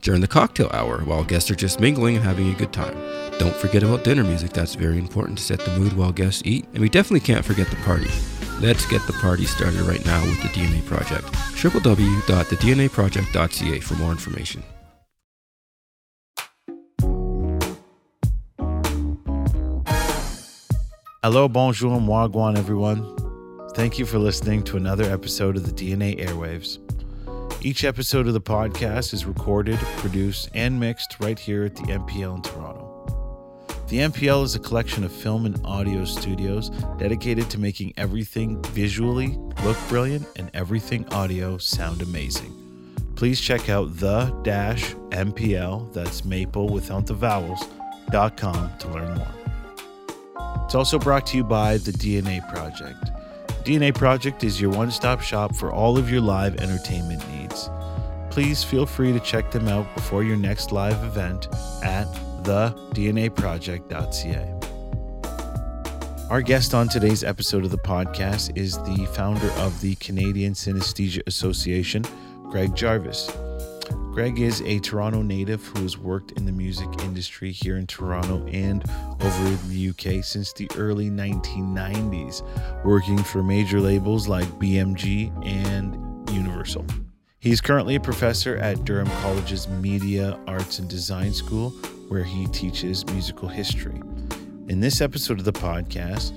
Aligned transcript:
during 0.00 0.20
the 0.20 0.28
cocktail 0.28 0.68
hour 0.72 1.02
while 1.04 1.24
guests 1.24 1.50
are 1.50 1.54
just 1.54 1.80
mingling 1.80 2.16
and 2.16 2.24
having 2.24 2.52
a 2.52 2.56
good 2.56 2.72
time. 2.72 2.96
Don't 3.38 3.54
forget 3.54 3.82
about 3.82 4.04
dinner 4.04 4.24
music, 4.24 4.52
that's 4.52 4.74
very 4.74 4.98
important 4.98 5.38
to 5.38 5.44
set 5.44 5.60
the 5.60 5.78
mood 5.78 5.94
while 5.94 6.12
guests 6.12 6.42
eat. 6.44 6.66
And 6.72 6.80
we 6.80 6.88
definitely 6.88 7.20
can't 7.20 7.44
forget 7.44 7.68
the 7.68 7.76
party. 7.76 8.10
Let's 8.60 8.86
get 8.86 9.06
the 9.06 9.12
party 9.14 9.46
started 9.46 9.80
right 9.80 10.04
now 10.04 10.20
with 10.22 10.42
the 10.42 10.48
DNA 10.48 10.84
Project. 10.84 11.24
www.thednaproject.ca 11.24 13.80
for 13.80 13.94
more 13.94 14.10
information. 14.10 14.62
Hello, 21.22 21.48
bonjour, 21.48 21.96
and 21.96 22.08
wagwan, 22.08 22.56
everyone. 22.56 23.04
Thank 23.74 23.98
you 23.98 24.06
for 24.06 24.18
listening 24.18 24.62
to 24.64 24.76
another 24.76 25.04
episode 25.04 25.56
of 25.56 25.66
the 25.66 25.72
DNA 25.72 26.18
Airwaves. 26.18 26.78
Each 27.62 27.84
episode 27.84 28.26
of 28.26 28.32
the 28.32 28.40
podcast 28.40 29.12
is 29.12 29.26
recorded, 29.26 29.78
produced, 29.98 30.48
and 30.54 30.80
mixed 30.80 31.16
right 31.20 31.38
here 31.38 31.64
at 31.64 31.76
the 31.76 31.82
MPL 31.82 32.36
in 32.36 32.42
Toronto. 32.42 32.86
The 33.88 33.98
MPL 33.98 34.44
is 34.44 34.54
a 34.54 34.60
collection 34.60 35.04
of 35.04 35.12
film 35.12 35.46
and 35.46 35.60
audio 35.64 36.04
studios 36.04 36.70
dedicated 36.98 37.50
to 37.50 37.58
making 37.58 37.92
everything 37.96 38.62
visually 38.66 39.36
look 39.64 39.76
brilliant 39.88 40.26
and 40.36 40.50
everything 40.54 41.06
audio 41.12 41.58
sound 41.58 42.00
amazing. 42.00 42.56
Please 43.16 43.40
check 43.40 43.68
out 43.68 43.96
the 43.96 44.26
dash 44.42 44.94
MPL, 45.10 45.92
that's 45.92 46.24
maple 46.24 46.68
without 46.68 47.06
the 47.06 47.14
vowels, 47.14 47.62
dot 48.10 48.36
com 48.36 48.70
to 48.78 48.88
learn 48.88 49.14
more. 49.18 49.34
It's 50.64 50.74
also 50.74 50.98
brought 50.98 51.26
to 51.26 51.36
you 51.36 51.44
by 51.44 51.78
the 51.78 51.90
DNA 51.90 52.48
Project. 52.52 53.10
DNA 53.64 53.94
Project 53.94 54.42
is 54.42 54.60
your 54.60 54.70
one 54.70 54.90
stop 54.90 55.20
shop 55.20 55.54
for 55.54 55.70
all 55.70 55.98
of 55.98 56.10
your 56.10 56.22
live 56.22 56.56
entertainment 56.60 57.22
needs. 57.30 57.68
Please 58.30 58.64
feel 58.64 58.86
free 58.86 59.12
to 59.12 59.20
check 59.20 59.50
them 59.50 59.68
out 59.68 59.94
before 59.94 60.24
your 60.24 60.36
next 60.36 60.72
live 60.72 61.04
event 61.04 61.48
at 61.84 62.06
thednaproject.ca. 62.42 64.54
Our 66.30 66.40
guest 66.40 66.72
on 66.74 66.88
today's 66.88 67.22
episode 67.22 67.64
of 67.64 67.70
the 67.70 67.78
podcast 67.78 68.56
is 68.56 68.78
the 68.78 69.06
founder 69.12 69.50
of 69.58 69.78
the 69.80 69.94
Canadian 69.96 70.54
Synesthesia 70.54 71.20
Association, 71.26 72.02
Greg 72.50 72.74
Jarvis. 72.74 73.30
Greg 74.12 74.40
is 74.40 74.60
a 74.62 74.80
Toronto 74.80 75.22
native 75.22 75.64
who 75.68 75.82
has 75.82 75.96
worked 75.96 76.32
in 76.32 76.44
the 76.44 76.50
music 76.50 76.88
industry 77.02 77.52
here 77.52 77.76
in 77.76 77.86
Toronto 77.86 78.44
and 78.48 78.82
over 79.20 79.46
in 79.46 79.68
the 79.68 79.88
UK 79.90 80.24
since 80.24 80.52
the 80.52 80.68
early 80.76 81.08
1990s, 81.08 82.42
working 82.84 83.18
for 83.18 83.44
major 83.44 83.80
labels 83.80 84.26
like 84.26 84.46
BMG 84.58 85.30
and 85.46 86.28
Universal. 86.30 86.84
He's 87.38 87.60
currently 87.60 87.94
a 87.94 88.00
professor 88.00 88.56
at 88.56 88.84
Durham 88.84 89.08
College's 89.22 89.68
Media, 89.68 90.36
Arts, 90.48 90.80
and 90.80 90.90
Design 90.90 91.32
School, 91.32 91.70
where 92.08 92.24
he 92.24 92.48
teaches 92.48 93.06
musical 93.06 93.48
history. 93.48 94.02
In 94.66 94.80
this 94.80 95.00
episode 95.00 95.38
of 95.38 95.44
the 95.44 95.52
podcast, 95.52 96.32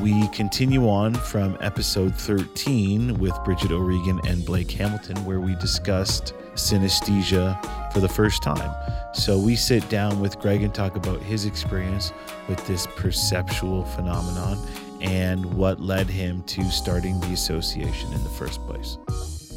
we 0.00 0.26
continue 0.28 0.88
on 0.88 1.14
from 1.14 1.56
episode 1.60 2.16
13 2.16 3.18
with 3.20 3.32
Bridget 3.44 3.70
O'Regan 3.70 4.20
and 4.26 4.44
Blake 4.44 4.72
Hamilton, 4.72 5.24
where 5.24 5.38
we 5.38 5.54
discussed 5.54 6.34
synesthesia 6.54 7.92
for 7.92 8.00
the 8.00 8.08
first 8.08 8.42
time. 8.42 8.74
So 9.14 9.38
we 9.38 9.56
sit 9.56 9.88
down 9.88 10.20
with 10.20 10.38
Greg 10.38 10.62
and 10.62 10.74
talk 10.74 10.96
about 10.96 11.20
his 11.20 11.44
experience 11.44 12.12
with 12.48 12.66
this 12.66 12.86
perceptual 12.86 13.84
phenomenon 13.84 14.58
and 15.00 15.44
what 15.54 15.80
led 15.80 16.08
him 16.08 16.42
to 16.44 16.64
starting 16.70 17.18
the 17.20 17.32
association 17.32 18.12
in 18.12 18.22
the 18.22 18.30
first 18.30 18.64
place. 18.66 18.96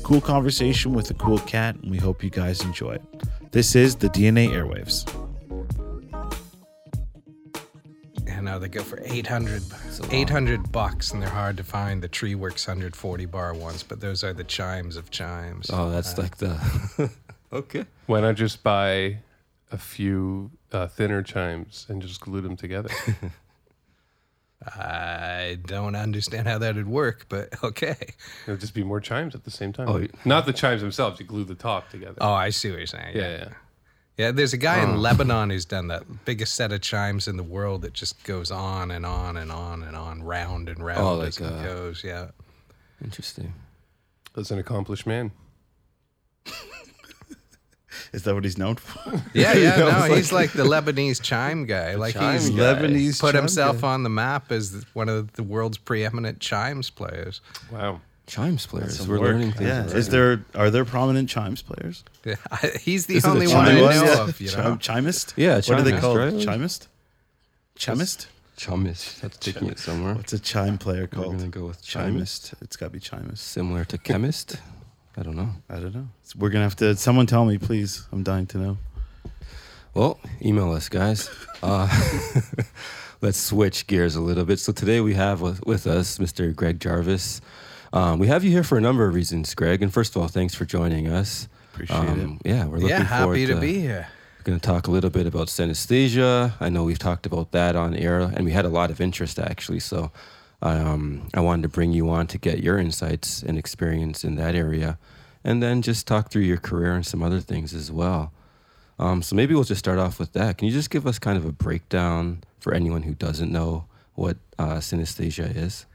Cool 0.03 0.21
conversation 0.21 0.93
with 0.93 1.09
a 1.09 1.15
cool 1.15 1.39
cat, 1.39 1.75
and 1.75 1.89
we 1.89 1.97
hope 1.97 2.23
you 2.23 2.29
guys 2.29 2.61
enjoy 2.61 2.93
it. 2.93 3.51
This 3.51 3.75
is 3.75 3.95
the 3.95 4.09
DNA 4.09 4.49
Airwaves. 4.49 5.24
Now 8.55 8.59
they 8.59 8.69
go 8.69 8.81
for 8.83 9.01
800, 9.03 9.61
800 10.11 10.71
bucks, 10.71 11.11
and 11.11 11.21
they're 11.21 11.27
hard 11.27 11.57
to 11.57 11.63
find. 11.65 12.01
The 12.01 12.07
Tree 12.07 12.35
Works 12.35 12.65
140 12.65 13.25
bar 13.25 13.53
ones, 13.53 13.83
but 13.83 13.99
those 13.99 14.23
are 14.23 14.31
the 14.31 14.45
chimes 14.45 14.95
of 14.95 15.11
chimes. 15.11 15.69
Oh, 15.73 15.89
that's 15.89 16.17
Uh, 16.17 16.21
like 16.21 16.37
the. 16.37 17.11
okay. 17.53 17.83
Why 18.05 18.21
not 18.21 18.35
just 18.35 18.63
buy 18.63 19.17
a 19.73 19.77
few 19.77 20.51
uh, 20.71 20.87
thinner 20.87 21.21
chimes 21.21 21.85
and 21.89 22.01
just 22.01 22.21
glue 22.21 22.39
them 22.39 22.55
together? 22.55 22.91
I 24.65 25.57
don't 25.65 25.95
understand 25.97 26.47
how 26.47 26.57
that'd 26.57 26.87
work, 26.87 27.25
but 27.27 27.49
okay. 27.63 27.97
It 27.99 28.51
would 28.51 28.61
just 28.61 28.73
be 28.73 28.85
more 28.85 29.01
chimes 29.01 29.35
at 29.35 29.43
the 29.43 29.51
same 29.51 29.73
time. 29.73 29.89
Oh, 29.89 29.99
y- 29.99 30.07
not 30.23 30.45
the 30.45 30.53
chimes 30.53 30.81
themselves. 30.81 31.19
You 31.19 31.25
glue 31.25 31.43
the 31.43 31.55
top 31.55 31.89
together. 31.89 32.15
Oh, 32.21 32.31
I 32.33 32.51
see 32.51 32.69
what 32.69 32.77
you're 32.77 32.87
saying. 32.87 33.17
yeah, 33.17 33.21
yeah. 33.21 33.37
Yeah, 33.37 33.49
there's 34.17 34.53
a 34.53 34.57
guy 34.57 34.79
Oh. 34.81 34.83
in 34.83 35.01
Lebanon 35.01 35.49
who's 35.49 35.65
done 35.65 35.87
that 35.89 36.25
biggest 36.25 36.53
set 36.53 36.71
of 36.71 36.81
chimes 36.81 37.27
in 37.27 37.35
the 37.37 37.43
world 37.43 37.81
that 37.81 37.93
just 37.93 38.23
goes 38.23 38.49
on 38.51 38.91
and 38.91 39.05
on 39.05 39.37
and 39.37 39.51
on 39.51 39.83
and 39.83 39.95
on, 39.95 40.23
round 40.23 40.69
and 40.69 40.83
round 40.85 40.99
Oh, 41.01 41.21
as 41.21 41.39
like, 41.39 41.51
it 41.51 41.55
uh, 41.57 41.63
goes. 41.63 42.03
Yeah. 42.03 42.27
Interesting. 43.03 43.53
That's 44.33 44.51
an 44.51 44.59
accomplished 44.59 45.05
man. 45.05 45.31
Is 48.11 48.23
that 48.23 48.33
what 48.35 48.43
he's 48.43 48.57
known 48.57 48.75
for? 48.75 49.21
Yeah, 49.33 49.53
yeah. 49.53 49.75
know, 49.77 49.89
no, 49.91 50.05
it's 50.05 50.15
he's 50.15 50.31
like 50.31 50.51
the 50.51 50.63
Lebanese 50.63 51.21
chime 51.21 51.65
guy. 51.65 51.95
Like 51.95 52.13
chime 52.13 52.33
he's 52.33 52.49
guy. 52.49 52.55
Lebanese 52.75 53.19
put 53.19 53.33
chime 53.33 53.43
himself 53.43 53.81
guy. 53.81 53.93
on 53.93 54.03
the 54.03 54.09
map 54.09 54.51
as 54.51 54.85
one 54.93 55.09
of 55.09 55.33
the 55.33 55.43
world's 55.43 55.77
preeminent 55.77 56.39
chimes 56.39 56.89
players. 56.89 57.41
Wow. 57.71 58.01
Chimes 58.27 58.65
players. 58.65 59.07
We're 59.07 59.19
work. 59.19 59.29
learning 59.29 59.51
things. 59.51 59.69
Yeah. 59.69 59.81
already. 59.83 59.99
Is 59.99 60.09
there 60.09 60.43
are 60.55 60.69
there 60.71 60.83
prominent 60.85 61.29
chimes 61.29 61.61
players? 61.61 62.03
Yeah, 62.25 62.35
he's 62.81 63.05
the 63.05 63.17
Is 63.17 63.25
it 63.25 63.29
only 63.29 63.45
chime 63.45 63.57
one 63.65 63.67
I 63.67 63.81
one? 63.81 63.95
know 63.95 64.03
Yeah. 64.13 64.23
of. 64.29 64.41
You 64.41 64.49
Chim- 64.49 64.63
know, 64.63 64.77
chimist? 64.77 65.33
Yeah, 65.37 65.55
What 65.57 65.69
are 65.69 65.81
they 65.83 65.91
chimist, 65.91 66.01
called? 66.01 66.17
right? 66.17 66.39
Chimist? 66.39 66.87
Chimist? 67.75 68.27
Chumist. 68.57 69.21
That's 69.21 69.37
taking 69.37 69.67
it 69.67 69.77
somewhere. 69.77 70.15
What's 70.15 70.33
a 70.33 70.39
chime 70.39 70.77
player 70.79 71.05
called? 71.07 71.25
We're 71.27 71.31
called? 71.33 71.37
gonna 71.39 71.49
go 71.51 71.65
with 71.67 71.83
chimist. 71.83 72.47
Chimist. 72.47 72.53
It's 72.61 72.75
got 72.77 72.87
to 72.87 72.91
be 72.91 72.99
chimist. 72.99 73.43
Similar 73.49 73.85
to 73.85 73.97
chemist. 73.99 74.55
I 75.17 75.21
don't 75.23 75.35
know. 75.35 75.49
I 75.69 75.75
don't 75.75 75.93
know. 75.93 76.07
We're 76.35 76.49
gonna 76.49 76.63
have 76.63 76.75
to. 76.77 76.95
Someone 76.95 77.27
tell 77.27 77.45
me, 77.45 77.57
please. 77.59 78.07
I'm 78.11 78.23
dying 78.23 78.47
to 78.47 78.57
know. 78.57 78.77
Well, 79.93 80.19
email 80.41 80.71
us, 80.73 80.89
guys. 80.89 81.29
Uh, 81.61 81.87
let's 83.21 83.37
switch 83.37 83.87
gears 83.87 84.15
a 84.15 84.21
little 84.21 84.45
bit. 84.45 84.59
So 84.59 84.73
today 84.73 84.99
we 84.99 85.13
have 85.13 85.41
with, 85.41 85.65
with 85.65 85.85
us 85.87 86.17
Mr. 86.17 86.53
Greg 86.55 86.79
Jarvis. 86.79 87.39
Um, 87.93 88.19
we 88.19 88.27
have 88.27 88.43
you 88.43 88.51
here 88.51 88.63
for 88.63 88.77
a 88.77 88.81
number 88.81 89.07
of 89.07 89.13
reasons, 89.13 89.53
Greg. 89.55 89.81
And 89.81 89.93
first 89.93 90.15
of 90.15 90.21
all, 90.21 90.27
thanks 90.27 90.53
for 90.55 90.65
joining 90.65 91.07
us. 91.07 91.47
Appreciate 91.73 91.97
Um, 91.97 92.39
yeah, 92.45 92.65
we're 92.65 92.75
looking 92.77 92.89
yeah, 92.89 93.03
happy 93.03 93.45
to 93.45 93.55
be 93.61 93.79
here. 93.79 94.07
We're 94.39 94.43
going 94.43 94.59
to 94.59 94.65
talk 94.65 94.87
a 94.87 94.91
little 94.91 95.09
bit 95.09 95.25
about 95.27 95.47
synesthesia. 95.47 96.53
I 96.59 96.69
know 96.69 96.83
we've 96.83 96.99
talked 96.99 97.25
about 97.25 97.51
that 97.51 97.75
on 97.75 97.95
air, 97.95 98.19
and 98.21 98.45
we 98.45 98.51
had 98.51 98.65
a 98.65 98.69
lot 98.69 98.91
of 98.91 99.01
interest 99.01 99.39
actually. 99.39 99.79
So 99.79 100.11
um, 100.61 101.27
I 101.33 101.39
wanted 101.41 101.63
to 101.63 101.69
bring 101.69 101.91
you 101.93 102.09
on 102.09 102.27
to 102.27 102.37
get 102.37 102.59
your 102.59 102.77
insights 102.77 103.43
and 103.43 103.57
experience 103.57 104.23
in 104.23 104.35
that 104.35 104.55
area, 104.55 104.97
and 105.43 105.61
then 105.61 105.81
just 105.81 106.07
talk 106.07 106.31
through 106.31 106.43
your 106.43 106.57
career 106.57 106.93
and 106.93 107.05
some 107.05 107.21
other 107.23 107.39
things 107.39 107.73
as 107.73 107.91
well. 107.91 108.31
Um, 108.97 109.21
so 109.21 109.35
maybe 109.35 109.53
we'll 109.53 109.63
just 109.65 109.79
start 109.79 109.99
off 109.99 110.19
with 110.19 110.31
that. 110.33 110.57
Can 110.57 110.67
you 110.67 110.73
just 110.73 110.89
give 110.89 111.05
us 111.05 111.19
kind 111.19 111.37
of 111.37 111.43
a 111.45 111.51
breakdown 111.51 112.43
for 112.59 112.73
anyone 112.73 113.03
who 113.03 113.13
doesn't 113.13 113.51
know 113.51 113.85
what 114.13 114.37
uh, 114.57 114.75
synesthesia 114.77 115.53
is? 115.55 115.85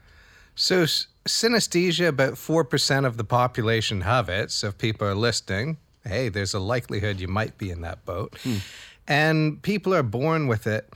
So 0.55 0.81
s- 0.83 1.07
synesthesia, 1.27 2.07
about 2.07 2.37
four 2.37 2.63
percent 2.63 3.05
of 3.05 3.17
the 3.17 3.23
population 3.23 4.01
have 4.01 4.29
it. 4.29 4.51
So 4.51 4.67
if 4.67 4.77
people 4.77 5.07
are 5.07 5.15
listening, 5.15 5.77
hey, 6.03 6.29
there's 6.29 6.53
a 6.53 6.59
likelihood 6.59 7.19
you 7.19 7.27
might 7.27 7.57
be 7.57 7.69
in 7.69 7.81
that 7.81 8.05
boat. 8.05 8.37
Hmm. 8.43 8.57
And 9.07 9.61
people 9.61 9.93
are 9.93 10.03
born 10.03 10.47
with 10.47 10.67
it, 10.67 10.91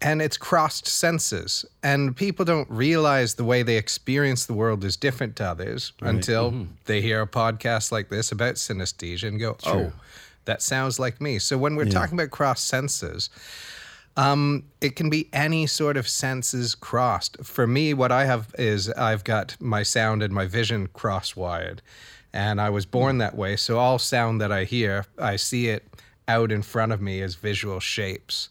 and 0.00 0.22
it's 0.22 0.36
crossed 0.36 0.86
senses. 0.86 1.64
And 1.82 2.16
people 2.16 2.44
don't 2.44 2.70
realize 2.70 3.34
the 3.34 3.44
way 3.44 3.62
they 3.62 3.76
experience 3.76 4.46
the 4.46 4.54
world 4.54 4.84
is 4.84 4.96
different 4.96 5.36
to 5.36 5.44
others 5.44 5.92
until 6.00 6.50
mm-hmm. 6.50 6.72
they 6.86 7.00
hear 7.02 7.20
a 7.20 7.26
podcast 7.26 7.92
like 7.92 8.08
this 8.08 8.32
about 8.32 8.54
synesthesia 8.54 9.28
and 9.28 9.38
go, 9.38 9.56
oh, 9.66 9.92
that 10.44 10.62
sounds 10.62 10.98
like 10.98 11.20
me. 11.20 11.38
So 11.38 11.58
when 11.58 11.76
we're 11.76 11.84
talking 11.84 12.18
about 12.18 12.30
cross 12.30 12.62
senses, 12.62 13.28
um, 14.16 14.64
it 14.80 14.96
can 14.96 15.10
be 15.10 15.28
any 15.32 15.66
sort 15.66 15.96
of 15.96 16.08
senses 16.08 16.74
crossed. 16.74 17.36
For 17.42 17.66
me, 17.66 17.94
what 17.94 18.12
I 18.12 18.26
have 18.26 18.54
is 18.58 18.90
I've 18.90 19.24
got 19.24 19.56
my 19.60 19.82
sound 19.82 20.22
and 20.22 20.32
my 20.32 20.46
vision 20.46 20.88
crosswired. 20.88 21.78
And 22.34 22.60
I 22.60 22.70
was 22.70 22.86
born 22.86 23.18
that 23.18 23.36
way. 23.36 23.56
So 23.56 23.78
all 23.78 23.98
sound 23.98 24.40
that 24.40 24.50
I 24.50 24.64
hear, 24.64 25.04
I 25.18 25.36
see 25.36 25.68
it 25.68 25.86
out 26.28 26.50
in 26.50 26.62
front 26.62 26.92
of 26.92 27.00
me 27.00 27.20
as 27.20 27.34
visual 27.34 27.78
shapes. 27.78 28.48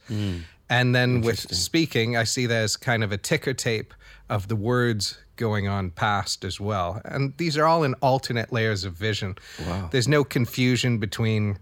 And 0.70 0.96
then 0.96 1.22
with 1.22 1.54
speaking, 1.54 2.16
I 2.16 2.24
see 2.24 2.46
that 2.46 2.64
as 2.64 2.78
kind 2.78 3.04
of 3.04 3.12
a 3.12 3.18
ticker 3.18 3.54
tape 3.54 3.94
of 4.30 4.48
the 4.48 4.56
words 4.56 5.18
going 5.36 5.68
on 5.68 5.90
past 5.90 6.46
as 6.46 6.60
well. 6.60 7.02
And 7.04 7.36
these 7.38 7.58
are 7.58 7.66
all 7.66 7.84
in 7.84 7.96
alternate 7.96 8.54
layers 8.54 8.86
of 8.86 8.94
vision. 8.94 9.36
Wow. 9.66 9.90
There's 9.92 10.08
no 10.08 10.24
confusion 10.24 11.00
between 11.00 11.58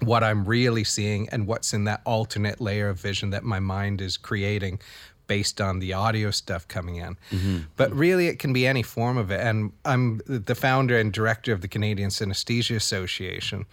what 0.00 0.22
I'm 0.22 0.44
really 0.44 0.84
seeing 0.84 1.28
and 1.30 1.46
what's 1.46 1.72
in 1.74 1.84
that 1.84 2.02
alternate 2.04 2.60
layer 2.60 2.88
of 2.88 3.00
vision 3.00 3.30
that 3.30 3.44
my 3.44 3.60
mind 3.60 4.00
is 4.00 4.16
creating 4.16 4.80
based 5.26 5.60
on 5.60 5.78
the 5.78 5.92
audio 5.92 6.30
stuff 6.30 6.66
coming 6.68 6.96
in. 6.96 7.14
Mm-hmm. 7.30 7.58
But 7.76 7.94
really, 7.94 8.28
it 8.28 8.38
can 8.38 8.54
be 8.54 8.66
any 8.66 8.82
form 8.82 9.18
of 9.18 9.30
it. 9.30 9.40
And 9.40 9.72
I'm 9.84 10.22
the 10.26 10.54
founder 10.54 10.98
and 10.98 11.12
director 11.12 11.52
of 11.52 11.60
the 11.60 11.68
Canadian 11.68 12.08
Synesthesia 12.08 12.74
Association. 12.74 13.66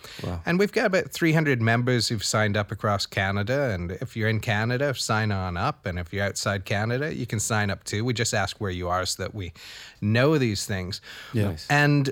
And 0.46 0.60
we've 0.60 0.74
got 0.74 0.88
about 0.88 1.12
300 1.12 1.62
members 1.62 2.10
who've 2.10 2.24
signed 2.24 2.58
up 2.58 2.72
across 2.72 3.06
Canada. 3.06 3.70
And 3.70 3.92
if 3.92 4.18
you're 4.18 4.28
in 4.28 4.42
Canada, 4.42 4.94
sign 4.96 5.32
on 5.32 5.56
up. 5.56 5.86
And 5.86 5.98
if 5.98 6.12
you're 6.12 6.26
outside 6.26 6.66
Canada, 6.66 7.16
you 7.16 7.26
can 7.26 7.40
sign 7.40 7.70
up 7.70 7.86
too. 7.86 8.04
We 8.04 8.14
just 8.14 8.34
ask 8.34 8.58
where 8.60 8.72
you 8.72 8.90
are 8.90 9.06
so 9.06 9.24
that 9.24 9.34
we 9.34 9.54
know 10.02 10.38
these 10.38 10.66
things. 10.66 11.00
Nice. 11.34 11.66
And 11.70 12.12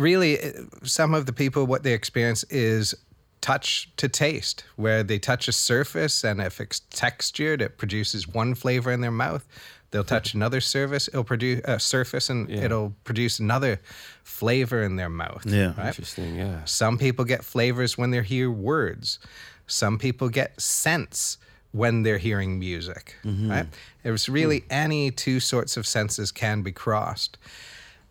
really, 0.00 0.42
uh, 0.42 0.52
some 0.82 1.14
of 1.14 1.26
the 1.26 1.32
people, 1.32 1.66
what 1.66 1.82
they 1.82 1.92
experience 1.92 2.44
is 2.44 2.94
touch 3.40 3.90
to 3.96 4.08
taste, 4.08 4.64
where 4.76 5.02
they 5.02 5.18
touch 5.18 5.48
a 5.48 5.52
surface 5.52 6.24
and 6.24 6.40
if 6.40 6.60
it's 6.60 6.80
textured, 6.90 7.62
it 7.62 7.78
produces 7.78 8.26
one 8.28 8.54
flavor 8.54 8.90
in 8.92 9.00
their 9.00 9.10
mouth. 9.10 9.46
They'll 9.90 10.04
touch 10.04 10.34
another 10.40 10.60
surface, 10.60 11.08
it'll 11.08 11.24
produce 11.24 11.60
a 11.64 11.72
uh, 11.72 11.78
surface, 11.78 12.30
and 12.30 12.50
it'll 12.50 12.94
produce 13.04 13.38
another 13.38 13.80
flavor 14.22 14.82
in 14.82 14.96
their 14.96 15.08
mouth. 15.08 15.44
Yeah. 15.46 15.74
right? 15.76 15.88
Interesting. 15.88 16.36
Yeah. 16.36 16.64
Some 16.64 16.98
people 16.98 17.24
get 17.24 17.44
flavors 17.44 17.98
when 17.98 18.10
they 18.10 18.22
hear 18.22 18.50
words. 18.50 19.18
Some 19.66 19.98
people 19.98 20.28
get 20.28 20.60
scents 20.60 21.38
when 21.72 22.02
they're 22.02 22.18
hearing 22.18 22.58
music. 22.58 23.16
Mm-hmm. 23.24 23.50
Right? 23.50 23.66
There's 24.02 24.28
really 24.28 24.60
hmm. 24.60 24.66
any 24.70 25.10
two 25.10 25.40
sorts 25.40 25.76
of 25.76 25.86
senses 25.86 26.32
can 26.32 26.62
be 26.62 26.72
crossed. 26.72 27.38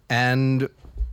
And 0.10 0.70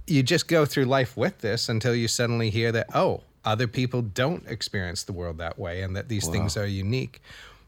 you 0.07 0.23
just 0.23 0.49
go 0.49 0.65
through 0.65 0.85
life 0.85 1.17
with 1.17 1.39
this 1.39 1.69
until 1.69 1.95
you 1.95 2.09
suddenly 2.09 2.51
hear 2.51 2.73
that, 2.73 2.87
oh, 2.95 3.23
other 3.45 3.67
people 3.69 4.03
don't 4.03 4.45
experience 4.49 5.05
the 5.05 5.13
world 5.13 5.39
that 5.39 5.59
way 5.59 5.83
and 5.83 5.95
that 5.97 6.09
these 6.09 6.27
things 6.33 6.57
are 6.57 6.67
unique. 6.67 7.21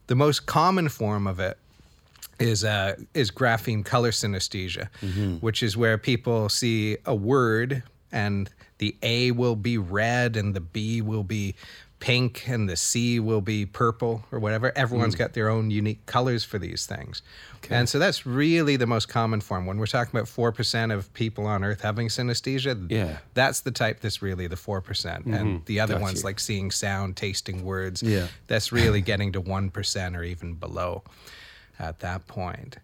The 0.09 0.15
most 0.17 0.47
common 0.47 0.89
form 0.89 1.27
of 1.27 1.39
it 1.41 1.57
is 2.41 2.65
uh, 2.65 2.97
is 3.15 3.31
grapheme 3.31 3.85
color 3.85 4.11
synesthesia, 4.11 4.89
which 5.41 5.63
is 5.63 5.77
where 5.77 5.99
people 5.99 6.49
see 6.49 6.97
a 7.05 7.15
word 7.15 7.83
and 8.11 8.49
the 8.79 8.97
A 9.03 9.33
will 9.33 9.57
be 9.57 9.77
red 9.79 10.37
and 10.37 10.55
the 10.55 10.61
B 10.61 11.01
will 11.03 11.25
be 11.25 11.55
pink 12.01 12.49
and 12.49 12.69
the 12.69 12.77
sea 12.77 13.19
will 13.19 13.41
be 13.41 13.67
purple 13.67 14.25
or 14.31 14.39
whatever. 14.39 14.73
Everyone's 14.77 15.15
mm. 15.15 15.19
got 15.19 15.33
their 15.33 15.49
own 15.49 15.71
unique 15.71 16.07
colors 16.07 16.45
for 16.45 16.59
these 16.59 16.87
things. 16.87 17.23
And 17.71 17.89
so 17.89 17.99
that's 17.99 18.25
really 18.25 18.77
the 18.77 18.87
most 18.87 19.09
common 19.09 19.41
form. 19.41 19.67
When 19.67 19.79
we're 19.79 19.87
talking 19.87 20.19
about 20.19 20.29
4% 20.29 20.95
of 20.95 21.13
people 21.13 21.47
on 21.47 21.65
Earth 21.65 21.83
having 21.83 22.09
synesthesia, 22.09 22.91
Yeah. 22.91 23.19
that's 23.35 23.61
the 23.61 23.71
type 23.71 24.01
that's 24.01 24.23
really 24.23 24.47
the 24.47 24.57
4%. 24.57 24.83
percent 24.85 25.27
And 25.27 25.35
mm-hmm. 25.35 25.65
the 25.67 25.81
other 25.81 25.95
Got 25.95 26.03
ones, 26.03 26.25
like 26.25 26.41
seeing 26.41 26.71
sound, 26.71 27.17
tasting 27.17 27.65
words, 27.65 28.03
Yeah. 28.03 28.29
that's 28.47 28.73
really 28.73 29.01
getting 29.11 29.33
to 29.33 29.43
1% 29.43 30.17
or 30.17 30.23
even 30.23 30.55
below 30.55 31.03
at 31.79 32.01
that 32.01 32.27
point. 32.27 32.79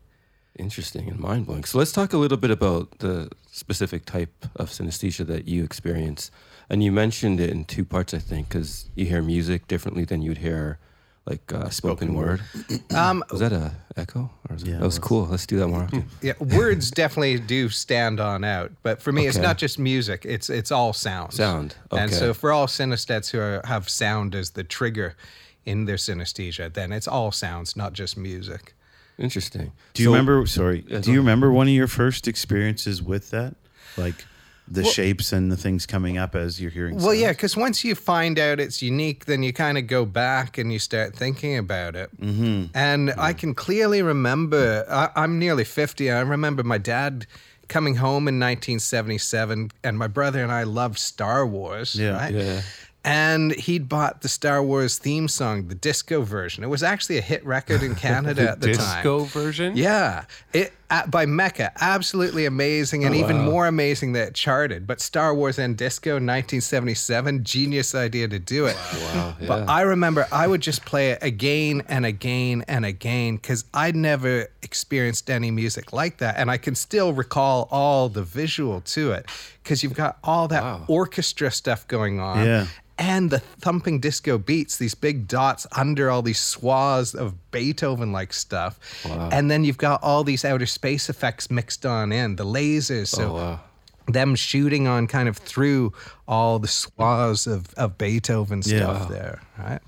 Interesting 0.58 1.08
and 1.08 1.19
mind 1.19 1.46
blowing. 1.46 1.64
So 1.64 1.78
let's 1.78 1.93
talk 1.93 2.12
a 2.12 2.19
little 2.19 2.38
bit 2.38 2.50
about 2.50 2.99
the 2.99 3.31
specific 3.50 4.05
type 4.05 4.46
of 4.56 4.70
synesthesia 4.70 5.26
that 5.26 5.49
you 5.49 5.64
experience. 5.64 6.31
And 6.70 6.82
you 6.82 6.90
mentioned 6.93 7.40
it 7.40 7.50
in 7.50 7.64
two 7.64 7.84
parts, 7.84 8.14
I 8.14 8.19
think, 8.19 8.49
because 8.49 8.88
you 8.94 9.06
hear 9.06 9.22
music 9.22 9.69
differently 9.69 10.05
than 10.05 10.22
you'd 10.22 10.38
hear 10.38 10.78
like 11.26 11.52
uh, 11.52 11.70
spoken, 11.70 12.14
word. 12.14 12.43
Um, 12.94 13.25
Was 13.31 13.40
that 13.40 13.52
a 13.52 13.72
echo? 13.96 14.31
Or 14.49 14.55
was 14.55 14.62
Yeah, 14.62 14.75
that 14.75 14.84
was, 14.84 14.99
was. 14.99 15.06
cool. 15.08 15.26
Let's 15.26 15.46
do 15.46 15.58
that 15.58 15.69
more 15.69 15.82
often. 15.84 16.05
yeah, 16.22 16.34
words 16.38 16.90
definitely 16.90 17.38
do 17.38 17.69
stand 17.70 18.20
on 18.20 18.44
out, 18.44 18.72
but 18.82 19.00
for 19.00 19.11
me, 19.12 19.26
it's 19.26 19.38
not 19.38 19.56
just 19.58 19.78
music; 19.78 20.25
it's 20.26 20.50
it's 20.50 20.70
all 20.70 20.93
sounds. 20.93 21.37
Sound, 21.37 21.76
Okay. 21.93 22.02
And 22.02 22.12
so, 22.12 22.34
for 22.34 22.52
all 22.52 22.66
synesthetes 22.66 23.31
who 23.31 23.38
are, 23.40 23.62
have 23.64 23.88
sound 23.88 24.34
as 24.34 24.50
the 24.50 24.64
trigger 24.64 25.16
in 25.64 25.87
their 25.87 25.96
synesthesia, 25.96 26.72
then 26.72 26.93
it's 26.93 27.08
all 27.08 27.32
sounds, 27.32 27.75
not 27.75 27.94
just 27.94 28.16
music. 28.19 28.75
Interesting. 29.19 29.72
Do 29.94 30.02
you 30.02 30.08
So- 30.08 30.12
remember? 30.12 30.46
Sorry. 30.46 30.82
Do 30.82 31.11
you 31.11 31.19
remember 31.20 31.50
one 31.50 31.69
of 31.69 31.72
your 31.75 31.87
first 31.88 32.28
experiences 32.28 33.02
with 33.02 33.31
that? 33.31 33.55
Like 33.96 34.26
the 34.66 34.84
shapes 34.84 35.32
and 35.32 35.52
the 35.52 35.56
things 35.56 35.84
coming 35.87 36.16
up 36.16 36.34
as 36.34 36.61
you're 36.61 36.70
hearing. 36.70 36.96
Well, 36.96 37.14
yeah, 37.14 37.32
because 37.32 37.56
once 37.56 37.84
you 37.84 37.94
find 37.94 38.38
out 38.38 38.61
it's 38.61 38.81
unique, 38.81 39.26
then 39.26 39.43
you 39.43 39.52
kind 39.52 39.76
of 39.76 39.87
go 39.87 40.06
back 40.06 40.56
and 40.56 40.72
you 40.72 40.78
start 40.78 41.14
thinking 41.14 41.58
about 41.58 41.94
it. 41.96 42.11
Mm-hmm. 42.19 42.66
And 42.75 43.12
I 43.19 43.34
can 43.34 43.55
clearly 43.55 44.02
remember, 44.02 44.87
I, 44.90 45.11
I'm 45.16 45.38
nearly 45.38 45.64
50. 45.64 46.11
I 46.11 46.20
remember 46.20 46.62
my 46.62 46.78
dad 46.78 47.26
coming 47.69 47.96
home 47.96 48.28
in 48.28 48.38
1977, 48.38 49.70
and 49.82 49.99
my 49.99 50.06
brother 50.06 50.43
and 50.43 50.52
I 50.52 50.64
loved 50.64 50.99
Star 50.99 51.46
Wars. 51.46 51.94
Yeah. 51.94 52.16
right? 52.16 52.34
Yeah. 52.34 52.62
And 53.05 53.55
he'd 53.56 53.89
bought 53.89 54.23
the 54.23 54.29
Star 54.29 54.62
Wars 54.62 54.97
theme 54.97 55.29
song, 55.29 55.69
the 55.69 55.75
disco 55.75 56.23
version. 56.23 56.65
It 56.65 56.69
was 56.69 56.83
actually 56.83 57.19
a 57.19 57.23
hit 57.23 57.45
record 57.45 57.83
in 57.83 57.95
Canada 58.06 58.51
at 58.53 58.61
the 58.61 58.73
time. 58.73 58.77
The 58.77 58.79
disco 58.79 59.25
version? 59.25 59.77
Yeah, 59.77 60.25
it 60.55 60.73
uh, 60.91 61.06
by 61.06 61.27
Meco, 61.27 61.69
absolutely 61.81 62.47
amazing, 62.47 63.05
and 63.05 63.15
even 63.15 63.39
more 63.39 63.67
amazing 63.67 64.12
that 64.12 64.29
it 64.29 64.35
charted. 64.35 64.87
But 64.87 65.01
Star 65.01 65.35
Wars 65.35 65.59
and 65.59 65.77
Disco, 65.77 66.12
1977, 66.12 67.43
genius 67.45 67.95
idea 67.95 68.29
to 68.29 68.39
do 68.39 68.67
it. 68.67 68.77
Wow. 68.95 69.37
But 69.41 69.65
Yeah. 69.65 69.65
I 69.73 69.81
remember 69.83 70.27
I 70.31 70.47
would 70.47 70.61
just 70.61 70.85
play 70.85 71.11
it 71.11 71.19
again 71.23 71.83
and 71.89 72.07
again 72.07 72.65
and 72.69 72.85
again 72.85 73.37
because 73.37 73.65
I'd 73.75 73.97
never 73.97 74.47
experienced 74.62 75.31
any 75.31 75.50
music 75.50 75.93
like 75.93 76.19
that, 76.19 76.37
and 76.39 76.50
I 76.50 76.59
can 76.59 76.75
still 76.75 77.12
recall 77.12 77.69
all 77.71 78.09
the 78.09 78.23
visual 78.23 78.81
to 78.83 79.12
it 79.12 79.27
because 79.64 79.82
you've 79.82 79.94
got 79.94 80.19
all 80.22 80.46
that 80.49 80.62
Wow. 80.62 80.84
orchestra 80.87 81.50
stuff 81.50 81.88
going 81.88 82.20
on. 82.20 82.44
Yeah. 82.46 82.66
And 82.96 83.28
the 83.31 83.40
thumping 83.40 83.99
disco 83.99 84.38
beats, 84.38 84.76
these 84.76 84.94
big 84.94 85.26
dots 85.26 85.66
under 85.72 86.11
all 86.12 86.22
these 86.22 86.38
swaths 86.38 87.12
of 87.12 87.50
Beethoven 87.50 88.12
like 88.12 88.32
stuff. 88.32 88.78
And 89.05 89.50
then 89.50 89.64
you've 89.64 89.78
got 89.78 90.00
all 90.05 90.22
these 90.22 90.44
outer 90.44 90.66
space 90.66 91.08
effects 91.11 91.50
mixed 91.50 91.84
on 91.84 92.12
in, 92.12 92.37
the 92.37 92.44
lasers. 92.44 93.08
So 93.08 93.31
Oh, 93.31 93.34
wow. 93.34 93.61
them 94.06 94.37
shooting 94.37 94.87
on 94.87 95.08
kind 95.08 95.28
of 95.28 95.38
through 95.38 95.93
all 96.28 96.61
the 96.61 96.69
swaths 96.69 97.49
of, 97.49 97.75
of 97.75 97.99
Beethoven 97.99 98.62
stuff 98.62 99.00
Wow. 99.00 99.08
there, 99.08 99.40
right? 99.58 99.81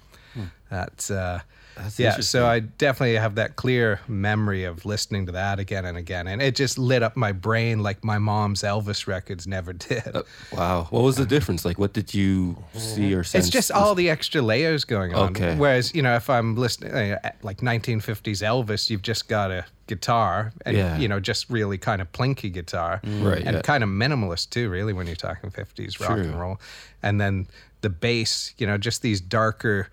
That's, 0.69 1.11
uh, 1.12 1.40
That's 1.76 1.99
yeah. 1.99 2.21
So 2.21 2.47
I 2.47 2.61
definitely 2.61 3.16
have 3.16 3.35
that 3.35 3.56
clear 3.56 4.00
memory 4.09 4.64
of 4.64 4.85
listening 4.87 5.26
to 5.26 5.33
that 5.33 5.59
again 5.59 5.85
and 5.85 5.99
again, 5.99 6.26
and 6.26 6.40
it 6.40 6.54
just 6.56 6.78
lit 6.78 7.02
up 7.02 7.16
my 7.16 7.33
brain 7.33 7.83
like 7.83 8.02
my 8.02 8.18
mom's 8.18 8.62
Elvis 8.62 9.06
records 9.06 9.47
never 9.47 9.73
did. 9.88 10.16
Wow. 10.52 10.87
What 10.90 11.02
was 11.02 11.16
the 11.16 11.26
difference? 11.26 11.64
Like, 11.64 11.78
what 11.78 11.92
did 11.92 12.14
you 12.14 12.56
see 12.75 13.12
or 13.14 13.23
sense? 13.25 13.47
It's 13.47 13.52
just 13.52 13.71
all 13.71 13.95
the 13.95 14.09
extra 14.09 14.40
layers 14.40 14.85
going 14.85 15.14
on. 15.14 15.30
Okay. 15.30 15.54
Whereas, 15.56 15.95
you 15.95 16.00
know, 16.02 16.16
if 16.16 16.30
I'm 16.30 16.56
listening 16.56 16.92
uh, 17.12 17.30
like 17.42 17.59
1950s 17.59 18.42
Elvis, 18.42 18.88
you've 18.88 19.02
just 19.02 19.28
got 19.28 19.50
a 19.50 19.66
guitar 19.87 20.52
and, 20.64 20.76
Yeah. 20.76 20.97
you 20.99 21.09
know, 21.09 21.21
just 21.21 21.49
really 21.50 21.78
kind 21.78 22.00
of 22.00 22.11
plinky 22.12 22.52
guitar. 22.52 23.00
Right, 23.04 23.42
And 23.45 23.56
yeah. 23.56 23.62
kind 23.62 23.85
of 23.85 23.90
minimalist 23.90 24.50
too, 24.50 24.68
really, 24.71 24.92
when 24.92 25.06
you're 25.06 25.14
talking 25.14 25.50
50s 25.50 26.00
rock 26.00 26.11
True. 26.16 26.23
and 26.23 26.40
roll. 26.40 26.61
And 27.02 27.21
then 27.21 27.47
the 27.83 27.90
bass, 27.90 28.54
you 28.59 28.66
know, 28.66 28.78
just 28.78 29.02
these 29.02 29.21
darker 29.21 29.88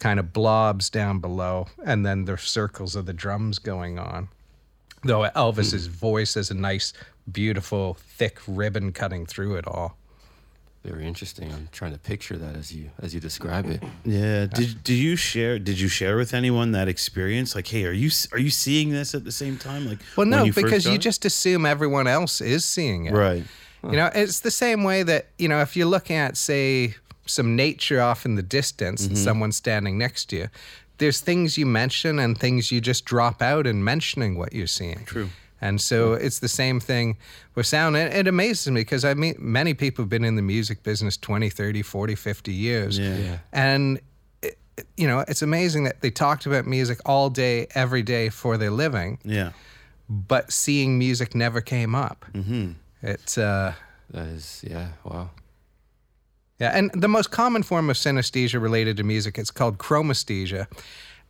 kind 0.00 0.18
of 0.18 0.32
blobs 0.32 0.90
down 0.90 1.20
below. 1.20 1.68
And 1.86 2.04
then 2.04 2.24
the 2.24 2.36
circles 2.36 2.96
of 2.96 3.06
the 3.06 3.12
drums 3.12 3.58
going 3.60 3.98
on. 3.98 4.28
Though 5.04 5.30
Elvis's 5.36 5.86
Hmm. 5.86 5.92
voice 5.92 6.34
has 6.34 6.50
a 6.50 6.54
nice, 6.54 6.92
beautiful, 7.30 7.94
thick 8.18 8.38
ribbon 8.48 8.90
cutting 8.92 9.24
through 9.26 9.54
it 9.56 9.66
all. 9.68 9.96
very 10.82 11.06
interesting. 11.06 11.52
I'm 11.52 11.68
trying 11.72 11.92
to 11.92 11.98
picture 11.98 12.38
that 12.38 12.56
as 12.56 12.72
you 12.72 12.88
as 13.02 13.12
you 13.14 13.20
describe 13.20 13.66
it. 13.66 13.82
Yeah. 14.02 14.46
Did 14.46 14.82
do 14.82 14.94
you 14.94 15.14
share? 15.14 15.58
Did 15.58 15.78
you 15.78 15.88
share 15.88 16.16
with 16.16 16.32
anyone 16.32 16.72
that 16.72 16.88
experience? 16.88 17.54
Like, 17.54 17.66
hey, 17.66 17.84
are 17.84 17.92
you 17.92 18.10
are 18.32 18.38
you 18.38 18.48
seeing 18.48 18.88
this 18.88 19.14
at 19.14 19.24
the 19.24 19.30
same 19.32 19.58
time? 19.58 19.86
Like, 19.86 19.98
Well, 20.16 20.26
no, 20.26 20.42
you 20.44 20.54
because 20.54 20.86
you 20.86 20.96
just 20.96 21.26
assume 21.26 21.66
everyone 21.66 22.06
else 22.06 22.40
is 22.40 22.64
seeing 22.64 23.04
it. 23.04 23.12
right. 23.12 23.44
You 23.84 23.92
know, 23.92 24.10
it's 24.14 24.40
the 24.40 24.50
same 24.50 24.82
way 24.82 25.02
that, 25.02 25.26
you 25.38 25.48
know, 25.48 25.60
if 25.60 25.76
you're 25.76 25.86
looking 25.86 26.16
at, 26.16 26.36
say, 26.38 26.94
some 27.30 27.56
nature 27.56 28.00
off 28.00 28.24
in 28.26 28.34
the 28.36 28.42
distance 28.42 29.02
Mm-hmm. 29.02 29.10
and 29.14 29.18
someone 29.18 29.52
standing 29.52 29.98
next 29.98 30.26
to 30.30 30.36
you, 30.36 30.48
there's 30.98 31.20
things 31.20 31.56
you 31.56 31.66
mention 31.66 32.18
and 32.18 32.36
things 32.38 32.70
you 32.70 32.80
just 32.80 33.04
drop 33.04 33.40
out 33.42 33.66
in 33.66 33.82
mentioning 33.82 34.36
what 34.36 34.52
you're 34.52 34.66
seeing. 34.66 35.04
True. 35.06 35.28
And 35.62 35.80
so 35.80 36.14
it's 36.14 36.38
the 36.38 36.48
same 36.48 36.80
thing 36.80 37.16
with 37.54 37.66
sound. 37.66 37.96
And 37.96 38.12
it 38.14 38.26
amazes 38.26 38.70
me 38.70 38.80
because 38.80 39.04
I 39.04 39.14
mean, 39.14 39.34
many 39.38 39.74
people 39.74 40.02
have 40.04 40.08
been 40.08 40.24
in 40.24 40.36
the 40.36 40.42
music 40.42 40.82
business 40.82 41.16
20, 41.18 41.50
30, 41.50 41.82
40, 41.82 42.14
50 42.14 42.52
years. 42.52 42.98
Yeah. 42.98 43.16
Yeah. 43.16 43.38
And, 43.52 44.00
it, 44.42 44.58
it- 44.76 44.86
you 44.96 45.06
know, 45.06 45.24
it's 45.28 45.42
amazing 45.42 45.84
that 45.84 46.00
they 46.00 46.10
talked 46.10 46.46
about 46.46 46.66
music 46.66 46.98
all 47.04 47.28
day, 47.30 47.66
every 47.74 48.02
day 48.02 48.30
for 48.30 48.56
their 48.56 48.70
living 48.70 49.18
Yeah. 49.24 49.52
but 50.08 50.50
seeing 50.52 50.98
music 50.98 51.34
never 51.34 51.60
came 51.60 51.94
up. 51.94 52.24
Mm-hmm. 52.32 52.72
It's 53.02 53.36
uh, 53.38 53.74
That 54.12 54.28
is, 54.28 54.64
yeah. 54.66 54.88
Wow. 55.04 55.30
Yeah, 56.60 56.76
and 56.76 56.90
the 56.92 57.08
most 57.08 57.30
common 57.30 57.62
form 57.62 57.88
of 57.90 57.96
synesthesia 57.96 58.60
related 58.60 58.98
to 58.98 59.02
music 59.02 59.38
it's 59.38 59.50
called 59.50 59.78
chromesthesia, 59.78 60.66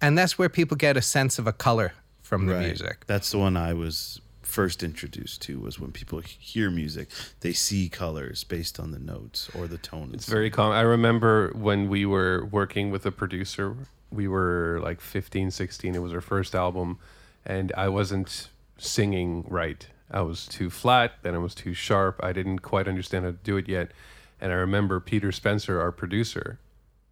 and 0.00 0.18
that's 0.18 0.38
where 0.38 0.48
people 0.48 0.76
get 0.76 0.96
a 0.96 1.02
sense 1.02 1.38
of 1.38 1.46
a 1.46 1.52
color 1.52 1.92
from 2.20 2.46
the 2.46 2.58
music. 2.58 3.06
That's 3.06 3.30
the 3.30 3.38
one 3.38 3.56
I 3.56 3.72
was 3.72 4.20
first 4.42 4.82
introduced 4.82 5.42
to 5.42 5.60
was 5.60 5.78
when 5.78 5.92
people 5.92 6.20
hear 6.20 6.70
music, 6.70 7.08
they 7.40 7.52
see 7.52 7.88
colors 7.88 8.44
based 8.44 8.80
on 8.80 8.90
the 8.90 8.98
notes 8.98 9.48
or 9.54 9.66
the 9.66 9.78
tone. 9.78 10.10
It's 10.12 10.28
very 10.28 10.50
common. 10.50 10.76
I 10.76 10.82
remember 10.82 11.52
when 11.54 11.88
we 11.88 12.04
were 12.04 12.44
working 12.46 12.90
with 12.90 13.06
a 13.06 13.12
producer, 13.12 13.76
we 14.10 14.26
were 14.26 14.80
like 14.82 15.00
15, 15.00 15.50
16. 15.52 15.94
It 15.94 16.02
was 16.02 16.12
our 16.12 16.20
first 16.20 16.54
album, 16.54 16.98
and 17.46 17.72
I 17.76 17.88
wasn't 17.88 18.48
singing 18.76 19.44
right. 19.48 19.86
I 20.10 20.22
was 20.22 20.46
too 20.46 20.70
flat, 20.70 21.12
then 21.22 21.34
I 21.34 21.38
was 21.38 21.54
too 21.54 21.72
sharp. 21.72 22.18
I 22.22 22.32
didn't 22.32 22.58
quite 22.58 22.88
understand 22.88 23.24
how 23.24 23.30
to 23.30 23.38
do 23.44 23.56
it 23.56 23.68
yet. 23.68 23.92
And 24.40 24.52
I 24.52 24.56
remember 24.56 25.00
Peter 25.00 25.32
Spencer, 25.32 25.80
our 25.80 25.92
producer, 25.92 26.58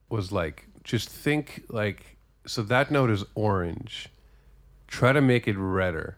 was 0.08 0.32
like, 0.32 0.66
just 0.84 1.08
think 1.08 1.64
like, 1.68 2.16
so 2.46 2.62
that 2.62 2.90
note 2.90 3.10
is 3.10 3.24
orange. 3.34 4.08
Try 4.86 5.12
to 5.12 5.20
make 5.20 5.46
it 5.46 5.56
redder 5.58 6.16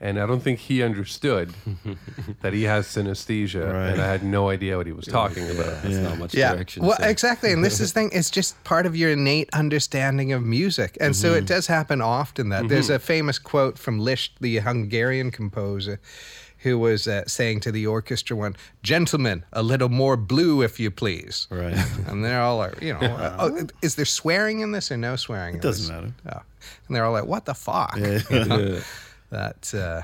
and 0.00 0.16
I 0.20 0.26
don't 0.26 0.38
think 0.40 0.60
he 0.60 0.80
understood 0.84 1.52
that 2.42 2.52
he 2.52 2.62
has 2.62 2.86
synesthesia, 2.86 3.66
Right. 3.72 3.88
and 3.90 4.00
I 4.00 4.06
had 4.06 4.22
no 4.22 4.48
idea 4.48 4.76
what 4.76 4.86
he 4.86 4.92
was 4.92 5.06
talking 5.06 5.50
about. 5.50 5.82
That's 5.82 5.96
not 5.96 6.18
much 6.18 6.34
Yeah, 6.36 6.54
direction. 6.54 6.86
well, 6.86 6.96
so- 6.96 7.04
exactly, 7.04 7.50
and 7.52 7.64
this 7.64 7.80
is 7.80 7.90
thing. 7.90 8.10
It's 8.12 8.30
just 8.30 8.62
part 8.62 8.86
of 8.86 8.94
your 8.94 9.10
innate 9.10 9.50
understanding 9.52 10.32
of 10.32 10.44
music, 10.44 10.96
and 11.00 11.16
so 11.16 11.30
Mm-hmm. 11.30 11.38
it 11.38 11.46
does 11.46 11.66
happen 11.66 12.00
often. 12.00 12.48
That 12.50 12.68
there's 12.68 12.90
a 12.90 13.00
famous 13.00 13.40
quote 13.40 13.76
from 13.76 13.98
Liszt, 13.98 14.30
the 14.40 14.58
Hungarian 14.58 15.32
composer, 15.32 16.00
who 16.58 16.78
was 16.78 17.06
uh, 17.06 17.24
saying 17.26 17.60
to 17.60 17.72
the 17.72 17.86
orchestra 17.86 18.36
one, 18.36 18.56
"Gentlemen, 18.82 19.44
a 19.52 19.62
little 19.62 19.88
more 19.88 20.16
blue, 20.16 20.62
if 20.62 20.78
you 20.80 20.90
please." 20.90 21.46
Right. 21.50 21.76
And 22.08 22.24
they're 22.24 22.40
all 22.42 22.58
like, 22.58 22.80
you 22.82 22.94
know, 22.94 23.00
uh, 23.00 23.36
oh, 23.38 23.66
is 23.82 23.94
there 23.96 24.04
swearing 24.06 24.60
in 24.60 24.72
this 24.72 24.90
or 24.90 24.96
no 24.96 25.16
swearing? 25.16 25.56
It 25.56 25.62
doesn't 25.62 25.94
matter. 25.94 26.12
Yeah. 26.26 26.40
And 26.86 26.96
they're 26.96 27.04
all 27.04 27.12
like, 27.12 27.26
what 27.26 27.44
the 27.44 27.54
fuck? 27.54 27.96
You 28.30 28.44
know? 28.44 28.80
that, 29.30 29.74
uh, 29.74 30.02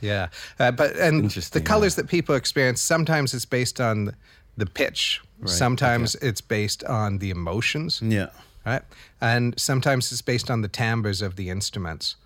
yeah. 0.00 0.28
Uh, 0.58 0.70
but, 0.70 0.96
and 0.96 1.30
the 1.30 1.60
colors 1.60 1.94
that 1.96 2.08
people 2.08 2.34
experience, 2.34 2.80
sometimes 2.80 3.32
it's 3.34 3.46
based 3.46 3.80
on 3.80 4.14
the 4.56 4.66
pitch, 4.66 5.20
Right. 5.40 5.48
sometimes 5.50 6.14
it's 6.16 6.40
based 6.40 6.84
on 6.84 7.18
the 7.18 7.30
emotions, 7.30 8.00
Yeah. 8.04 8.28
right? 8.66 8.82
And 9.20 9.54
sometimes 9.58 10.12
it's 10.12 10.20
based 10.22 10.50
on 10.50 10.62
the 10.62 10.68
timbres 10.68 11.22
of 11.22 11.36
the 11.36 11.48
instruments. 11.48 12.16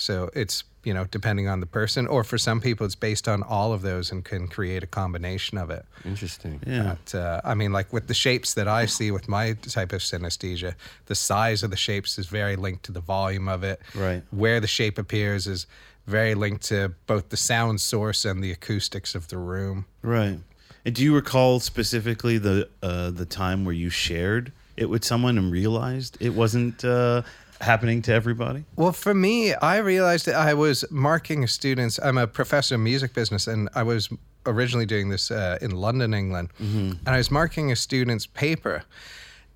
So 0.00 0.30
it's, 0.34 0.64
you 0.82 0.94
know, 0.94 1.04
depending 1.10 1.46
on 1.48 1.60
the 1.60 1.66
person, 1.66 2.06
or 2.06 2.24
for 2.24 2.38
some 2.38 2.60
people, 2.60 2.86
it's 2.86 2.94
based 2.94 3.28
on 3.28 3.42
all 3.42 3.72
of 3.72 3.82
those 3.82 4.10
and 4.10 4.24
can 4.24 4.48
create 4.48 4.82
a 4.82 4.86
combination 4.86 5.58
of 5.58 5.70
it. 5.70 5.84
Interesting. 6.04 6.60
Yeah. 6.66 6.96
But, 7.04 7.18
uh, 7.18 7.40
I 7.44 7.54
mean, 7.54 7.72
like 7.72 7.92
with 7.92 8.06
the 8.06 8.14
shapes 8.14 8.54
that 8.54 8.66
I 8.66 8.86
see 8.86 9.10
with 9.10 9.28
my 9.28 9.52
type 9.52 9.92
of 9.92 10.00
synesthesia, 10.00 10.74
the 11.06 11.14
size 11.14 11.62
of 11.62 11.70
the 11.70 11.76
shapes 11.76 12.18
is 12.18 12.26
very 12.26 12.56
linked 12.56 12.84
to 12.84 12.92
the 12.92 13.00
volume 13.00 13.48
of 13.48 13.62
it. 13.62 13.80
Right. 13.94 14.22
Where 14.30 14.60
the 14.60 14.66
shape 14.66 14.98
appears 14.98 15.46
is 15.46 15.66
very 16.06 16.34
linked 16.34 16.64
to 16.68 16.94
both 17.06 17.28
the 17.28 17.36
sound 17.36 17.80
source 17.80 18.24
and 18.24 18.42
the 18.42 18.50
acoustics 18.50 19.14
of 19.14 19.28
the 19.28 19.38
room. 19.38 19.84
Right. 20.02 20.38
And 20.84 20.94
do 20.94 21.02
you 21.04 21.14
recall 21.14 21.60
specifically 21.60 22.38
the 22.38 22.68
uh, 22.82 23.10
the 23.10 23.26
time 23.26 23.66
where 23.66 23.74
you 23.74 23.90
shared 23.90 24.52
it 24.76 24.88
with 24.88 25.04
someone 25.04 25.36
and 25.36 25.52
realized 25.52 26.16
it 26.20 26.30
wasn't 26.30 26.82
uh, 26.84 27.20
happening 27.60 28.02
to 28.02 28.12
everybody? 28.12 28.64
Well, 28.76 28.92
for 28.92 29.14
me, 29.14 29.54
I 29.54 29.78
realized 29.78 30.26
that 30.26 30.34
I 30.34 30.54
was 30.54 30.84
marking 30.90 31.46
students. 31.46 31.98
I'm 32.02 32.18
a 32.18 32.26
professor 32.26 32.74
of 32.74 32.80
music 32.80 33.14
business, 33.14 33.46
and 33.46 33.68
I 33.74 33.82
was 33.82 34.08
originally 34.46 34.86
doing 34.86 35.08
this 35.08 35.30
uh, 35.30 35.58
in 35.60 35.72
London, 35.72 36.14
England. 36.14 36.50
Mm-hmm. 36.60 36.92
And 37.06 37.08
I 37.08 37.18
was 37.18 37.30
marking 37.30 37.72
a 37.72 37.76
student's 37.76 38.26
paper. 38.26 38.82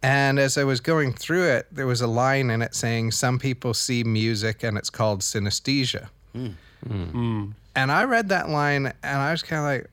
And 0.02 0.38
as 0.38 0.58
I 0.58 0.64
was 0.64 0.80
going 0.80 1.14
through 1.14 1.48
it, 1.48 1.66
there 1.72 1.86
was 1.86 2.02
a 2.02 2.06
line 2.06 2.50
in 2.50 2.60
it 2.60 2.74
saying, 2.74 3.12
Some 3.12 3.38
people 3.38 3.72
see 3.72 4.04
music 4.04 4.62
and 4.62 4.76
it's 4.76 4.90
called 4.90 5.20
synesthesia. 5.22 6.08
Hmm. 6.32 6.48
Hmm. 6.86 7.44
And 7.74 7.90
I 7.90 8.04
read 8.04 8.28
that 8.28 8.50
line 8.50 8.92
and 9.02 9.18
I 9.18 9.30
was 9.30 9.42
kind 9.42 9.60
of 9.60 9.64
like, 9.64 9.90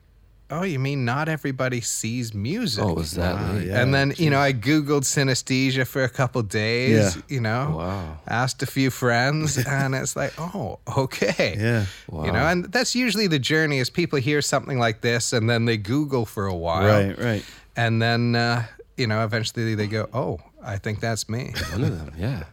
Oh, 0.52 0.64
you 0.64 0.80
mean 0.80 1.06
not 1.06 1.30
everybody 1.30 1.80
sees 1.80 2.34
music? 2.34 2.84
Oh, 2.84 2.94
was 2.94 3.12
that 3.12 3.36
Wow, 3.36 3.56
yeah. 3.58 3.82
and 3.82 3.94
then, 3.94 4.14
you 4.18 4.30
know, 4.30 4.40
I 4.40 4.52
Googled 4.52 5.04
synesthesia 5.06 5.88
for 5.88 6.04
a 6.04 6.10
couple 6.10 6.42
days, 6.44 7.16
Yeah. 7.16 7.22
you 7.30 7.40
know, 7.40 7.76
Wow. 7.78 8.18
asked 8.28 8.62
a 8.62 8.66
few 8.66 8.90
friends, 8.92 9.58
and 9.66 9.96
it's 9.96 10.16
like, 10.18 10.34
oh, 10.38 10.80
okay. 10.98 11.56
Yeah. 11.58 11.86
Wow. 12.10 12.26
You 12.26 12.32
know, 12.34 12.40
and 12.46 12.66
that's 12.66 12.94
usually 12.96 13.28
the 13.28 13.40
journey 13.40 13.80
is 13.80 13.90
people 13.90 14.20
hear 14.20 14.42
something 14.42 14.78
like 14.78 15.00
this 15.00 15.32
and 15.32 15.50
then 15.50 15.64
they 15.66 15.78
Google 15.78 16.26
for 16.26 16.48
a 16.48 16.56
while. 16.56 16.86
Right, 16.86 17.18
right. 17.18 17.46
And 17.78 18.02
then, 18.02 18.36
uh, 18.36 18.66
you 18.98 19.08
know, 19.08 19.24
eventually 19.24 19.74
they 19.76 19.88
go, 19.88 20.10
oh, 20.14 20.40
I 20.62 20.78
think 20.78 21.00
that's 21.00 21.30
me. 21.30 21.54
One 21.72 21.84
of 21.86 21.98
them, 21.98 22.14
yeah. 22.18 22.44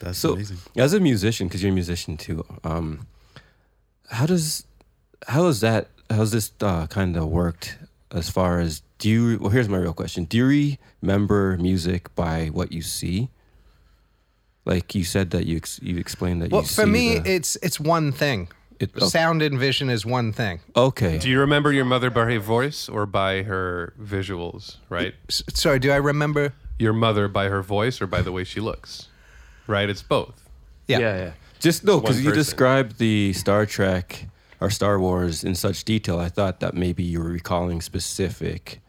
That's 0.00 0.18
So, 0.18 0.34
amazing. 0.34 0.58
as 0.76 0.92
a 0.92 1.00
musician, 1.00 1.48
because 1.48 1.62
you're 1.62 1.72
a 1.72 1.74
musician 1.74 2.16
too, 2.18 2.44
um, 2.62 3.06
how 4.10 4.26
does 4.26 4.66
how 5.28 5.46
is 5.46 5.60
that? 5.60 5.88
How's 6.12 6.30
this 6.32 6.52
uh, 6.60 6.86
kind 6.86 7.16
of 7.16 7.28
worked? 7.28 7.78
As 8.10 8.28
far 8.28 8.60
as 8.60 8.82
do 8.98 9.08
you? 9.08 9.38
Well, 9.38 9.50
here's 9.50 9.68
my 9.68 9.78
real 9.78 9.94
question: 9.94 10.24
Do 10.24 10.36
you 10.46 10.76
remember 11.00 11.56
music 11.58 12.14
by 12.14 12.46
what 12.48 12.70
you 12.72 12.82
see? 12.82 13.30
Like 14.64 14.94
you 14.94 15.02
said 15.04 15.30
that 15.30 15.46
you 15.46 15.56
ex- 15.56 15.80
you 15.82 15.96
explained 15.98 16.42
that 16.42 16.50
you 16.50 16.54
Well, 16.56 16.62
you 16.62 16.68
for 16.68 16.84
see 16.84 16.90
me, 16.90 17.18
the- 17.18 17.32
it's 17.34 17.56
it's 17.62 17.80
one 17.80 18.12
thing. 18.12 18.48
It- 18.78 18.90
oh. 19.00 19.06
Sound 19.08 19.42
and 19.42 19.58
vision 19.58 19.88
is 19.90 20.04
one 20.04 20.32
thing. 20.32 20.60
okay. 20.76 21.18
Do 21.18 21.28
you 21.30 21.38
remember 21.40 21.72
your 21.72 21.84
mother 21.84 22.10
by 22.10 22.24
her 22.24 22.38
voice 22.40 22.88
or 22.88 23.06
by 23.06 23.42
her 23.44 23.92
visuals? 24.00 24.76
Right, 24.88 25.14
S- 25.28 25.42
sorry, 25.54 25.78
do 25.78 25.90
I 25.92 25.96
remember? 25.96 26.52
your 26.78 26.92
mother 26.92 27.28
by 27.28 27.48
her 27.48 27.62
voice 27.62 28.00
or 28.02 28.08
by 28.08 28.22
the 28.22 28.32
way 28.32 28.42
she 28.44 28.58
looks. 28.60 29.06
Right, 29.68 29.88
it's 29.88 30.02
both. 30.02 30.48
Yeah. 30.88 30.98
yeah, 30.98 31.16
yeah. 31.16 31.30
Just 31.60 31.84
no, 31.84 32.00
because 32.00 32.24
you 32.24 32.32
described 32.32 32.98
the 32.98 33.32
Star 33.34 33.66
Trek 33.66 34.26
or 34.62 34.70
Star 34.70 34.98
Wars 35.00 35.42
in 35.44 35.54
such 35.54 35.84
detail. 35.84 36.18
I 36.20 36.28
thought 36.28 36.60
that 36.60 36.74
maybe 36.74 37.02
you 37.02 37.18
were 37.18 37.30
recalling 37.30 37.80
specific, 37.80 38.80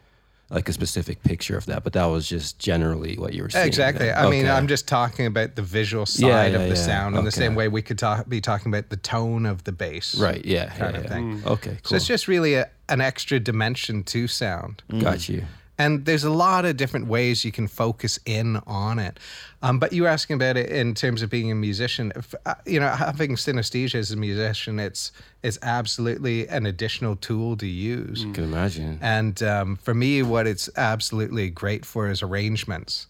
like 0.49 0.69
a 0.69 0.73
specific 0.73 1.23
picture 1.23 1.57
of 1.57 1.65
that, 1.65 1.83
but 1.83 1.93
that 1.93 2.05
was 2.05 2.27
just 2.29 2.59
generally 2.59 3.15
what 3.17 3.33
you 3.33 3.41
were 3.43 3.49
saying. 3.49 3.65
Exactly. 3.67 4.11
I 4.11 4.29
mean, 4.29 4.47
I'm 4.47 4.67
just 4.67 4.87
talking 4.87 5.25
about 5.25 5.55
the 5.55 5.63
visual 5.63 6.05
side 6.05 6.51
Yeah, 6.53 6.59
of 6.59 6.61
the 6.61 6.67
yeah. 6.69 6.73
sound 6.75 7.15
in 7.17 7.25
the 7.25 7.31
same 7.31 7.55
way 7.55 7.67
we 7.69 7.81
could 7.81 7.97
talk, 7.97 8.29
be 8.29 8.39
talking 8.39 8.71
about 8.71 8.89
the 8.89 8.97
tone 8.97 9.45
of 9.47 9.63
the 9.63 9.71
bass. 9.71 10.15
right. 10.15 10.45
Yeah, 10.45 10.67
kind 10.69 10.93
yeah, 10.93 10.99
of 10.99 11.03
yeah. 11.05 11.09
thing. 11.09 11.41
Mm. 11.41 11.45
Okay, 11.47 11.69
cool. 11.71 11.79
So 11.83 11.95
it's 11.95 12.07
just 12.07 12.27
really 12.27 12.53
a, 12.53 12.69
an 12.89 13.01
extra 13.01 13.39
dimension 13.39 14.03
to 14.03 14.27
sound. 14.27 14.83
got 14.99 15.27
you. 15.27 15.43
And 15.83 16.05
there's 16.05 16.23
a 16.23 16.29
lot 16.29 16.65
of 16.65 16.77
different 16.77 17.07
ways 17.07 17.43
you 17.43 17.51
can 17.51 17.67
focus 17.67 18.19
in 18.25 18.57
on 18.65 18.99
it. 18.99 19.19
Um, 19.61 19.79
but 19.79 19.93
you 19.93 20.03
were 20.03 20.07
asking 20.07 20.35
about 20.35 20.57
it 20.57 20.69
in 20.69 20.93
terms 20.93 21.21
of 21.21 21.29
being 21.29 21.51
a 21.51 21.55
musician. 21.55 22.11
If, 22.15 22.35
uh, 22.45 22.55
you 22.65 22.79
know, 22.79 22.89
having 22.89 23.35
synesthesia 23.35 23.95
as 23.95 24.11
a 24.11 24.17
musician, 24.17 24.79
it's 24.79 25.11
it's 25.41 25.59
absolutely 25.61 26.47
an 26.47 26.65
additional 26.65 27.15
tool 27.15 27.57
to 27.57 27.67
use. 27.67 28.23
Can 28.33 28.45
imagine. 28.45 28.99
And 29.01 29.41
um, 29.43 29.75
for 29.77 29.93
me, 29.93 30.23
what 30.23 30.47
it's 30.47 30.69
absolutely 30.77 31.49
great 31.49 31.85
for 31.85 32.09
is 32.09 32.21
arrangements. 32.21 33.07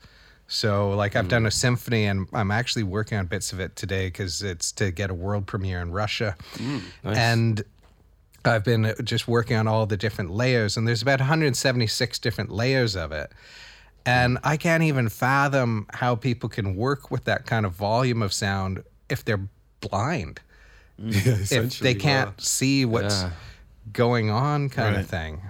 So, 0.48 0.92
like, 0.92 1.16
I've 1.16 1.30
done 1.30 1.46
a 1.46 1.52
symphony, 1.52 2.06
and 2.06 2.28
I'm 2.34 2.52
actually 2.52 2.84
working 2.84 3.18
on 3.18 3.26
bits 3.26 3.54
of 3.54 3.60
it 3.60 3.76
today 3.76 4.08
because 4.08 4.44
it's 4.44 4.72
to 4.74 4.92
get 4.92 5.10
a 5.10 5.14
world 5.14 5.48
premiere 5.48 5.82
in 5.82 5.92
Russia. 5.92 6.36
nice. 7.04 7.18
And 7.18 7.64
I've 8.46 8.64
been 8.64 8.94
just 9.04 9.28
working 9.28 9.56
on 9.58 9.68
all 9.68 9.86
the 9.86 9.98
different 9.98 10.32
layers, 10.32 10.76
and 10.78 10.88
there's 10.88 11.02
about 11.02 11.20
176 11.20 12.20
different 12.20 12.52
layers 12.52 12.96
of 12.96 13.12
it. 13.12 13.32
And 14.06 14.38
I 14.44 14.58
can't 14.58 14.84
even 14.84 15.08
fathom 15.10 15.88
how 15.94 16.16
people 16.16 16.50
can 16.50 16.76
work 16.76 17.10
with 17.10 17.24
that 17.24 17.46
kind 17.46 17.66
of 17.66 17.72
volume 17.74 18.22
of 18.22 18.34
sound 18.34 18.84
if 19.10 19.24
they're 19.24 19.48
blind, 19.80 20.42
if 20.98 21.80
they 21.80 21.94
can't 21.94 22.40
see 22.42 22.84
what's 22.86 23.22
Yeah. 23.24 23.32
going 23.94 24.30
on, 24.30 24.70
kind 24.70 24.96
Right. 24.96 25.04
of 25.04 25.10
thing. 25.10 25.42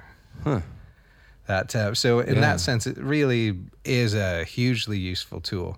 That 1.47 1.75
uh, 1.75 1.93
so 1.93 2.19
in 2.21 2.39
that 2.39 2.59
sense, 2.61 2.87
it 2.87 2.97
really 2.97 3.59
is 3.83 4.13
a 4.13 4.45
hugely 4.45 4.97
useful 4.97 5.41
tool, 5.41 5.77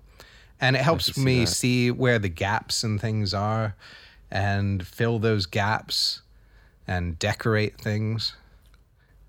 and 0.60 0.76
it 0.76 0.82
helps 0.82 1.12
see 1.14 1.24
me 1.24 1.44
that. 1.44 1.50
see 1.50 1.90
where 1.90 2.18
the 2.20 2.28
gaps 2.28 2.84
and 2.84 3.00
things 3.00 3.34
are, 3.34 3.74
and 4.30 4.86
fill 4.86 5.18
those 5.18 5.46
gaps, 5.46 6.22
and 6.86 7.18
decorate 7.18 7.80
things, 7.80 8.34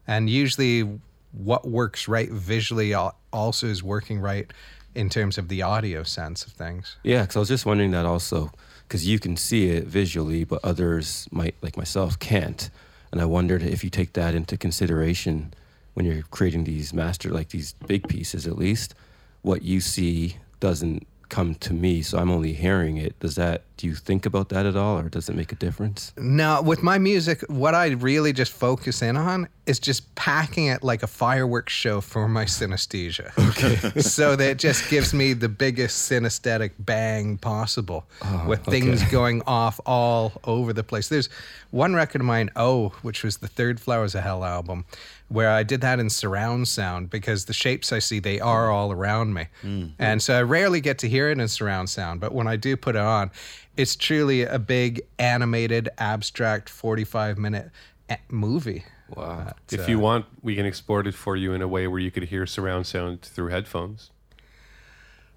and 0.08 0.30
usually 0.30 1.00
what 1.32 1.68
works 1.68 2.08
right 2.08 2.30
visually 2.30 2.94
also 2.94 3.68
is 3.68 3.84
working 3.84 4.20
right 4.20 4.52
in 4.96 5.10
terms 5.10 5.38
of 5.38 5.48
the 5.48 5.62
audio 5.62 6.02
sense 6.04 6.46
of 6.46 6.52
things. 6.54 6.98
Yeah, 7.04 7.22
because 7.22 7.36
I 7.36 7.40
was 7.40 7.50
just 7.50 7.66
wondering 7.66 7.92
that 7.92 8.06
also, 8.06 8.52
because 8.88 9.06
you 9.08 9.20
can 9.20 9.38
see 9.38 9.70
it 9.70 9.86
visually, 9.86 10.44
but 10.44 10.60
others 10.64 11.28
might, 11.32 11.56
like 11.62 11.78
myself, 11.78 12.18
can't. 12.18 12.70
And 13.12 13.22
I 13.22 13.26
wondered 13.26 13.62
if 13.62 13.84
you 13.84 13.90
take 13.90 14.14
that 14.14 14.34
into 14.34 14.58
consideration 14.58 15.54
when 15.94 16.06
you're 16.06 16.24
creating 16.24 16.64
these 16.64 16.94
master, 16.94 17.30
like 17.30 17.50
these 17.50 17.74
big 17.86 18.08
pieces 18.08 18.48
at 18.48 18.58
least, 18.58 18.96
what 19.42 19.62
you 19.62 19.82
see 19.82 20.38
doesn't 20.60 21.06
come 21.30 21.56
to 21.56 21.74
me, 21.74 22.02
so 22.02 22.18
I'm 22.18 22.32
only 22.32 22.54
hearing 22.54 22.98
it. 22.98 23.20
Does 23.20 23.36
that 23.36 23.64
do 23.78 23.86
you 23.86 23.94
think 23.94 24.26
about 24.26 24.50
that 24.50 24.66
at 24.66 24.76
all, 24.76 24.98
or 24.98 25.08
does 25.08 25.30
it 25.30 25.36
make 25.36 25.52
a 25.52 25.56
difference? 25.56 26.12
No, 26.18 26.64
with 26.64 26.82
my 26.82 26.98
music, 26.98 27.42
what 27.48 27.76
I 27.76 27.90
really 27.90 28.34
just 28.34 28.52
focus 28.52 29.04
in 29.04 29.16
on 29.16 29.48
is 29.68 29.80
just 29.80 30.16
packing 30.16 30.66
it 30.66 30.82
like 30.82 31.04
a 31.04 31.08
fireworks 31.08 31.74
show 31.74 32.02
for 32.02 32.28
my 32.28 32.46
synesthesia. 32.46 33.32
Okay. 33.50 34.00
so 34.02 34.36
that 34.36 34.50
it 34.50 34.58
just 34.58 34.90
gives 34.90 35.14
me 35.14 35.34
the 35.34 35.48
biggest 35.48 36.12
synesthetic 36.12 36.72
bang 36.80 37.38
possible 37.38 38.08
oh, 38.24 38.46
with 38.48 38.66
things 38.66 39.04
going 39.12 39.44
off 39.46 39.80
all 39.86 40.34
over 40.46 40.74
the 40.74 40.84
place. 40.84 41.08
There's 41.08 41.30
one 41.70 41.94
record 41.94 42.22
of 42.22 42.26
mine, 42.26 42.50
Oh, 42.56 42.90
which 43.04 43.24
was 43.24 43.38
the 43.38 43.48
third 43.48 43.80
Flowers 43.80 44.16
of 44.16 44.24
Hell 44.24 44.44
album, 44.44 44.86
where 45.30 45.50
I 45.50 45.64
did 45.64 45.82
that 45.82 46.00
in 46.00 46.10
surround 46.10 46.68
sound 46.68 47.10
because 47.10 47.46
the 47.46 47.54
shapes 47.54 47.92
I 47.92 48.00
see, 48.00 48.20
they 48.20 48.40
are 48.40 48.68
mm. 48.68 48.74
all 48.74 48.92
around 48.92 49.34
me. 49.34 49.48
Mm. 49.64 49.92
And 50.00 50.22
so 50.22 50.38
I 50.40 50.42
rarely 50.44 50.80
get 50.80 50.98
to 51.00 51.10
hear 51.10 51.30
it 51.30 51.40
in 51.40 51.48
surround 51.48 51.90
sound, 51.90 52.20
but 52.22 52.34
when 52.34 52.48
I 52.48 52.56
do 52.56 52.78
put 52.78 52.96
it 52.96 53.02
on, 53.02 53.32
it's 53.76 53.96
truly 53.96 54.44
a 54.44 54.58
big 54.60 55.02
animated, 55.20 55.90
abstract 55.98 56.70
45 56.70 57.38
minute 57.38 57.72
eh, 58.10 58.18
movie. 58.30 58.86
Wow. 59.16 59.48
Uh, 59.48 59.54
if 59.72 59.88
you 59.88 60.00
want, 60.00 60.26
we 60.42 60.56
can 60.56 60.66
export 60.66 61.08
it 61.08 61.14
for 61.14 61.36
you 61.36 61.54
in 61.54 61.62
a 61.62 61.68
way 61.68 61.88
where 61.88 62.00
you 62.00 62.12
could 62.12 62.24
hear 62.24 62.46
surround 62.46 62.88
sound 62.88 63.22
through 63.22 63.50
headphones. 63.50 64.12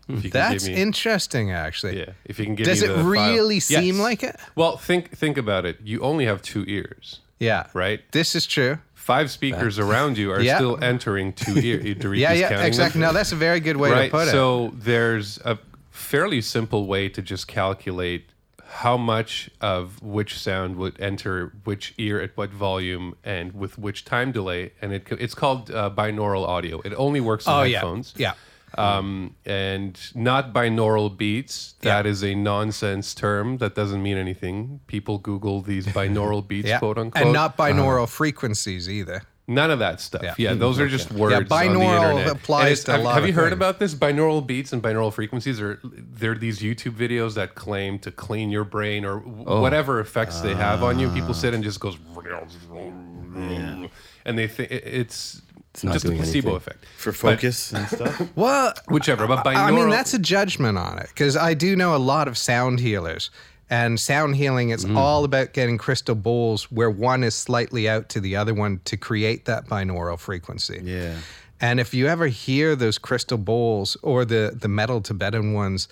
If 0.09 0.25
you 0.25 0.31
can 0.31 0.41
That's 0.41 0.67
me- 0.67 0.75
interesting, 0.75 1.53
actually. 1.53 1.99
Yeah, 2.01 2.11
if 2.25 2.39
you 2.39 2.45
can 2.45 2.57
give 2.57 2.67
Does 2.67 2.83
me 2.83 2.89
it 2.89 2.91
the 2.91 2.97
file. 2.97 3.11
really 3.11 3.61
seem 3.61 3.97
Yes. 3.97 4.03
like 4.03 4.23
it? 4.25 4.37
Well, 4.57 4.77
think 4.77 5.17
think 5.17 5.39
about 5.39 5.65
it. 5.65 5.79
You 5.85 6.01
only 6.01 6.25
have 6.25 6.43
two 6.43 6.65
ears, 6.67 7.21
Yeah. 7.39 7.67
right? 7.75 8.01
This 8.11 8.35
is 8.35 8.47
true. 8.47 8.79
Five 9.01 9.31
speakers 9.31 9.79
around 9.79 10.19
you 10.19 10.31
are 10.31 10.41
Yeah. 10.51 10.59
still 10.59 10.79
entering 10.85 11.33
two 11.33 11.59
ears. 11.59 11.97
Yeah, 12.19 12.33
yeah, 12.33 12.63
exactly. 12.65 13.01
No, 13.01 13.15
that's 13.15 13.33
a 13.33 13.37
very 13.37 13.59
good 13.59 13.79
way 13.79 13.91
right. 13.91 14.05
to 14.05 14.11
put 14.11 14.29
it. 14.29 14.31
So 14.31 14.73
there's 14.75 15.39
a 15.39 15.59
fairly 15.91 16.43
simple 16.43 16.87
way 16.87 17.09
to 17.09 17.23
just 17.23 17.49
calculate 17.49 18.27
how 18.63 18.99
much 18.99 19.51
of 19.61 20.03
which 20.03 20.39
sound 20.39 20.77
would 20.77 21.01
enter 21.01 21.53
which 21.65 21.95
ear 21.97 22.21
at 22.21 22.37
what 22.37 22.51
volume 22.51 23.17
and 23.25 23.53
with 23.53 23.79
which 23.79 24.05
time 24.05 24.33
delay, 24.33 24.73
and 24.83 24.93
it 24.93 25.07
it's 25.19 25.35
called 25.35 25.71
uh, 25.71 25.91
binaural 25.91 26.47
audio. 26.47 26.81
It 26.83 26.93
only 26.95 27.21
works 27.21 27.47
on 27.47 27.61
oh, 27.61 27.63
yeah. 27.63 27.79
headphones. 27.79 28.15
Yeah. 28.17 28.35
Um, 28.79 29.35
and 29.45 29.99
not 30.15 30.53
binaural 30.53 31.17
beats. 31.17 31.75
That 31.81 32.07
is 32.07 32.23
a 32.23 32.35
nonsense 32.35 33.15
term 33.15 33.59
that 33.59 33.75
doesn't 33.75 34.03
mean 34.03 34.17
anything. 34.17 34.81
People 34.87 35.19
Google 35.19 35.61
these 35.63 35.87
binaural 35.99 36.47
beats, 36.47 36.69
Yeah. 36.69 36.79
quote 36.79 36.99
unquote. 36.99 37.23
And 37.25 37.33
not 37.33 37.57
binaural 37.57 38.09
frequencies 38.09 38.89
either. 38.89 39.23
None 39.49 39.73
of 39.73 39.81
that 39.81 40.01
stuff. 40.01 40.23
Yeah. 40.23 40.35
Yeah, 40.39 40.55
those 40.55 40.79
are 40.79 40.87
just 40.87 41.11
words. 41.11 41.35
on 41.35 41.43
the 41.43 41.49
binaural 41.49 42.25
applies 42.31 42.85
to 42.85 42.93
a 42.93 42.95
have, 42.95 43.05
lot 43.05 43.15
Have 43.17 43.27
you 43.27 43.33
heard 43.33 43.47
things. 43.47 43.55
about 43.55 43.81
this? 43.81 43.97
Binaural 43.97 44.47
beats 44.47 44.73
and 44.73 44.81
binaural 44.81 45.13
frequencies 45.13 45.61
are 45.61 45.81
they're 45.83 46.37
these 46.37 46.61
YouTube 46.61 46.93
videos 46.93 47.35
that 47.35 47.57
claim 47.57 47.99
to 48.01 48.13
clean 48.13 48.51
your 48.51 48.63
brain 48.63 49.05
or 49.05 49.21
Oh. 49.47 49.61
whatever 49.61 49.99
effects 49.99 50.41
they 50.41 50.55
have 50.55 50.85
on 50.85 51.01
you. 51.01 51.09
People 51.11 51.35
sit 51.35 51.53
and 51.53 51.65
just 51.65 51.81
goes, 51.81 51.99
and 53.35 54.39
they 54.39 54.47
think 54.47 54.71
it's, 54.71 55.43
not 55.85 55.93
just 55.93 56.05
a 56.05 56.09
doing 56.09 56.19
placebo 56.19 56.51
anything. 56.51 56.57
effect. 56.57 56.85
for 56.97 57.13
focus 57.13 57.73
and 57.73 57.87
stuff. 57.89 58.29
Well, 58.37 58.75
Whichever, 58.89 59.27
but 59.27 59.45
binaural. 59.45 59.57
I 59.57 59.71
mean, 59.71 59.89
that's 59.89 60.15
a 60.15 60.19
judgment 60.19 60.79
on 60.79 60.99
it 60.99 61.09
because 61.09 61.37
I 61.37 61.55
do 61.55 61.77
know 61.77 61.95
a 61.95 61.99
lot 61.99 62.29
of 62.29 62.37
sound 62.37 62.81
healers. 62.81 63.31
And 63.73 64.01
sound 64.01 64.35
healing, 64.35 64.71
it's 64.71 64.85
mm. 64.85 64.97
all 64.97 65.23
about 65.23 65.53
getting 65.53 65.79
crystal 65.79 66.17
bowls 66.17 66.73
where 66.73 66.91
one 66.91 67.23
is 67.23 67.37
slightly 67.37 67.89
out 67.89 68.09
to 68.09 68.21
the 68.21 68.35
other 68.35 68.53
one 68.53 68.81
to 68.87 68.97
create 68.97 69.45
that 69.45 69.67
binaural 69.67 70.19
frequency. 70.19 70.81
Yeah. 70.83 71.15
And 71.61 71.79
if 71.79 71.95
you 71.95 72.09
ever 72.09 72.27
hear 72.27 72.75
those 72.75 72.99
crystal 72.99 73.39
bowls 73.39 73.97
or 74.03 74.25
the, 74.25 74.57
the 74.59 74.67
metal 74.67 75.01
Tibetan 75.01 75.53
ones 75.53 75.87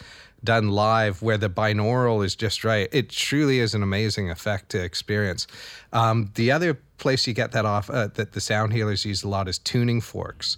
done 0.44 0.68
live 0.68 1.20
where 1.22 1.36
the 1.38 1.50
binaural 1.50 2.24
is 2.24 2.36
just 2.36 2.64
right, 2.64 2.88
it 2.92 3.10
truly 3.10 3.58
is 3.58 3.74
an 3.74 3.82
amazing 3.82 4.30
effect 4.30 4.68
to 4.70 4.82
experience. 4.82 5.46
Um, 5.92 6.30
the 6.34 6.52
other 6.52 6.74
place 6.98 7.26
you 7.26 7.32
get 7.34 7.52
that 7.52 7.64
off 7.64 7.90
uh, 7.90 8.08
that 8.14 8.32
the 8.32 8.40
sound 8.40 8.72
healers 8.72 9.04
use 9.04 9.22
a 9.22 9.28
lot 9.28 9.48
is 9.48 9.58
tuning 9.58 10.00
forks. 10.00 10.56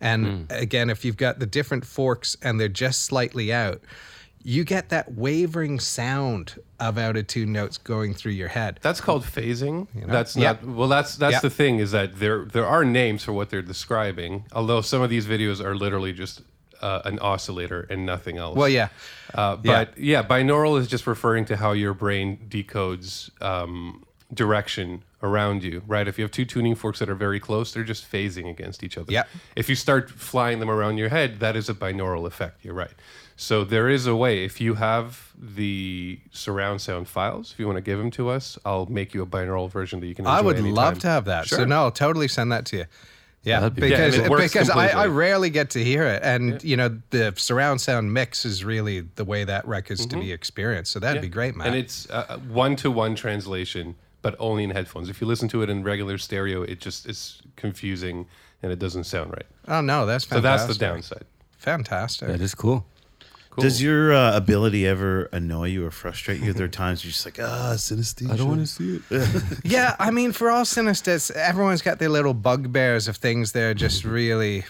And 0.00 0.50
again, 0.50 0.88
if 0.88 1.04
you've 1.04 1.18
got 1.18 1.40
the 1.40 1.46
different 1.46 1.84
forks 1.84 2.36
and 2.42 2.58
they're 2.58 2.68
just 2.68 3.02
slightly 3.02 3.52
out, 3.52 3.82
you 4.42 4.64
get 4.64 4.88
that 4.88 5.12
wavering 5.12 5.78
sound 5.78 6.58
of 6.78 6.96
out 6.96 7.18
of 7.18 7.26
tune 7.26 7.52
notes 7.52 7.76
going 7.76 8.14
through 8.14 8.32
your 8.32 8.48
head. 8.48 8.78
That's 8.80 9.00
called 9.02 9.22
phasing. 9.24 9.88
That's 10.06 10.34
Yeah. 10.34 10.52
not 10.52 10.64
well. 10.66 10.88
That's 10.88 11.16
that's 11.16 11.34
Yeah. 11.34 11.40
the 11.40 11.50
thing 11.50 11.78
is 11.78 11.90
that 11.90 12.18
there 12.18 12.46
there 12.46 12.66
are 12.66 12.82
names 12.82 13.22
for 13.22 13.34
what 13.34 13.50
they're 13.50 13.60
describing. 13.60 14.44
Although 14.52 14.80
some 14.80 15.02
of 15.02 15.10
these 15.10 15.26
videos 15.26 15.62
are 15.62 15.74
literally 15.74 16.14
just 16.14 16.40
uh, 16.80 17.02
an 17.04 17.18
oscillator 17.20 17.86
and 17.90 18.06
nothing 18.06 18.38
else. 18.38 18.56
Well, 18.56 18.68
yeah. 18.68 18.88
Uh, 19.34 19.56
but 19.56 19.96
yeah. 19.98 20.22
binaural 20.22 20.78
is 20.78 20.88
just 20.88 21.06
referring 21.06 21.44
to 21.46 21.56
how 21.56 21.72
your 21.72 21.94
brain 21.94 22.38
decodes 22.48 23.30
um, 23.42 24.04
direction 24.32 25.02
around 25.22 25.62
you, 25.62 25.82
right? 25.86 26.08
If 26.08 26.18
you 26.18 26.24
have 26.24 26.30
two 26.30 26.44
tuning 26.44 26.74
forks 26.74 26.98
that 27.00 27.10
are 27.10 27.14
very 27.14 27.40
close, 27.40 27.74
they're 27.74 27.84
just 27.84 28.10
phasing 28.10 28.48
against 28.48 28.82
each 28.82 28.96
other. 28.96 29.12
Yeah. 29.12 29.24
If 29.54 29.68
you 29.68 29.74
start 29.74 30.10
flying 30.10 30.60
them 30.60 30.70
around 30.70 30.96
your 30.96 31.10
head, 31.10 31.40
that 31.40 31.56
is 31.56 31.68
a 31.68 31.74
binaural 31.74 32.26
effect. 32.26 32.64
You're 32.64 32.74
right. 32.74 32.92
So 33.36 33.64
there 33.64 33.88
is 33.88 34.06
a 34.06 34.14
way. 34.14 34.44
If 34.44 34.60
you 34.60 34.74
have 34.74 35.32
the 35.38 36.20
surround 36.30 36.82
sound 36.82 37.08
files, 37.08 37.52
if 37.52 37.58
you 37.58 37.66
want 37.66 37.76
to 37.76 37.82
give 37.82 37.98
them 37.98 38.10
to 38.12 38.28
us, 38.28 38.58
I'll 38.66 38.86
make 38.86 39.14
you 39.14 39.22
a 39.22 39.26
binaural 39.26 39.70
version 39.70 40.00
that 40.00 40.06
you 40.06 40.14
can. 40.14 40.26
I 40.26 40.42
would 40.42 40.56
anytime. 40.56 40.74
love 40.74 40.98
to 41.00 41.06
have 41.08 41.24
that. 41.24 41.46
So 41.46 41.64
no, 41.64 41.76
I'll 41.76 41.90
totally 41.90 42.28
send 42.28 42.52
that 42.52 42.66
to 42.66 42.76
you. 42.78 42.84
Yeah, 43.42 43.60
That'd 43.60 43.74
be- 43.76 43.88
Yeah, 43.88 43.96
and 44.02 44.12
because 44.12 44.18
it 44.18 44.52
because 44.52 44.70
I, 44.70 44.88
I 44.88 45.06
rarely 45.06 45.48
get 45.48 45.70
to 45.70 45.82
hear 45.82 46.04
it, 46.04 46.20
and 46.22 46.62
you 46.62 46.76
know 46.76 47.00
the 47.08 47.32
surround 47.36 47.80
sound 47.80 48.12
mix 48.12 48.44
is 48.44 48.64
really 48.64 49.00
the 49.00 49.24
way 49.24 49.44
that 49.44 49.66
record's 49.66 50.04
to 50.06 50.16
be 50.18 50.30
experienced. 50.32 50.92
So 50.92 50.98
that'd 51.00 51.22
be 51.22 51.28
great, 51.28 51.56
man. 51.56 51.68
Mm-hmm. 51.72 51.76
And 51.76 51.84
it's 52.36 52.48
one 52.50 52.76
to 52.76 52.90
one 52.90 53.14
translation, 53.14 53.96
but 54.20 54.36
only 54.38 54.64
in 54.64 54.70
headphones. 54.70 55.08
If 55.08 55.22
you 55.22 55.26
listen 55.26 55.48
to 55.48 55.62
it 55.62 55.70
in 55.70 55.82
regular 55.82 56.18
stereo, 56.18 56.62
it 56.62 56.80
just 56.80 57.08
is 57.08 57.40
confusing 57.56 58.26
and 58.62 58.70
it 58.72 58.78
doesn't 58.78 59.04
sound 59.04 59.30
right. 59.30 59.46
oh 59.68 59.80
no, 59.80 60.04
that's 60.04 60.24
So 60.24 60.36
fantastic. 60.36 60.68
that's 60.68 60.78
the 60.78 60.84
downside. 60.84 61.24
Fantastic. 61.56 62.28
That 62.28 62.40
is 62.42 62.54
cool. 62.54 62.84
Cool. 63.50 63.62
Does 63.62 63.82
your 63.82 64.12
uh, 64.12 64.36
ability 64.36 64.86
ever 64.86 65.24
annoy 65.32 65.68
you 65.68 65.84
or 65.84 65.90
frustrate 65.90 66.40
you? 66.40 66.52
There 66.52 66.66
are 66.66 66.68
times 66.68 67.04
you're 67.04 67.10
just 67.10 67.24
like, 67.26 67.40
ah, 67.40 67.72
synesthesia. 67.76 68.30
I 68.32 68.36
don't 68.36 68.48
want 68.48 68.60
to 68.60 68.66
see 68.66 69.00
it. 69.10 69.60
yeah, 69.64 69.96
I 69.98 70.12
mean, 70.12 70.30
for 70.32 70.50
all 70.50 70.62
synesthetes, 70.64 71.32
everyone's 71.32 71.82
got 71.82 71.98
their 71.98 72.08
little 72.08 72.32
bugbears 72.34 73.08
of 73.08 73.16
things 73.16 73.50
they're 73.50 73.74
just 73.74 74.04
really 74.04 74.64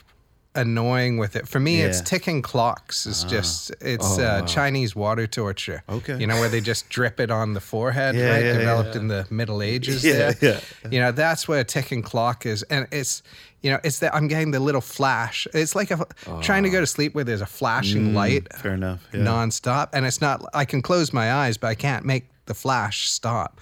annoying 0.54 1.18
with 1.18 1.36
it. 1.36 1.46
For 1.46 1.60
me, 1.60 1.80
it's 1.82 2.00
ticking 2.00 2.42
clocks. 2.42 3.06
It's 3.06 3.22
just 3.24 3.70
it's 3.80 4.18
Oh, 4.18 4.22
uh, 4.22 4.40
wow. 4.40 4.46
Chinese 4.46 4.96
water 4.96 5.26
torture. 5.26 5.82
Okay. 5.88 6.18
you 6.18 6.26
know 6.26 6.40
where 6.40 6.48
they 6.48 6.60
just 6.60 6.88
drip 6.88 7.20
it 7.20 7.30
on 7.30 7.52
the 7.52 7.60
forehead, 7.60 8.16
Yeah, 8.16 8.30
right? 8.32 8.44
yeah, 8.44 8.56
Developed 8.58 8.94
yeah. 8.94 9.00
in 9.00 9.08
the 9.08 9.26
Middle 9.30 9.62
Ages. 9.62 10.02
Yeah, 10.10 10.32
there. 10.32 10.54
yeah. 10.84 10.90
You 10.90 11.00
know 11.00 11.12
that's 11.12 11.46
where 11.46 11.60
a 11.60 11.64
ticking 11.64 12.02
clock 12.02 12.46
is, 12.46 12.62
and 12.64 12.88
it's. 12.90 13.22
You 13.62 13.70
know, 13.73 13.81
it's 13.85 13.99
that 13.99 14.14
I'm 14.14 14.27
getting 14.29 14.51
the 14.53 14.61
little 14.61 14.81
flash. 14.81 15.46
It's 15.53 15.75
like 15.75 15.90
a, 15.90 16.07
trying 16.42 16.62
to 16.62 16.70
go 16.70 16.81
to 16.81 16.87
sleep 16.87 17.14
where 17.14 17.25
there's 17.25 17.42
a 17.42 17.46
flashing 17.46 18.14
light 18.14 18.46
Oh. 18.53 18.57
Mm, 18.57 18.61
Fair 18.62 18.75
enough. 18.75 19.09
Yeah. 19.12 19.20
nonstop, 19.20 19.90
and 19.92 20.07
it's 20.07 20.20
not. 20.20 20.42
I 20.55 20.64
can 20.64 20.81
close 20.83 21.12
my 21.12 21.33
eyes, 21.33 21.57
but 21.59 21.66
I 21.68 21.75
can't 21.75 22.05
make 22.05 22.25
the 22.46 22.55
flash 22.55 23.09
stop. 23.09 23.61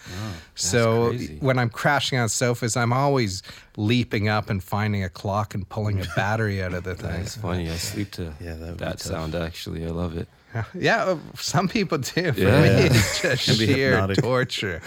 so 0.55 1.09
crazy. 1.09 1.37
when 1.41 1.59
I'm 1.59 1.69
crashing 1.69 2.19
on 2.19 2.29
sofas, 2.29 2.77
I'm 2.77 2.93
always 2.93 3.43
leaping 3.77 4.29
up 4.29 4.49
and 4.51 4.63
finding 4.65 5.05
a 5.05 5.09
clock 5.11 5.55
and 5.55 5.69
pulling 5.69 6.01
a 6.01 6.05
battery 6.17 6.63
out 6.63 6.73
of 6.75 6.85
the 6.85 6.95
thing. 6.95 7.21
It's 7.21 7.37
funny. 7.37 7.69
I 7.71 7.77
sleep 7.77 8.13
to 8.13 8.33
Yeah, 8.41 8.55
that 8.55 8.79
that 8.79 9.01
sound. 9.01 9.35
Actually, 9.35 9.85
I 9.85 9.91
love 9.91 10.17
it. 10.17 10.29
Yeah, 10.75 11.05
uh, 11.05 11.19
some 11.37 11.69
people 11.69 11.99
do. 11.99 12.33
For 12.33 12.41
Yeah. 12.41 12.63
me, 12.63 12.69
it's 12.87 13.21
just 13.21 13.45
Can 13.45 13.55
sheer 13.57 13.91
hypnotic. 13.91 14.23
torture. 14.23 14.81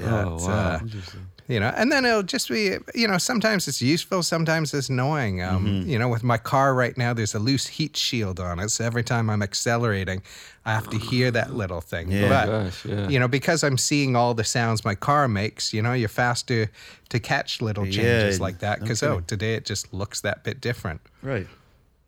Oh 0.00 0.36
wow. 0.46 0.48
uh, 0.48 0.78
you 1.48 1.60
know, 1.60 1.72
and 1.76 1.92
then 1.92 2.04
it'll 2.04 2.22
just 2.22 2.48
be, 2.48 2.76
you 2.94 3.06
know, 3.06 3.18
sometimes 3.18 3.68
it's 3.68 3.82
useful, 3.82 4.22
sometimes 4.22 4.72
it's 4.72 4.88
annoying. 4.88 5.42
Um, 5.42 5.66
Mm-hmm. 5.66 5.90
You 5.90 5.98
know, 5.98 6.08
with 6.08 6.22
my 6.22 6.38
car 6.38 6.74
right 6.74 6.96
now, 6.96 7.12
there's 7.14 7.34
a 7.34 7.38
loose 7.38 7.66
heat 7.66 7.96
shield 7.96 8.40
on 8.40 8.58
it, 8.60 8.70
so 8.70 8.84
every 8.84 9.02
time 9.04 9.28
I'm 9.30 9.42
accelerating, 9.42 10.22
I 10.64 10.72
have 10.72 10.88
to 10.90 10.98
hear 10.98 11.30
that 11.30 11.52
little 11.54 11.80
thing. 11.80 12.10
Yeah. 12.10 12.28
But 12.28 12.46
Gosh, 12.46 12.84
yeah. 12.86 13.08
you 13.08 13.18
know, 13.18 13.28
because 13.28 13.62
I'm 13.62 13.76
seeing 13.78 14.16
all 14.16 14.32
the 14.34 14.44
sounds 14.44 14.84
my 14.84 14.94
car 14.94 15.28
makes, 15.28 15.72
you 15.74 15.82
know, 15.82 15.92
you're 15.92 16.08
faster 16.08 16.70
to 17.10 17.20
catch 17.20 17.60
little 17.60 17.84
changes 17.84 18.38
Yeah, 18.38 18.42
like 18.42 18.58
that 18.60 18.80
because 18.80 19.02
okay. 19.02 19.12
oh, 19.14 19.20
today 19.20 19.54
it 19.54 19.64
just 19.66 19.92
looks 19.92 20.22
that 20.22 20.42
bit 20.44 20.60
different. 20.60 21.00
Right. 21.22 21.46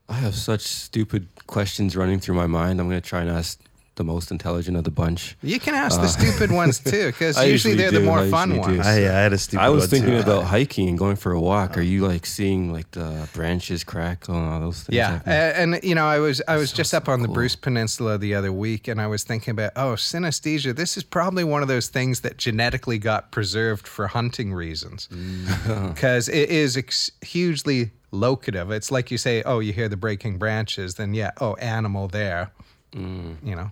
I 0.08 0.14
have 0.14 0.34
such 0.34 0.62
stupid 0.62 1.26
questions 1.46 1.96
running 1.96 2.20
through 2.20 2.36
my 2.36 2.46
mind. 2.46 2.80
I'm 2.80 2.88
gonna 2.88 3.00
try 3.00 3.20
and 3.22 3.30
ask 3.30 3.60
the 3.96 4.04
most 4.04 4.30
intelligent 4.30 4.76
of 4.76 4.84
the 4.84 4.90
bunch. 4.90 5.36
You 5.42 5.58
can 5.58 5.74
ask 5.74 6.00
the 6.00 6.06
stupid 6.08 6.50
ones 6.52 6.78
too, 6.78 7.06
because 7.12 7.36
Uh, 7.36 7.42
usually, 7.42 7.72
usually 7.72 7.74
they're 7.76 7.90
the 8.00 8.06
more 8.06 8.20
I 8.20 8.30
fun 8.30 8.56
ones. 8.58 8.86
I, 8.86 8.92
I 8.98 9.20
had 9.24 9.32
a 9.32 9.38
stupid 9.38 9.62
I 9.62 9.70
was 9.70 9.82
one, 9.82 9.88
thinking 9.90 10.10
too. 10.12 10.20
about 10.20 10.44
hiking 10.44 10.88
and 10.88 10.98
going 10.98 11.16
for 11.16 11.32
a 11.32 11.40
walk. 11.40 11.76
Are 11.76 11.82
you 11.82 12.06
like 12.06 12.24
seeing 12.26 12.72
like 12.72 12.90
the 12.92 13.28
branches 13.32 13.84
crackle 13.84 14.34
and 14.36 14.46
all 14.52 14.60
those 14.60 14.82
things? 14.82 14.96
Yeah, 14.96 15.20
happening? 15.24 15.74
and, 15.74 15.84
you 15.84 15.94
know, 15.94 16.06
I 16.06 16.18
was 16.18 16.40
I 16.46 16.56
was 16.56 16.70
so, 16.70 16.76
just 16.76 16.90
so 16.90 16.98
up 16.98 17.08
on 17.08 17.20
the 17.22 17.26
cool. 17.26 17.34
Bruce 17.34 17.56
Peninsula 17.56 18.18
the 18.18 18.34
other 18.34 18.52
week, 18.52 18.86
and 18.88 19.00
I 19.00 19.06
was 19.06 19.24
thinking 19.24 19.52
about 19.52 19.72
oh, 19.76 19.94
synesthesia. 19.94 20.76
This 20.76 20.96
is 20.96 21.02
probably 21.02 21.44
one 21.44 21.62
of 21.62 21.68
those 21.68 21.88
things 21.88 22.20
that 22.20 22.36
genetically 22.36 22.98
got 22.98 23.32
preserved 23.32 23.86
for 23.88 24.06
hunting 24.08 24.52
reasons, 24.54 25.08
Mm. 25.12 25.94
because 25.94 26.28
it 26.28 26.50
is 26.50 26.76
ex- 26.76 27.10
hugely 27.22 27.92
locative. 28.12 28.70
It's 28.70 28.90
like 28.90 29.10
you 29.10 29.18
say, 29.18 29.42
oh, 29.44 29.58
you 29.60 29.72
hear 29.72 29.88
the 29.88 29.96
breaking 29.96 30.38
branches, 30.38 30.94
then 30.96 31.14
yeah, 31.14 31.30
oh, 31.40 31.54
animal 31.56 32.08
there, 32.08 32.50
Mm. 32.94 33.36
you 33.42 33.54
know. 33.56 33.70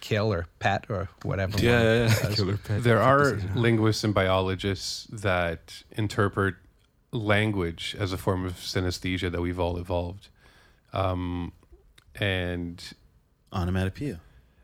Kill 0.00 0.32
or 0.32 0.46
pet 0.58 0.86
or 0.88 1.08
whatever. 1.22 1.58
Yeah, 1.58 1.82
yeah, 1.82 1.94
yeah. 2.08 2.22
does. 2.22 2.34
Killer 2.36 2.56
pet. 2.56 2.82
There 2.82 3.00
are 3.00 3.36
linguists 3.54 4.02
and 4.04 4.12
biologists 4.14 5.06
that 5.12 5.82
interpret 5.92 6.54
language 7.12 7.96
as 7.98 8.12
a 8.12 8.16
form 8.16 8.44
of 8.44 8.54
synesthesia 8.54 9.30
that 9.30 9.40
we've 9.40 9.58
all 9.60 9.76
evolved. 9.78 10.28
Um, 10.92 11.52
and 12.16 12.82
Onomatopoeia. 13.52 14.20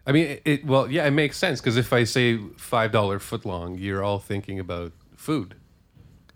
I 0.06 0.12
mean, 0.12 0.26
it, 0.26 0.42
it 0.44 0.64
well, 0.66 0.90
yeah, 0.90 1.04
it 1.06 1.10
makes 1.12 1.36
sense 1.36 1.60
because 1.60 1.76
if 1.76 1.92
I 1.92 2.04
say 2.04 2.38
five 2.56 2.92
dollar 2.92 3.18
footlong, 3.18 3.76
you're 3.78 4.02
all 4.04 4.18
thinking 4.20 4.60
about 4.60 4.92
food, 5.16 5.54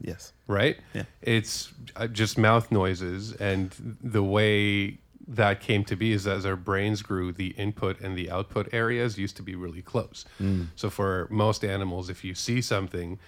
Yes. 0.00 0.32
right? 0.48 0.76
Yeah. 0.94 1.04
It's 1.22 1.72
uh, 1.94 2.06
just 2.08 2.38
mouth 2.38 2.72
noises, 2.72 3.32
and 3.34 3.70
the 4.02 4.22
way 4.24 4.98
that 5.30 5.60
came 5.60 5.84
to 5.84 5.94
be 5.94 6.12
is 6.12 6.26
as 6.26 6.44
our 6.44 6.56
brains 6.56 7.02
grew, 7.02 7.30
the 7.30 7.48
input 7.50 8.00
and 8.00 8.18
the 8.18 8.28
output 8.30 8.68
areas 8.72 9.16
used 9.16 9.36
to 9.36 9.42
be 9.42 9.54
really 9.54 9.80
close. 9.80 10.24
Mm. 10.40 10.66
So 10.74 10.90
for 10.90 11.28
most 11.30 11.64
animals, 11.64 12.10
if 12.10 12.24
you 12.24 12.34
see 12.34 12.60
something, 12.60 13.18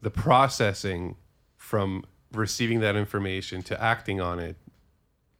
the 0.00 0.10
processing 0.10 1.14
from 1.56 2.04
receiving 2.32 2.80
that 2.80 2.96
information 2.96 3.62
to 3.62 3.80
acting 3.80 4.20
on 4.20 4.40
it 4.40 4.56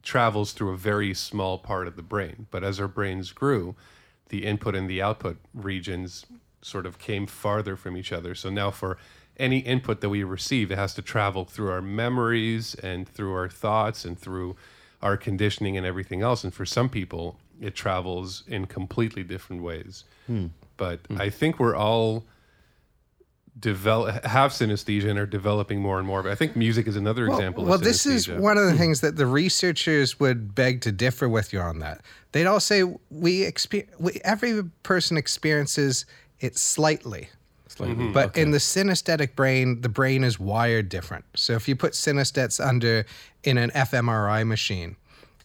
travels 0.01 0.53
through 0.53 0.71
a 0.71 0.77
very 0.77 1.13
small 1.13 1.57
part 1.57 1.87
of 1.87 1.97
the 1.97 2.01
brain. 2.01 2.47
But 2.51 2.63
as 2.63 2.79
our 2.79 2.87
brains 2.87 3.33
grew, 3.33 3.75
the 4.29 4.45
input 4.45 4.75
and 4.75 4.89
the 4.89 5.01
output 5.01 5.37
regions 5.53 6.25
sort 6.61 6.85
of 6.85 6.99
came 6.99 7.27
farther 7.27 7.75
from 7.75 7.97
each 7.97 8.13
other. 8.13 8.33
So 8.33 8.49
now 8.49 8.71
for 8.71 8.97
any 9.35 9.59
input 9.59 9.99
that 9.99 10.09
we 10.09 10.23
receive, 10.23 10.71
it 10.71 10.77
has 10.77 10.93
to 10.93 11.01
travel 11.01 11.43
through 11.43 11.71
our 11.71 11.81
memories 11.81 12.75
and 12.75 13.07
through 13.07 13.33
our 13.33 13.49
thoughts 13.49 14.05
and 14.05 14.17
through 14.17 14.55
our 15.03 15.17
conditioning 15.17 15.77
and 15.77 15.85
everything 15.85 16.21
else. 16.21 16.43
And 16.43 16.53
for 16.53 16.65
some 16.65 16.89
people, 16.89 17.37
it 17.61 17.75
travels 17.75 18.43
in 18.47 18.65
completely 18.65 19.23
different 19.23 19.61
ways. 19.61 20.05
Hmm. 20.25 20.47
But 20.77 21.01
hmm. 21.07 21.21
I 21.21 21.29
think 21.29 21.59
we're 21.59 21.75
all 21.75 22.23
develop 23.59 24.25
have 24.25 24.49
synesthesia 24.51 25.07
and 25.09 25.19
are 25.19 25.27
developing 25.27 25.79
more 25.79 25.99
and 25.99 26.07
more. 26.07 26.23
But 26.23 26.31
I 26.31 26.35
think 26.35 26.55
music 26.55 26.87
is 26.87 26.95
another 26.95 27.27
example. 27.27 27.65
Well, 27.65 27.75
of 27.75 27.83
this 27.83 28.07
is 28.07 28.27
one 28.27 28.57
of 28.57 28.65
the 28.65 28.71
hmm. 28.71 28.77
things 28.77 29.01
that 29.01 29.17
the 29.17 29.27
researchers 29.27 30.19
would 30.19 30.55
beg 30.55 30.81
to 30.81 30.91
differ 30.91 31.29
with 31.29 31.53
you 31.53 31.59
on 31.59 31.79
that. 31.79 32.01
They'd 32.31 32.47
all 32.47 32.61
say 32.61 32.83
we, 33.11 33.41
exper- 33.41 33.87
we 33.99 34.19
every 34.23 34.63
person 34.81 35.17
experiences 35.17 36.05
it 36.39 36.57
slightly. 36.57 37.29
Slightly. 37.75 37.95
Mm-hmm. 37.95 38.13
But 38.13 38.37
in 38.37 38.51
the 38.51 38.59
synesthetic 38.59 39.35
brain, 39.35 39.81
the 39.81 39.89
brain 39.89 40.23
is 40.23 40.39
wired 40.39 40.89
different. 40.89 41.25
So 41.35 41.53
if 41.53 41.67
you 41.67 41.75
put 41.75 41.93
synesthetes 41.93 42.63
under 42.63 43.05
in 43.43 43.57
an 43.57 43.71
fMRI 43.71 44.45
machine 44.45 44.95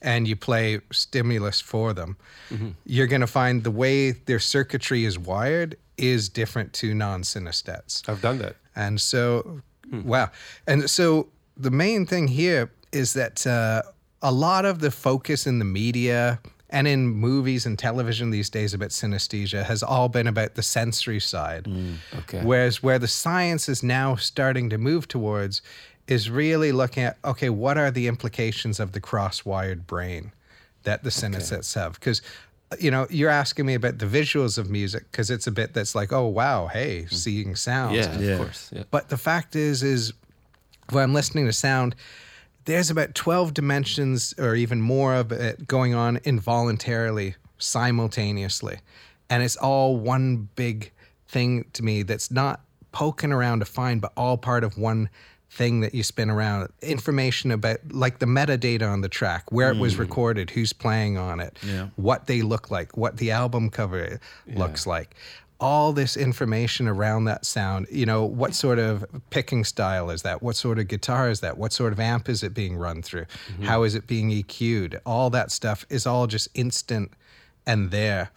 and 0.02 0.28
you 0.28 0.36
play 0.36 0.80
stimulus 0.92 1.60
for 1.60 1.94
them, 1.94 2.18
mm-hmm. 2.50 2.70
you're 2.84 3.06
going 3.06 3.22
to 3.22 3.26
find 3.26 3.64
the 3.64 3.70
way 3.70 4.10
their 4.10 4.38
circuitry 4.38 5.06
is 5.06 5.18
wired 5.18 5.76
is 5.96 6.28
different 6.28 6.74
to 6.74 6.94
non-synesthetes. 6.94 8.06
I've 8.08 8.20
done 8.20 8.38
that. 8.38 8.56
And 8.76 9.00
so, 9.00 9.62
hmm. 9.88 10.02
wow. 10.02 10.30
And 10.66 10.88
so 10.88 11.28
the 11.56 11.70
main 11.70 12.04
thing 12.04 12.28
here 12.28 12.70
is 12.92 13.14
that 13.14 13.46
uh, 13.46 13.82
a 14.20 14.32
lot 14.32 14.66
of 14.66 14.80
the 14.80 14.90
focus 14.90 15.46
in 15.46 15.58
the 15.58 15.64
media 15.64 16.40
and 16.70 16.86
in 16.86 17.06
movies 17.06 17.64
and 17.66 17.78
television 17.78 18.30
these 18.30 18.50
days 18.50 18.74
about 18.74 18.90
synesthesia 18.90 19.64
has 19.64 19.82
all 19.82 20.08
been 20.08 20.26
about 20.26 20.54
the 20.54 20.62
sensory 20.62 21.20
side. 21.20 21.64
Mm, 21.64 21.94
okay. 22.20 22.42
Whereas 22.42 22.82
where 22.82 22.98
the 22.98 23.08
science 23.08 23.68
is 23.68 23.82
now 23.82 24.16
starting 24.16 24.68
to 24.70 24.78
move 24.78 25.08
towards 25.08 25.62
is 26.06 26.30
really 26.30 26.72
looking 26.72 27.04
at 27.04 27.16
okay, 27.24 27.50
what 27.50 27.78
are 27.78 27.90
the 27.90 28.06
implications 28.06 28.80
of 28.80 28.92
the 28.92 29.00
cross-wired 29.00 29.86
brain 29.86 30.32
that 30.82 31.04
the 31.04 31.10
synesthetes 31.10 31.74
have? 31.74 31.94
Because 31.94 32.22
uh, 32.70 32.76
you 32.78 32.90
know, 32.90 33.06
you're 33.08 33.30
asking 33.30 33.64
me 33.64 33.74
about 33.74 33.98
the 33.98 34.06
visuals 34.06 34.58
of 34.58 34.68
music 34.68 35.10
because 35.10 35.30
it's 35.30 35.46
a 35.46 35.50
bit 35.50 35.72
that's 35.72 35.94
like, 35.94 36.12
oh 36.12 36.26
wow, 36.26 36.66
hey, 36.66 37.02
mm. 37.08 37.12
seeing 37.12 37.56
sounds. 37.56 37.96
Yeah, 37.96 38.18
Yeah. 38.18 38.30
of 38.32 38.38
course. 38.40 38.70
Yeah. 38.74 38.82
But 38.90 39.08
the 39.08 39.16
fact 39.16 39.56
is, 39.56 39.82
is 39.82 40.12
when 40.90 41.02
I'm 41.04 41.14
listening 41.14 41.46
to 41.46 41.52
sound, 41.52 41.94
there's 42.68 42.90
about 42.90 43.14
12 43.14 43.54
dimensions 43.54 44.34
or 44.36 44.54
even 44.54 44.78
more 44.78 45.14
of 45.14 45.32
it 45.32 45.66
going 45.66 45.94
on 45.94 46.18
involuntarily, 46.24 47.34
simultaneously. 47.56 48.80
And 49.30 49.42
it's 49.42 49.56
all 49.56 49.96
one 49.96 50.50
big 50.54 50.92
thing 51.26 51.64
to 51.72 51.82
me 51.82 52.02
that's 52.02 52.30
not 52.30 52.60
poking 52.92 53.32
around 53.32 53.60
to 53.60 53.64
find, 53.64 54.02
but 54.02 54.12
all 54.18 54.36
part 54.36 54.64
of 54.64 54.76
one 54.76 55.08
thing 55.50 55.80
that 55.80 55.94
you 55.94 56.02
spin 56.02 56.28
around. 56.28 56.68
Information 56.82 57.52
about, 57.52 57.78
like 57.90 58.18
the 58.18 58.26
metadata 58.26 58.86
on 58.86 59.00
the 59.00 59.08
track, 59.08 59.50
where 59.50 59.70
it 59.70 59.78
was 59.78 59.94
hmm. 59.94 60.02
recorded, 60.02 60.50
who's 60.50 60.74
playing 60.74 61.16
on 61.16 61.40
it, 61.40 61.58
Yeah. 61.62 61.88
what 61.96 62.26
they 62.26 62.42
look 62.42 62.70
like, 62.70 62.98
what 62.98 63.16
the 63.16 63.30
album 63.30 63.70
cover 63.70 64.20
looks 64.46 64.86
like. 64.86 65.16
All 65.60 65.92
this 65.92 66.16
information 66.16 66.86
around 66.86 67.24
that 67.24 67.44
sound, 67.44 67.88
you 67.90 68.06
know, 68.06 68.24
what 68.24 68.54
sort 68.54 68.78
of 68.78 69.04
picking 69.30 69.64
style 69.64 70.10
is 70.10 70.22
that? 70.22 70.42
What 70.42 70.54
sort 70.54 70.78
of 70.78 70.86
guitar 70.86 71.28
is 71.28 71.40
that? 71.40 71.58
What 71.58 71.72
sort 71.72 71.92
of 71.92 71.98
amp 71.98 72.28
is 72.28 72.42
it 72.42 72.54
being 72.54 72.76
run 72.76 73.02
through? 73.02 73.26
Mm-hmm. 73.52 73.64
How 73.64 73.82
is 73.82 73.94
it 73.94 74.06
being 74.06 74.30
EQ'd? 74.30 75.00
All 75.04 75.30
that 75.30 75.50
stuff 75.50 75.84
is 75.90 76.06
all 76.06 76.26
just 76.28 76.48
instant 76.54 77.12
and 77.66 77.90
there. 77.90 78.30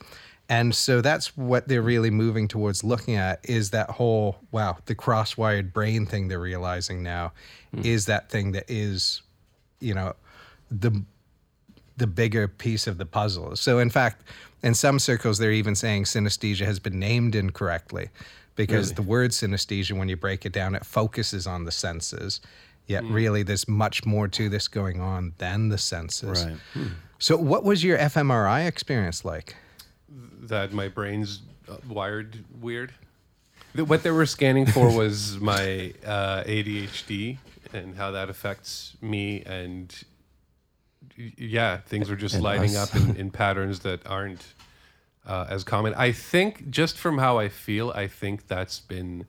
And 0.49 0.75
so 0.75 0.99
that's 0.99 1.37
what 1.37 1.69
they're 1.69 1.81
really 1.81 2.09
moving 2.09 2.49
towards 2.49 2.83
looking 2.83 3.15
at 3.15 3.39
is 3.47 3.69
that 3.69 3.89
whole, 3.89 4.37
wow, 4.51 4.77
the 4.85 4.95
cross-wired 4.95 5.71
brain 5.71 6.05
thing 6.05 6.27
they're 6.27 6.39
realizing 6.39 7.01
now 7.01 7.31
hmm. 7.73 7.85
is 7.85 8.07
that 8.07 8.29
thing 8.29 8.51
that 8.51 8.65
is, 8.67 9.21
you 9.79 9.93
know, 9.93 10.13
the 10.69 11.03
the 11.97 12.07
bigger 12.07 12.47
piece 12.47 12.87
of 12.87 12.97
the 12.97 13.05
puzzle. 13.05 13.55
So, 13.55 13.77
in 13.77 13.91
fact, 13.91 14.23
in 14.63 14.73
some 14.73 14.99
circles, 14.99 15.37
they're 15.37 15.51
even 15.51 15.75
saying 15.75 16.03
synesthesia 16.03 16.65
has 16.65 16.79
been 16.79 16.99
named 16.99 17.35
incorrectly 17.35 18.09
because 18.55 18.93
the 18.93 19.01
word 19.01 19.31
synesthesia, 19.31 19.97
when 19.97 20.09
you 20.09 20.15
break 20.15 20.45
it 20.45 20.53
down, 20.53 20.75
it 20.75 20.85
focuses 20.85 21.47
on 21.47 21.65
the 21.65 21.71
senses. 21.71 22.41
Yet, 22.87 23.03
really, 23.05 23.43
there's 23.43 23.67
much 23.67 24.05
more 24.05 24.27
to 24.27 24.49
this 24.49 24.67
going 24.67 24.99
on 24.99 25.33
than 25.37 25.69
the 25.69 25.77
senses. 25.77 26.45
Right. 26.45 26.87
So, 27.19 27.37
what 27.37 27.63
was 27.63 27.83
your 27.83 27.97
fMRI 27.97 28.67
experience 28.67 29.23
like? 29.23 29.55
that 30.41 30.73
my 30.73 30.87
brain's 30.87 31.41
uh, 31.69 31.77
wired 31.87 32.43
weird. 32.59 32.93
What 33.75 34.03
they 34.03 34.11
were 34.11 34.25
scanning 34.25 34.65
for 34.65 34.95
was 34.97 35.39
my 35.39 35.93
uh, 36.05 36.43
ADHD 36.43 37.37
and 37.73 37.95
how 37.95 38.11
that 38.11 38.29
affects 38.29 38.97
me, 39.01 39.43
and 39.45 39.95
yeah, 41.37 41.77
things 41.77 42.09
are 42.09 42.15
just 42.15 42.35
And 42.35 42.43
lighting 42.43 42.75
us. 42.75 42.93
up 42.95 43.01
in, 43.01 43.15
in 43.15 43.31
patterns 43.31 43.79
that 43.79 44.05
aren't 44.07 44.53
uh, 45.25 45.45
as 45.49 45.63
common. 45.63 45.93
I 45.95 46.11
think 46.11 46.69
just 46.69 46.97
from 46.97 47.17
how 47.17 47.37
I 47.37 47.49
feel, 47.49 47.91
I 47.91 48.07
think 48.07 48.47
that's 48.47 48.79
been 48.79 49.25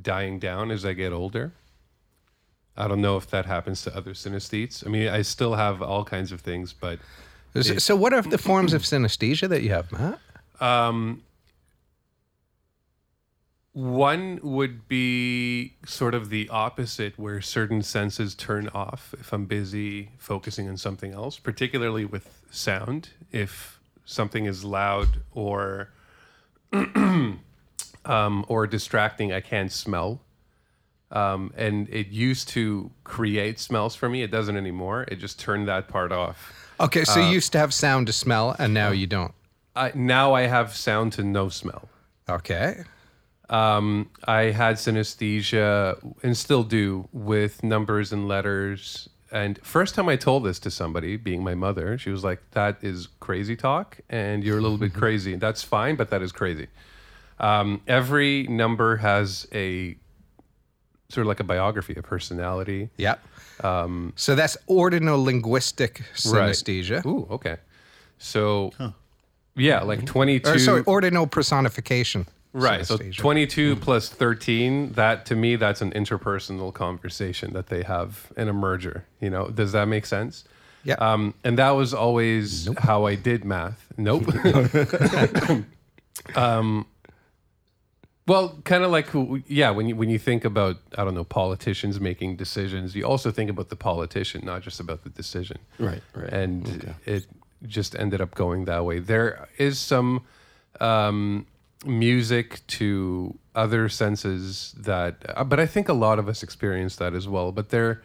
dying 0.00 0.38
down 0.38 0.70
as 0.70 0.84
I 0.84 0.92
get 0.92 1.12
older. 1.12 1.52
I 2.76 2.88
don't 2.88 3.00
know 3.00 3.16
if 3.16 3.28
that 3.30 3.46
happens 3.46 3.82
to 3.82 3.96
other 3.96 4.12
synesthetes. 4.12 4.86
I 4.86 4.90
mean, 4.90 5.08
I 5.08 5.22
still 5.22 5.54
have 5.54 5.82
all 5.82 6.04
kinds 6.04 6.32
of 6.32 6.40
things, 6.40 6.72
but 6.72 6.98
So, 7.54 7.76
so 7.78 7.96
what 7.96 8.12
are 8.12 8.22
the 8.22 8.38
forms 8.38 8.72
of 8.72 8.82
synesthesia 8.82 9.48
that 9.48 9.62
you 9.62 9.70
have, 9.70 9.90
Matt? 9.92 10.18
One 13.72 14.40
would 14.42 14.88
be 14.88 15.74
sort 15.86 16.14
of 16.14 16.28
the 16.28 16.48
opposite, 16.48 17.16
where 17.18 17.40
certain 17.40 17.82
senses 17.82 18.34
turn 18.34 18.68
off 18.74 19.14
if 19.18 19.32
I'm 19.32 19.46
busy 19.46 20.10
focusing 20.18 20.68
on 20.68 20.76
something 20.76 21.12
else, 21.12 21.38
particularly 21.38 22.04
with 22.04 22.42
sound. 22.50 23.10
If 23.30 23.78
something 24.04 24.46
is 24.46 24.64
loud 24.64 25.20
or 25.32 25.90
um, 26.72 27.38
or 28.48 28.66
distracting, 28.66 29.32
I 29.32 29.40
can't 29.40 29.70
smell. 29.70 30.20
Um, 31.12 31.52
and 31.56 31.88
it 31.90 32.08
used 32.08 32.48
to 32.50 32.90
create 33.04 33.60
smells 33.60 33.94
for 33.94 34.08
me. 34.08 34.22
It 34.22 34.30
doesn't 34.32 34.56
anymore. 34.56 35.04
It 35.08 35.16
just 35.16 35.38
turned 35.38 35.68
that 35.68 35.88
part 35.88 36.10
off. 36.10 36.72
Okay, 36.80 37.04
so 37.04 37.20
you 37.20 37.26
used 37.26 37.52
to 37.52 37.58
have 37.58 37.74
sound 37.74 38.06
to 38.08 38.12
smell, 38.12 38.56
and 38.58 38.72
now 38.74 38.90
you 38.90 39.06
don't. 39.06 39.34
I, 39.76 39.92
now 39.94 40.34
I 40.34 40.42
have 40.42 40.74
sound 40.74 41.12
to 41.14 41.22
no 41.22 41.48
smell. 41.48 41.88
Okay. 42.28 42.84
Um, 43.50 44.08
I 44.26 44.42
had 44.52 44.76
synesthesia 44.76 45.98
and 46.22 46.36
still 46.36 46.62
do 46.62 47.08
with 47.12 47.62
numbers 47.64 48.12
and 48.12 48.28
letters. 48.28 49.08
And 49.32 49.58
first 49.64 49.94
time 49.96 50.08
I 50.08 50.16
told 50.16 50.44
this 50.44 50.58
to 50.60 50.70
somebody, 50.70 51.16
being 51.16 51.42
my 51.42 51.54
mother, 51.54 51.98
she 51.98 52.10
was 52.10 52.24
like, 52.24 52.40
"That 52.52 52.78
is 52.82 53.08
crazy 53.18 53.56
talk, 53.56 53.98
and 54.08 54.42
you're 54.44 54.58
a 54.58 54.60
little 54.60 54.78
bit 54.78 54.94
crazy. 55.02 55.34
That's 55.36 55.62
fine, 55.62 55.96
but 55.96 56.10
that 56.10 56.22
is 56.22 56.32
crazy." 56.32 56.68
Um, 57.40 57.80
every 57.86 58.44
number 58.48 58.96
has 58.96 59.48
a 59.52 59.96
sort 61.08 61.24
of 61.24 61.28
like 61.28 61.40
a 61.40 61.44
biography, 61.44 61.94
a 61.96 62.02
personality. 62.02 62.90
Yep. 62.96 63.20
so 63.62 64.34
that's 64.34 64.56
ordinal 64.66 65.22
linguistic 65.22 66.02
synesthesia. 66.14 67.04
Ooh, 67.04 67.26
okay. 67.30 67.56
So, 68.18 68.72
yeah, 69.56 69.80
like 69.82 70.04
22. 70.06 70.48
Or 70.48 70.58
sorry, 70.58 70.82
ordinal 70.86 71.26
personification. 71.26 72.26
Right. 72.52 72.84
So 72.84 72.98
synesthesia. 72.98 73.16
22 73.16 73.76
plus 73.76 74.08
13, 74.08 74.92
that 74.92 75.26
to 75.26 75.36
me, 75.36 75.56
that's 75.56 75.80
an 75.80 75.92
interpersonal 75.92 76.72
conversation 76.72 77.52
that 77.52 77.68
they 77.68 77.82
have 77.82 78.32
in 78.36 78.48
a 78.48 78.52
merger. 78.52 79.04
You 79.20 79.30
know, 79.30 79.48
does 79.48 79.72
that 79.72 79.86
make 79.86 80.06
sense? 80.06 80.44
Yeah. 80.82 80.94
Um, 80.94 81.34
and 81.44 81.58
that 81.58 81.70
was 81.70 81.92
always 81.94 82.68
how 82.78 83.04
I 83.04 83.14
did 83.14 83.44
math. 83.44 83.86
Nope. 83.96 84.24
Um, 86.36 86.86
well, 88.26 88.60
kind 88.64 88.84
of 88.84 88.90
like 88.90 89.08
yeah, 89.48 89.70
when 89.70 89.88
you 89.88 89.96
when 89.96 90.08
you 90.08 90.18
think 90.18 90.44
about 90.44 90.76
I 90.96 91.04
don't 91.04 91.14
know 91.14 91.24
politicians 91.24 91.98
making 92.00 92.36
decisions, 92.36 92.94
you 92.94 93.04
also 93.04 93.32
think 93.32 93.50
about 93.50 93.70
the 93.70 93.76
politician, 93.76 94.44
not 94.44 94.62
just 94.62 94.78
about 94.78 95.02
the 95.02 95.10
decision. 95.10 95.58
Right, 95.78 96.02
right. 96.14 96.32
And 96.32 96.94
it 97.06 97.26
just 97.66 97.96
ended 97.96 98.20
up 98.20 98.34
going 98.34 98.66
that 98.66 98.84
way. 98.84 99.00
There 99.00 99.48
is 99.58 99.78
some 99.78 100.22
um, 100.80 101.46
music 101.84 102.66
to 102.66 103.38
other 103.54 103.88
senses 103.88 104.74
that, 104.76 105.24
uh, 105.28 105.44
but 105.44 105.58
I 105.58 105.66
think 105.66 105.88
a 105.88 105.94
lot 105.94 106.18
of 106.18 106.28
us 106.28 106.42
experience 106.42 106.96
that 106.96 107.14
as 107.14 107.26
well. 107.26 107.52
But 107.52 107.70
there 107.70 108.02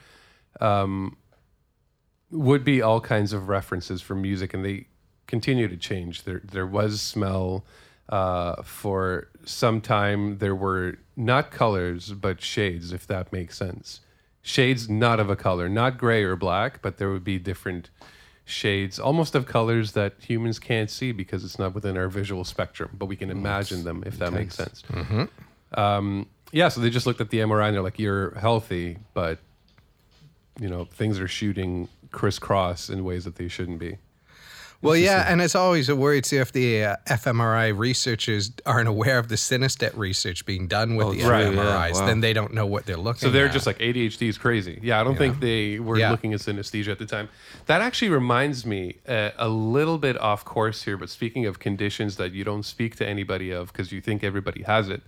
um, 0.62 1.18
would 2.32 2.64
be 2.64 2.82
all 2.82 3.02
kinds 3.02 3.34
of 3.34 3.50
references 3.50 4.02
for 4.02 4.16
music, 4.16 4.54
and 4.54 4.64
they 4.64 4.88
continue 5.28 5.68
to 5.68 5.78
change. 5.78 6.24
There, 6.24 6.42
there 6.44 6.68
was 6.68 7.02
smell. 7.02 7.66
Uh, 8.08 8.62
for 8.62 9.30
some 9.46 9.82
time, 9.82 10.38
there 10.38 10.54
were 10.56 11.00
not 11.16 11.50
colors 11.50 12.12
but 12.12 12.40
shades, 12.40 12.92
if 12.92 13.08
that 13.08 13.34
makes 13.34 13.58
sense. 13.58 14.02
Shades 14.44 14.88
not 14.88 15.20
of 15.20 15.28
a 15.28 15.36
color, 15.36 15.68
not 15.68 15.98
gray 15.98 16.24
or 16.24 16.36
black, 16.36 16.84
but 16.84 16.98
there 16.98 17.10
would 17.10 17.24
be 17.24 17.40
different 17.40 17.90
shades, 18.46 19.00
almost 19.00 19.34
of 19.36 19.46
colors 19.48 19.94
that 19.94 20.14
humans 20.20 20.60
can't 20.60 20.90
see 20.90 21.12
because 21.12 21.44
it's 21.44 21.58
not 21.58 21.74
within 21.74 21.98
our 21.98 22.08
visual 22.08 22.44
spectrum, 22.44 22.92
but 22.98 23.08
we 23.08 23.16
can 23.16 23.30
imagine 23.32 23.84
them, 23.84 24.04
if 24.06 24.18
that 24.20 24.32
makes 24.34 24.56
sense. 24.56 24.84
Um, 25.74 26.28
yeah, 26.52 26.70
so 26.70 26.80
they 26.80 26.90
just 26.92 27.06
looked 27.08 27.20
at 27.22 27.32
the 27.32 27.40
MRI 27.40 27.68
and 27.68 27.76
they're 27.76 27.82
like, 27.84 28.00
"You're 28.00 28.36
healthy, 28.36 28.98
but 29.14 29.40
you 30.60 30.70
know 30.70 30.86
things 30.86 31.20
are 31.20 31.28
shooting 31.28 31.90
crisscross 32.12 32.90
in 32.90 33.04
ways 33.04 33.26
that 33.26 33.36
they 33.36 33.48
shouldn't 33.48 33.80
be." 33.80 33.98
Well, 34.82 34.96
yeah, 34.96 35.26
and 35.28 35.42
it's 35.42 35.56
always 35.56 35.90
a 35.90 35.96
worry 35.96 36.22
too 36.22 36.38
if 36.42 36.52
the 36.52 36.84
uh, 36.84 36.96
fMRI 37.08 37.78
researchers 37.78 38.52
aren't 38.66 38.88
aware 38.96 39.18
of 39.18 39.30
the 39.30 39.36
Synesthete 39.36 39.98
research 39.98 40.46
being 40.46 40.68
done 40.68 40.96
with 40.96 41.12
the 41.14 41.22
true, 41.24 41.30
yeah, 41.30 41.50
fMRIs, 41.52 41.94
wow. 41.94 42.06
then 42.06 42.20
they 42.20 42.34
don't 42.34 42.54
know 42.54 42.66
what 42.66 42.86
they're 42.86 42.98
looking 42.98 43.18
at. 43.18 43.22
So 43.22 43.30
they're 43.32 43.48
at. 43.48 43.54
just 43.54 43.66
like 43.66 43.80
ADHD 43.80 44.28
is 44.30 44.38
crazy. 44.38 44.80
Yeah, 44.84 45.00
I 45.02 45.04
don't 45.04 45.18
think 45.18 45.40
they 45.40 45.80
were 45.80 45.98
Yeah. 45.98 46.12
looking 46.12 46.34
at 46.34 46.42
synesthesia 46.42 46.90
at 46.90 47.00
the 47.00 47.06
time. 47.06 47.30
That 47.66 47.82
actually 47.82 48.10
reminds 48.10 48.66
me 48.66 48.98
uh, 49.08 49.32
a 49.38 49.50
little 49.50 49.98
bit 49.98 50.20
off 50.20 50.46
course 50.46 50.84
here. 50.84 50.98
But 50.98 51.10
speaking 51.10 51.46
of 51.46 51.60
conditions 51.60 52.18
that 52.18 52.34
you 52.34 52.44
don't 52.44 52.64
speak 52.64 52.96
to 52.98 53.08
anybody 53.08 53.52
of 53.52 53.72
because 53.72 53.92
you 53.92 54.02
think 54.02 54.24
everybody 54.24 54.64
has 54.64 54.90
it, 54.90 55.02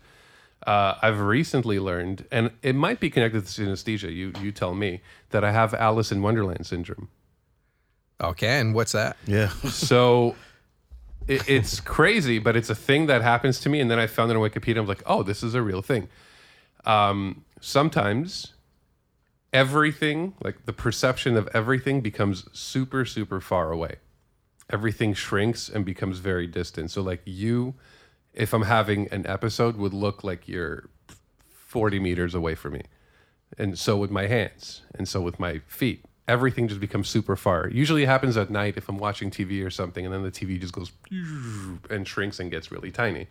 uh, 0.66 0.96
I've 1.02 1.20
recently 1.20 1.80
learned, 1.80 2.26
and 2.32 2.52
it 2.64 2.74
might 2.76 3.00
be 3.00 3.10
connected 3.10 3.46
to 3.46 3.62
synesthesia. 3.62 4.14
You 4.14 4.34
you 4.42 4.52
tell 4.52 4.74
me 4.74 5.02
that 5.30 5.44
I 5.44 5.52
have 5.52 5.74
Alice 5.76 6.12
in 6.12 6.22
Wonderland 6.22 6.66
syndrome. 6.66 7.10
Okay, 8.22 8.60
and 8.60 8.74
what's 8.74 8.92
that? 8.94 9.18
Yeah. 9.26 9.52
So 9.70 10.36
it, 11.28 11.48
it's 11.50 11.80
crazy, 11.80 12.40
but 12.40 12.56
it's 12.56 12.70
a 12.70 12.76
thing 12.76 13.08
that 13.08 13.22
happens 13.22 13.60
to 13.62 13.70
me. 13.70 13.80
And 13.80 13.92
then 13.92 14.00
I 14.00 14.08
found 14.08 14.32
it 14.32 14.38
on 14.38 14.42
Wikipedia. 14.42 14.80
I'm 14.80 14.88
like, 14.88 15.04
oh, 15.06 15.24
this 15.24 15.44
is 15.44 15.54
a 15.54 15.62
real 15.62 15.82
thing. 15.82 16.08
Um, 16.86 17.44
sometimes 17.60 18.54
everything, 19.52 20.34
like 20.44 20.66
the 20.66 20.74
perception 20.74 21.36
of 21.36 21.50
everything, 21.54 22.02
becomes 22.02 22.48
super, 22.58 23.06
super 23.06 23.42
far 23.42 23.72
away. 23.72 23.96
Everything 24.70 25.14
shrinks 25.14 25.70
and 25.70 25.86
becomes 25.86 26.20
very 26.20 26.48
distant. 26.48 26.92
So, 26.92 27.02
like, 27.02 27.22
you, 27.26 27.76
if 28.34 28.54
I'm 28.54 28.64
having 28.64 29.08
an 29.10 29.26
episode, 29.28 29.78
would 29.78 29.94
look 29.94 30.24
like 30.24 30.48
you're 30.48 30.90
40 31.50 32.00
meters 32.00 32.36
away 32.36 32.56
from 32.56 32.74
me. 32.74 32.84
And 33.58 33.80
so 33.80 33.98
with 33.98 34.12
my 34.12 34.28
hands, 34.28 34.82
and 34.94 35.08
so 35.08 35.22
with 35.22 35.40
my 35.40 35.60
feet. 35.68 36.04
Everything 36.28 36.68
just 36.68 36.82
becomes 36.82 37.08
super 37.08 37.36
far. 37.36 37.70
Usually 37.70 38.04
it 38.04 38.08
happens 38.08 38.36
at 38.36 38.50
night 38.50 38.76
if 38.76 38.90
I'm 38.90 38.98
watching 38.98 39.32
TV 39.32 39.66
or 39.66 39.70
something, 39.70 40.06
and 40.06 40.14
then 40.14 40.24
the 40.24 40.32
TV 40.32 40.60
just 40.60 40.74
goes 40.74 40.92
and 41.90 42.08
shrinks 42.08 42.40
and 42.40 42.52
gets 42.52 42.72
really 42.72 42.92
tiny. 42.92 43.28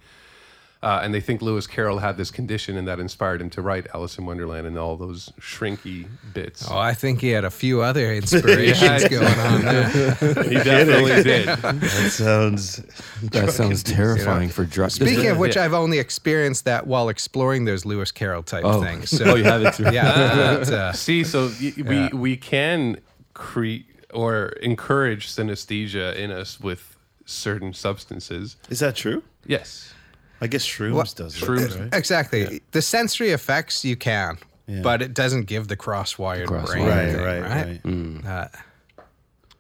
Uh, 0.83 1.01
and 1.03 1.13
they 1.15 1.21
think 1.21 1.41
Lewis 1.43 1.67
Carroll 1.67 1.99
had 1.99 2.17
this 2.17 2.31
condition, 2.31 2.77
and 2.77 2.87
that 2.87 3.01
inspired 3.01 3.41
him 3.41 3.49
to 3.51 3.63
write 3.63 3.87
Alice 3.95 4.19
in 4.19 4.27
Wonderland 4.27 4.67
and 4.67 4.79
all 4.79 4.97
those 4.97 5.33
shrinky 5.41 6.07
bits. 6.35 6.69
Oh, 6.71 6.77
I 6.79 6.93
think 6.93 7.21
he 7.23 7.31
had 7.31 7.45
a 7.45 7.51
few 7.51 7.81
other 7.81 8.13
inspirations 8.21 9.03
Yeah. 9.03 9.09
going 9.09 9.39
on 9.41 9.63
there. 9.63 9.85
he 10.45 10.55
definitely 10.55 11.23
did. 11.23 11.49
That 11.49 12.11
sounds. 12.13 12.77
That 13.23 13.51
sounds 13.53 13.83
terrifying 13.83 14.51
for 14.51 14.65
drugs. 14.65 14.95
Speaking 14.95 15.29
of 15.29 15.39
which, 15.39 15.57
Yeah. 15.57 15.65
I've 15.65 15.73
only 15.75 15.99
experienced 15.99 16.67
that 16.67 16.87
while 16.87 17.09
exploring 17.09 17.65
those 17.65 17.85
Lewis 17.87 18.13
Carroll 18.13 18.43
type 18.43 18.65
oh, 18.65 18.83
things. 18.83 19.11
So, 19.11 19.25
oh, 19.31 19.35
you 19.35 19.45
have 19.45 19.63
it 19.63 19.75
too. 19.75 19.85
yeah, 19.93 20.59
but, 20.59 20.71
uh, 20.71 20.93
See, 20.93 21.25
so 21.25 21.51
y- 21.61 21.73
we 21.79 22.09
we 22.19 22.37
can 22.37 22.99
create 23.35 23.87
or 24.13 24.49
encourage 24.63 25.27
synesthesia 25.29 26.15
in 26.15 26.31
us 26.31 26.61
with 26.61 26.97
certain 27.25 27.73
substances. 27.73 28.57
Is 28.71 28.79
that 28.81 28.95
true? 28.95 29.23
Yes. 29.47 29.93
I 30.41 30.47
guess 30.47 30.65
shrooms 30.67 30.93
What- 30.93 31.15
does 31.17 31.37
it, 31.37 31.45
Shrooms- 31.45 31.81
right? 31.81 31.95
exactly. 31.95 32.61
The 32.73 32.83
sensory 32.83 33.31
effects 33.31 33.85
you 33.85 33.97
can, 33.97 34.39
Yeah. 34.67 34.83
but 34.83 35.01
it 35.03 35.15
doesn't 35.15 35.45
give 35.45 35.69
the 35.69 35.77
cross-wired 35.77 36.47
cross-wired. 36.49 37.15
brain. 37.15 37.43
Right, 37.43 37.81
thing, 37.83 38.23
right, 38.25 38.27
right. 38.27 38.55
Uh, 38.55 38.59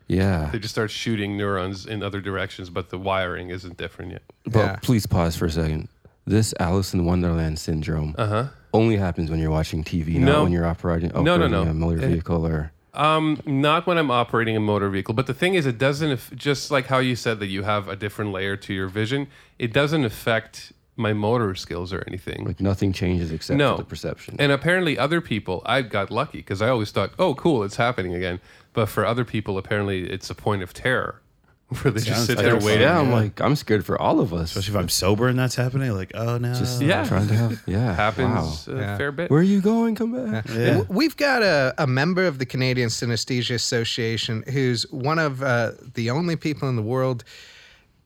Yeah. 0.08 0.50
They 0.52 0.58
just 0.60 0.72
start 0.74 0.90
shooting 0.90 1.36
neurons 1.36 1.84
in 1.86 2.02
other 2.02 2.20
directions, 2.20 2.70
but 2.70 2.90
the 2.90 2.98
wiring 2.98 3.50
isn't 3.50 3.76
different 3.76 4.12
yet. 4.12 4.22
But 4.44 4.58
Yeah. 4.58 4.76
please 4.82 5.06
pause 5.06 5.34
for 5.36 5.46
a 5.46 5.50
second. 5.50 5.88
This 6.26 6.54
Alice 6.60 6.92
in 6.94 7.04
Wonderland 7.04 7.58
syndrome 7.58 8.14
Uh 8.18 8.26
huh. 8.26 8.44
only 8.72 8.96
happens 8.96 9.30
when 9.30 9.40
you're 9.40 9.50
watching 9.50 9.82
TV, 9.82 10.18
not 10.18 10.26
No. 10.32 10.42
when 10.44 10.52
you're 10.52 10.66
operating, 10.66 11.10
No, 11.14 11.22
no, 11.22 11.34
operating 11.34 11.50
no. 11.52 11.62
a 11.62 11.74
motor 11.74 12.04
Eh, 12.04 12.08
vehicle 12.08 12.46
or. 12.46 12.72
Um, 12.96 13.40
not 13.44 13.86
when 13.86 13.98
I'm 13.98 14.10
operating 14.10 14.56
a 14.56 14.60
motor 14.60 14.88
vehicle. 14.88 15.14
But 15.14 15.26
the 15.26 15.34
thing 15.34 15.54
is, 15.54 15.66
it 15.66 15.78
doesn't. 15.78 16.36
Just 16.36 16.70
like 16.70 16.86
how 16.86 16.98
you 16.98 17.14
said 17.16 17.38
that 17.40 17.46
you 17.48 17.62
have 17.62 17.88
a 17.88 17.96
different 17.96 18.32
layer 18.32 18.56
to 18.56 18.72
your 18.74 18.88
vision, 18.88 19.28
it 19.58 19.72
doesn't 19.72 20.04
affect 20.04 20.72
my 20.98 21.12
motor 21.12 21.54
skills 21.54 21.92
or 21.92 22.02
anything. 22.06 22.44
Like 22.46 22.58
nothing 22.60 22.92
changes 22.92 23.30
except 23.30 23.58
No. 23.58 23.76
for 23.76 23.82
the 23.82 23.88
perception. 23.88 24.36
And 24.38 24.50
apparently, 24.50 24.98
other 24.98 25.20
people, 25.20 25.62
I 25.66 25.82
got 25.82 26.10
lucky 26.10 26.38
because 26.38 26.62
I 26.62 26.68
always 26.70 26.90
thought, 26.90 27.10
"Oh, 27.18 27.34
cool, 27.34 27.62
it's 27.64 27.76
happening 27.76 28.14
again." 28.14 28.40
But 28.72 28.86
for 28.88 29.04
other 29.04 29.24
people, 29.24 29.58
apparently, 29.58 30.08
it's 30.10 30.30
a 30.30 30.34
point 30.34 30.62
of 30.62 30.72
terror, 30.72 31.20
where 31.82 31.90
they 31.92 31.98
just 32.00 32.06
Sounds 32.08 32.26
sit 32.26 32.36
there 32.36 32.46
terrifying. 32.46 32.64
waiting. 32.66 32.82
yeah, 32.82 32.98
I'm 33.00 33.08
yeah. 33.08 33.14
like, 33.14 33.40
I'm 33.40 33.56
scared 33.56 33.84
for 33.84 34.00
all 34.00 34.20
of 34.20 34.32
us. 34.32 34.50
Especially 34.50 34.74
if 34.74 34.80
I'm 34.80 34.88
sober 34.88 35.26
and 35.28 35.36
that's 35.38 35.56
happening. 35.56 35.90
Like, 35.92 36.12
oh 36.14 36.38
no. 36.38 36.54
Just 36.54 36.80
Yeah. 36.80 37.04
trying 37.04 37.26
to 37.28 37.34
have, 37.34 37.62
yeah. 37.66 37.92
Happens 38.04 38.66
Wow. 38.68 38.74
a 38.74 38.78
Yeah. 38.78 38.96
fair 38.96 39.10
bit. 39.12 39.30
Where 39.30 39.40
are 39.40 39.42
you 39.42 39.60
going? 39.60 39.96
Come 39.96 40.12
back. 40.30 40.46
yeah. 40.48 40.82
We've 40.88 41.16
got 41.16 41.42
a, 41.42 41.74
a 41.78 41.86
member 41.88 42.24
of 42.26 42.38
the 42.38 42.46
Canadian 42.46 42.88
Synesthesia 42.88 43.54
Association 43.54 44.44
who's 44.52 44.84
one 44.92 45.18
of 45.18 45.42
uh, 45.42 45.72
the 45.94 46.10
only 46.10 46.36
people 46.36 46.68
in 46.68 46.76
the 46.76 46.82
world 46.82 47.24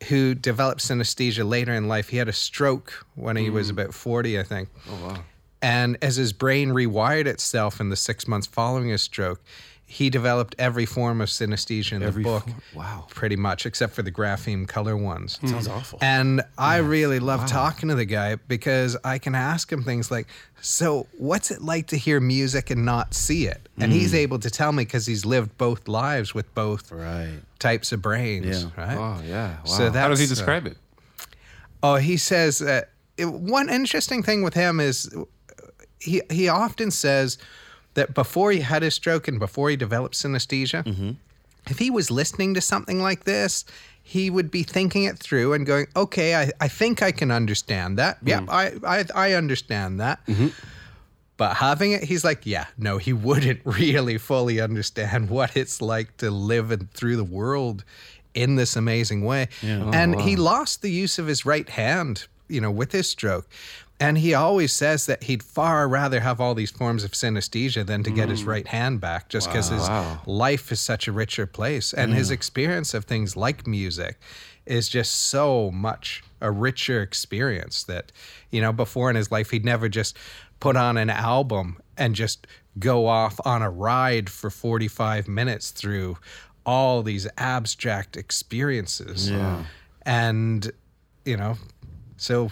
who 0.08 0.34
developed 0.34 0.80
synesthesia 0.80 1.46
later 1.46 1.74
in 1.74 1.86
life. 1.86 2.08
He 2.08 2.16
had 2.16 2.28
a 2.28 2.32
stroke 2.32 3.04
when 3.14 3.36
he 3.36 3.50
was 3.50 3.68
about 3.68 3.92
40, 3.92 4.38
I 4.38 4.42
think. 4.42 4.70
Oh, 4.88 5.06
wow. 5.06 5.24
And 5.60 5.98
as 6.00 6.16
his 6.16 6.32
brain 6.32 6.70
rewired 6.70 7.26
itself 7.26 7.80
in 7.80 7.90
the 7.90 7.96
six 7.96 8.26
months 8.26 8.46
following 8.46 8.88
his 8.88 9.02
stroke, 9.02 9.42
he 9.92 10.08
developed 10.08 10.54
every 10.56 10.86
form 10.86 11.20
of 11.20 11.28
synesthesia 11.28 11.94
in 11.94 12.02
Every 12.04 12.22
the 12.22 12.28
book. 12.28 12.44
form- 12.44 12.62
wow. 12.76 13.06
Pretty 13.10 13.34
much, 13.34 13.66
except 13.66 13.92
for 13.92 14.02
the 14.02 14.12
grapheme 14.12 14.64
color 14.68 14.96
ones. 14.96 15.40
Sounds 15.44 15.66
awful. 15.66 15.98
And 16.00 16.42
I 16.56 16.76
really 16.76 17.18
love 17.18 17.44
talking 17.46 17.88
to 17.88 17.96
the 17.96 18.04
guy 18.04 18.36
because 18.36 18.96
I 19.02 19.18
can 19.18 19.34
ask 19.34 19.70
him 19.72 19.82
things 19.82 20.08
like, 20.08 20.28
So, 20.60 21.08
what's 21.18 21.50
it 21.50 21.60
like 21.60 21.88
to 21.88 21.96
hear 21.96 22.20
music 22.20 22.70
and 22.70 22.84
not 22.84 23.14
see 23.14 23.46
it? 23.48 23.68
And 23.78 23.90
he's 23.92 24.14
able 24.14 24.38
to 24.38 24.48
tell 24.50 24.70
me 24.70 24.84
because 24.84 25.06
he's 25.06 25.24
lived 25.26 25.58
both 25.58 25.88
lives 25.88 26.34
with 26.34 26.54
both 26.54 26.92
Right. 26.92 27.40
types 27.58 27.90
of 27.90 28.00
brains, 28.00 28.62
Yeah. 28.62 28.70
right? 28.76 28.96
Oh, 28.96 29.20
yeah. 29.26 29.56
Wow. 29.56 29.64
So 29.64 29.90
How 29.90 30.06
does 30.08 30.20
he 30.20 30.26
that's, 30.26 30.38
uh, 30.38 30.42
describe 30.44 30.66
it? 30.68 30.76
Oh, 31.82 31.96
he 31.96 32.16
says 32.16 32.60
that 32.60 32.90
it, 33.16 33.26
one 33.32 33.68
interesting 33.68 34.22
thing 34.22 34.44
with 34.44 34.54
him 34.54 34.78
is 34.78 35.10
he 35.98 36.22
he 36.30 36.48
often 36.48 36.90
says 36.92 37.38
that 37.94 38.14
before 38.14 38.52
he 38.52 38.60
had 38.60 38.82
his 38.82 38.94
stroke 38.94 39.28
and 39.28 39.38
before 39.38 39.70
he 39.70 39.76
developed 39.76 40.14
synesthesia, 40.14 40.84
mm-hmm. 40.84 41.10
if 41.66 41.78
he 41.78 41.90
was 41.90 42.10
listening 42.10 42.54
to 42.54 42.60
something 42.60 43.00
like 43.00 43.24
this, 43.24 43.64
he 44.02 44.30
would 44.30 44.50
be 44.50 44.62
thinking 44.62 45.04
it 45.04 45.18
through 45.18 45.52
and 45.52 45.66
going, 45.66 45.86
"Okay, 45.94 46.34
I, 46.34 46.50
I 46.60 46.68
think 46.68 47.02
I 47.02 47.12
can 47.12 47.30
understand 47.30 47.98
that. 47.98 48.18
Yep, 48.24 48.42
mm. 48.42 48.48
I, 48.50 48.98
I 48.98 49.04
I 49.14 49.32
understand 49.34 50.00
that." 50.00 50.24
Mm-hmm. 50.26 50.48
But 51.40 51.56
having 51.56 51.92
it, 51.92 52.04
he's 52.04 52.22
like, 52.22 52.44
yeah, 52.44 52.66
no, 52.76 52.98
he 52.98 53.14
wouldn't 53.14 53.62
really 53.64 54.18
fully 54.18 54.60
understand 54.60 55.30
what 55.30 55.56
it's 55.56 55.80
like 55.80 56.14
to 56.18 56.30
live 56.30 56.70
in, 56.70 56.88
through 56.92 57.16
the 57.16 57.24
world 57.24 57.82
in 58.34 58.56
this 58.56 58.76
amazing 58.76 59.24
way. 59.24 59.48
and 59.94 60.16
oh, 60.16 60.18
he 60.18 60.36
lost 60.36 60.82
the 60.82 60.90
use 60.90 61.18
of 61.18 61.26
his 61.26 61.46
right 61.46 61.66
hand, 61.66 62.26
you 62.48 62.60
know, 62.60 62.70
with 62.70 62.92
his 62.92 63.08
stroke. 63.08 63.48
And 64.00 64.16
he 64.16 64.32
always 64.32 64.72
says 64.72 65.04
that 65.06 65.24
he'd 65.24 65.42
far 65.42 65.86
rather 65.86 66.20
have 66.20 66.40
all 66.40 66.54
these 66.54 66.70
forms 66.70 67.04
of 67.04 67.10
synesthesia 67.12 67.84
than 67.84 68.02
to 68.04 68.10
get 68.10 68.30
his 68.30 68.44
mm. 68.44 68.46
right 68.46 68.66
hand 68.66 68.98
back, 69.00 69.28
just 69.28 69.48
because 69.48 69.68
his 69.68 69.86
Wow. 69.86 70.22
life 70.24 70.72
is 70.72 70.80
such 70.80 71.06
a 71.06 71.12
richer 71.12 71.46
place. 71.46 71.92
And 71.92 72.14
his 72.14 72.30
mm. 72.30 72.32
experience 72.32 72.94
of 72.94 73.04
things 73.04 73.36
like 73.36 73.66
music 73.66 74.18
is 74.64 74.88
just 74.88 75.12
so 75.14 75.70
much 75.70 76.22
a 76.40 76.50
richer 76.50 77.02
experience 77.02 77.84
that, 77.84 78.10
you 78.50 78.62
know, 78.62 78.72
before 78.72 79.10
in 79.10 79.16
his 79.16 79.30
life, 79.30 79.50
he'd 79.50 79.66
never 79.66 79.88
just 79.90 80.16
put 80.60 80.76
on 80.76 80.96
an 80.96 81.10
album 81.10 81.78
and 81.98 82.14
just 82.14 82.46
go 82.78 83.06
off 83.06 83.38
on 83.44 83.60
a 83.60 83.68
ride 83.70 84.30
for 84.30 84.48
45 84.48 85.28
minutes 85.28 85.70
through 85.72 86.16
all 86.64 87.02
these 87.02 87.26
abstract 87.36 88.16
experiences. 88.16 89.28
And, 90.06 90.70
you 91.26 91.36
know, 91.36 91.58
So 92.16 92.50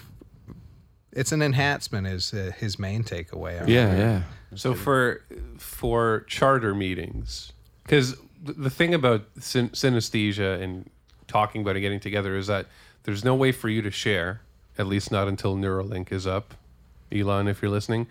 it's 1.12 1.32
an 1.32 1.42
enhancement 1.42 2.06
is 2.06 2.32
uh, 2.34 2.52
his 2.58 2.78
main 2.78 3.02
takeaway. 3.04 3.60
on 3.62 3.68
Yeah, 3.68 3.92
it. 3.92 3.98
yeah. 3.98 4.22
So 4.54 4.74
for 4.74 5.22
for 5.58 6.24
charter 6.26 6.74
meetings, 6.74 7.52
because 7.84 8.16
the 8.44 8.70
thing 8.70 8.94
about 8.94 9.24
syn- 9.40 9.70
synesthesia 9.70 10.60
and 10.62 10.88
talking 11.26 11.60
about 11.62 11.76
it, 11.76 11.80
getting 11.80 12.00
together, 12.00 12.36
is 12.36 12.46
that 12.46 12.66
there's 13.04 13.24
no 13.24 13.34
way 13.34 13.52
for 13.52 13.68
you 13.68 13.82
to 13.82 13.90
share, 13.90 14.40
at 14.78 14.86
least 14.86 15.10
not 15.12 15.28
until 15.28 15.56
Neuralink 15.56 16.12
is 16.12 16.26
up. 16.26 16.54
Elon, 17.10 17.48
if 17.48 17.62
you're 17.62 17.70
listening, 17.70 18.06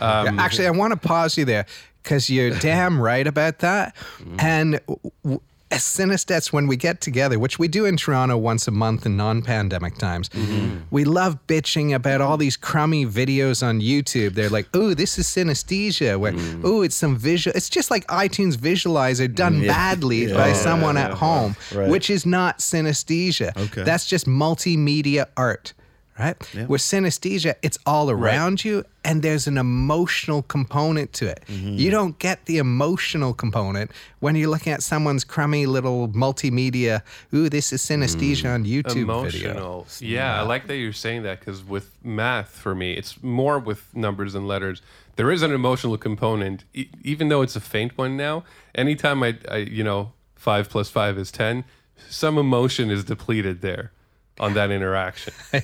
Yeah, 0.00 0.34
actually, 0.38 0.66
I 0.66 0.70
want 0.70 0.92
to 0.92 0.96
pause 0.98 1.38
you 1.38 1.44
there 1.44 1.66
because 2.02 2.28
you're 2.28 2.50
damn 2.58 3.00
right 3.00 3.26
about 3.26 3.60
that. 3.60 3.94
And 4.38 4.80
w- 4.88 5.10
w- 5.22 5.40
as 5.74 5.82
Synesthetes, 5.82 6.52
when 6.52 6.68
we 6.68 6.76
get 6.76 7.00
together, 7.00 7.36
which 7.36 7.58
we 7.58 7.66
do 7.66 7.84
in 7.84 7.96
Toronto 7.96 8.36
once 8.36 8.68
a 8.68 8.70
month 8.70 9.06
in 9.06 9.16
non-pandemic 9.16 9.98
times, 9.98 10.28
mm-hmm. 10.28 10.78
we 10.92 11.04
love 11.04 11.36
bitching 11.48 11.92
about 11.92 12.20
all 12.20 12.36
these 12.36 12.56
crummy 12.56 13.04
videos 13.04 13.60
on 13.66 13.80
YouTube. 13.80 14.34
They're 14.34 14.48
like, 14.48 14.68
"Oh, 14.72 14.94
this 14.94 15.18
is 15.18 15.26
synesthesia," 15.26 16.16
where, 16.16 16.32
mm. 16.32 16.60
"Oh, 16.62 16.82
it's 16.82 16.94
some 16.94 17.16
visual." 17.16 17.56
It's 17.56 17.68
just 17.68 17.90
like 17.90 18.06
iTunes 18.06 18.56
Visualizer 18.56 19.32
done 19.34 19.62
mm, 19.62 19.66
badly 19.66 20.32
by 20.32 20.52
someone 20.52 20.96
at 20.96 21.12
home, 21.12 21.56
Right. 21.74 21.88
which 21.88 22.08
is 22.08 22.24
not 22.24 22.58
synesthesia. 22.58 23.56
Okay. 23.56 23.82
That's 23.82 24.06
just 24.06 24.26
multimedia 24.26 25.26
art. 25.36 25.74
Right? 26.18 26.36
With 26.68 26.80
synesthesia, 26.80 27.56
it's 27.62 27.76
all 27.86 28.08
around 28.08 28.64
you 28.64 28.84
and 29.04 29.20
there's 29.22 29.48
an 29.48 29.58
emotional 29.58 30.42
component 30.42 31.12
to 31.14 31.26
it. 31.26 31.42
Mm-hmm. 31.48 31.74
You 31.74 31.90
don't 31.90 32.18
get 32.20 32.46
the 32.46 32.58
emotional 32.58 33.34
component 33.34 33.90
when 34.20 34.36
you're 34.36 34.48
looking 34.48 34.72
at 34.72 34.82
someone's 34.82 35.24
crummy 35.24 35.66
little 35.66 36.08
multimedia, 36.08 37.02
ooh, 37.34 37.48
this 37.48 37.72
is 37.72 37.82
synesthesia 37.82 38.44
mm. 38.44 38.54
on 38.54 38.64
YouTube 38.64 38.84
video. 38.84 39.02
emotional. 39.02 39.86
Yeah, 39.98 40.40
I 40.40 40.42
like 40.42 40.68
that 40.68 40.76
you're 40.76 40.92
saying 40.92 41.24
that 41.24 41.40
because 41.40 41.64
with 41.64 41.90
math, 42.04 42.50
for 42.50 42.76
me, 42.76 42.92
it's 42.94 43.22
more 43.22 43.58
with 43.58 43.94
numbers 43.94 44.36
and 44.36 44.46
letters. 44.46 44.82
There 45.16 45.32
is 45.32 45.42
an 45.42 45.52
emotional 45.52 45.98
component, 45.98 46.64
e- 46.72 46.88
even 47.02 47.28
though 47.28 47.42
it's 47.42 47.56
a 47.56 47.60
faint 47.60 47.98
one 47.98 48.16
now. 48.16 48.44
Anytime 48.74 49.22
I, 49.22 49.38
I, 49.50 49.56
you 49.58 49.84
know, 49.84 50.12
five 50.36 50.70
plus 50.70 50.88
five 50.88 51.18
is 51.18 51.30
ten, 51.30 51.64
some 52.08 52.38
emotion 52.38 52.90
is 52.90 53.04
depleted 53.04 53.60
there 53.60 53.92
on 54.38 54.54
that 54.54 54.70
interaction. 54.70 55.32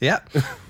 Yeah. 0.00 0.20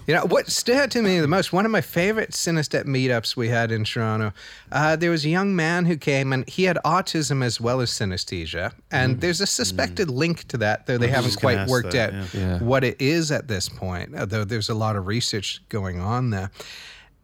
You 0.06 0.14
know, 0.14 0.24
what 0.26 0.48
stood 0.48 0.76
out 0.76 0.90
to 0.92 1.02
me 1.02 1.18
the 1.18 1.26
most, 1.26 1.52
one 1.52 1.64
of 1.64 1.72
my 1.72 1.80
favorite 1.80 2.30
Synesthete 2.30 2.84
meetups 2.84 3.36
we 3.36 3.48
had 3.48 3.72
in 3.72 3.82
Toronto, 3.82 4.32
uh, 4.70 4.94
there 4.94 5.10
was 5.10 5.24
a 5.24 5.28
young 5.28 5.56
man 5.56 5.84
who 5.84 5.96
came 5.96 6.32
and 6.32 6.48
he 6.48 6.62
had 6.62 6.78
autism 6.84 7.42
as 7.42 7.60
well 7.60 7.80
as 7.80 7.90
synesthesia. 7.90 8.72
And 8.92 9.20
there's 9.20 9.40
a 9.40 9.46
suspected 9.46 10.08
link 10.08 10.46
to 10.48 10.56
that, 10.58 10.86
though 10.86 10.96
they 10.98 11.08
haven't 11.08 11.36
quite 11.38 11.66
worked 11.66 11.90
that, 11.92 12.14
out 12.14 12.34
yeah. 12.34 12.40
Yeah. 12.40 12.58
what 12.60 12.84
it 12.84 13.00
is 13.00 13.32
at 13.32 13.48
this 13.48 13.68
point, 13.68 14.12
though 14.12 14.44
there's 14.44 14.68
a 14.68 14.74
lot 14.74 14.94
of 14.94 15.08
research 15.08 15.60
going 15.68 15.98
on 15.98 16.30
there. 16.30 16.52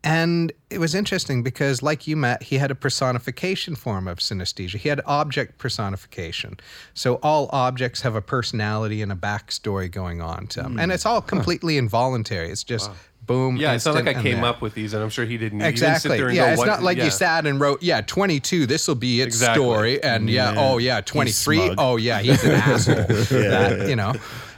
And 0.05 0.53
it 0.69 0.79
was 0.79 0.95
interesting 0.97 1.45
because, 1.45 1.81
like 1.83 2.09
you, 2.09 2.17
Matt, 2.17 2.43
he 2.43 2.59
had 2.59 2.71
a 2.73 2.75
personification 2.75 3.77
form 3.77 4.09
of 4.09 4.19
synesthesia. 4.19 4.77
He 4.79 4.88
had 4.88 5.01
object 5.07 5.59
personification. 5.59 6.59
So 6.93 7.21
all 7.23 7.49
objects 7.53 8.01
have 8.03 8.17
a 8.17 8.23
personality 8.23 9.01
and 9.01 9.12
a 9.12 9.15
backstory 9.15 9.88
going 9.91 10.21
on 10.21 10.49
to 10.49 10.62
them. 10.62 10.79
And 10.81 10.91
it's 10.91 11.07
all 11.07 11.23
completely 11.23 11.79
involuntary. 11.79 12.51
It's 12.51 12.65
just 12.65 12.91
boom. 13.25 13.57
Yeah, 13.57 13.75
it's 13.75 13.87
not 13.87 13.95
like 13.95 14.09
I 14.09 14.15
came 14.21 14.38
there. 14.41 14.47
up 14.47 14.61
with 14.61 14.75
these, 14.75 14.93
and 14.93 15.05
I'm 15.05 15.11
sure 15.11 15.25
he 15.25 15.38
didn't. 15.38 15.61
he 15.61 15.67
didn't 15.67 15.79
sit 15.79 15.87
Exactly. 15.88 16.17
there 16.19 16.27
and 16.27 16.37
Yeah, 16.37 16.47
go, 16.47 16.51
it's 16.51 16.59
what- 16.59 16.67
not 16.67 16.83
like 16.83 16.99
yeah. 16.99 17.05
you 17.05 17.11
sat 17.12 17.47
and 17.47 17.61
wrote, 17.61 17.81
yeah, 17.81 18.01
22, 18.01 18.67
this 18.67 18.88
will 18.88 18.97
be 18.97 19.21
its 19.21 19.37
Exactly. 19.37 19.62
story. 19.62 20.03
And 20.03 20.29
yeah, 20.29 20.55
oh, 20.57 20.79
yeah, 20.79 21.01
23. 21.01 21.77
Oh, 21.79 21.95
yeah, 21.97 22.19
he's 22.21 22.43
an 22.43 22.51
asshole. 22.53 22.95
That, 23.07 23.88
you 23.88 23.95
know. 23.95 24.15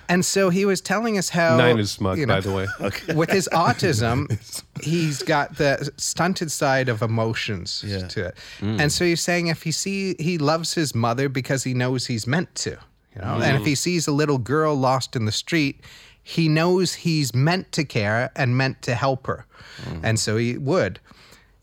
And 0.08 0.24
so 0.24 0.50
he 0.50 0.64
was 0.64 0.80
telling 0.80 1.18
us 1.18 1.28
how. 1.28 1.56
Nine 1.56 1.78
is 1.78 1.90
smug, 1.90 2.18
you 2.18 2.26
know, 2.26 2.34
by 2.34 2.40
the 2.40 2.52
way. 2.52 2.66
with 3.14 3.30
his 3.30 3.48
autism, 3.52 4.28
he's 4.82 5.22
got 5.22 5.56
the 5.56 5.90
stunted 5.96 6.50
side 6.50 6.88
of 6.88 7.02
emotions 7.02 7.84
Yeah. 7.86 8.06
to 8.08 8.26
it. 8.26 8.36
Mm. 8.60 8.80
And 8.80 8.92
so 8.92 9.04
he's 9.04 9.20
saying 9.20 9.48
if 9.48 9.62
he 9.62 9.72
see 9.72 10.14
he 10.18 10.38
loves 10.38 10.74
his 10.74 10.94
mother 10.94 11.28
because 11.28 11.64
he 11.64 11.74
knows 11.74 12.06
he's 12.06 12.26
meant 12.26 12.54
to, 12.56 12.70
you 13.14 13.22
know. 13.22 13.40
And 13.40 13.56
if 13.56 13.64
he 13.64 13.72
mm. 13.72 13.78
sees 13.78 14.06
a 14.06 14.12
little 14.12 14.38
girl 14.38 14.74
lost 14.74 15.16
in 15.16 15.24
the 15.24 15.32
street, 15.32 15.80
he 16.22 16.48
knows 16.48 16.94
he's 16.94 17.34
meant 17.34 17.70
to 17.72 17.84
care 17.84 18.30
and 18.34 18.56
meant 18.56 18.82
to 18.82 18.94
help 18.94 19.26
her. 19.26 19.46
Mm. 19.84 20.00
And 20.02 20.18
so 20.20 20.36
he 20.36 20.56
would. 20.56 21.00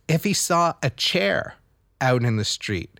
If 0.07 0.23
he 0.23 0.33
saw 0.33 0.73
a 0.83 0.89
chair 0.89 1.55
out 1.99 2.23
in 2.23 2.35
the 2.37 2.45
street, 2.45 2.99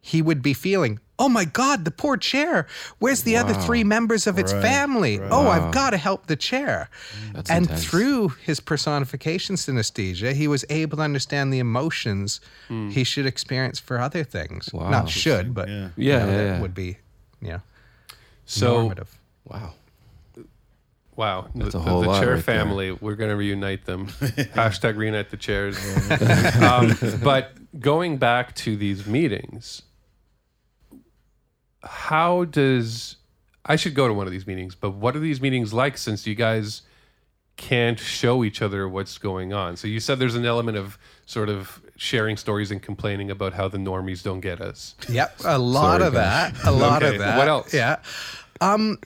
he 0.00 0.22
would 0.22 0.42
be 0.42 0.54
feeling, 0.54 1.00
oh 1.18 1.28
my 1.28 1.44
God, 1.44 1.84
the 1.84 1.90
poor 1.90 2.16
chair. 2.16 2.66
Where's 2.98 3.22
the 3.22 3.36
other 3.36 3.54
three 3.54 3.84
members 3.84 4.26
of 4.26 4.38
its 4.38 4.52
Right, 4.52 4.62
family? 4.62 5.18
Oh, 5.20 5.48
I've 5.48 5.72
got 5.72 5.90
to 5.90 5.96
help 5.96 6.26
the 6.26 6.36
chair. 6.36 6.88
That's 7.32 7.50
and 7.50 7.64
intense. 7.64 7.84
through 7.86 8.28
his 8.44 8.60
personification 8.60 9.56
synesthesia, 9.56 10.32
he 10.34 10.46
was 10.48 10.64
able 10.68 10.98
to 10.98 11.02
understand 11.02 11.52
the 11.52 11.58
emotions 11.58 12.40
he 12.68 13.02
should 13.04 13.26
experience 13.26 13.78
for 13.78 13.98
other 13.98 14.24
things. 14.24 14.72
Wow. 14.72 14.90
Not 14.90 15.08
should, 15.08 15.54
but 15.54 15.68
Yeah. 15.68 15.74
you 15.74 15.80
know, 16.12 16.18
yeah, 16.18 16.26
that 16.26 16.42
yeah. 16.44 16.60
would 16.60 16.74
be, 16.74 16.98
you 17.40 17.48
know, 17.48 17.60
So 18.44 18.80
normative. 18.80 19.18
Wow. 19.46 19.72
Wow, 21.16 21.48
That's 21.54 21.72
the, 21.72 21.78
a 21.78 21.80
whole 21.80 22.00
the, 22.00 22.06
the 22.08 22.12
lot 22.12 22.20
chair 22.20 22.28
right 22.34 22.34
there. 22.34 22.42
family. 22.42 22.92
We're 22.92 23.14
going 23.14 23.30
to 23.30 23.36
reunite 23.36 23.86
them. 23.86 24.06
Hashtag 24.54 24.96
reunite 24.96 25.30
the 25.30 25.38
chairs. 25.38 25.78
um, 26.62 26.94
but 27.24 27.52
going 27.80 28.18
back 28.18 28.54
to 28.56 28.76
these 28.76 29.06
meetings, 29.06 29.80
how 31.82 32.44
does 32.44 33.16
I 33.64 33.76
should 33.76 33.94
go 33.94 34.08
to 34.08 34.14
one 34.14 34.26
of 34.26 34.32
these 34.32 34.46
meetings? 34.46 34.74
But 34.74 34.90
what 34.90 35.16
are 35.16 35.20
these 35.20 35.40
meetings 35.40 35.72
like? 35.72 35.98
Since 35.98 36.26
you 36.26 36.34
guys 36.34 36.82
can't 37.56 37.98
show 37.98 38.44
each 38.44 38.60
other 38.60 38.88
what's 38.88 39.16
going 39.18 39.52
on, 39.52 39.76
so 39.76 39.88
you 39.88 40.00
said 40.00 40.18
there's 40.18 40.34
an 40.34 40.44
element 40.44 40.76
of 40.76 40.98
sort 41.24 41.48
of 41.48 41.80
sharing 41.96 42.36
stories 42.36 42.70
and 42.70 42.82
complaining 42.82 43.30
about 43.30 43.54
how 43.54 43.68
the 43.68 43.78
normies 43.78 44.22
don't 44.22 44.40
get 44.40 44.60
us. 44.60 44.94
Yep, 45.08 45.40
a 45.44 45.58
lot 45.58 45.98
Sorry, 46.00 46.06
of 46.08 46.12
that. 46.14 46.54
A 46.64 46.70
lot 46.70 47.02
Okay, 47.02 47.14
of 47.14 47.20
that. 47.20 47.38
what 47.38 47.48
else? 47.48 47.72
Yeah. 47.72 47.96
Um, 48.60 48.98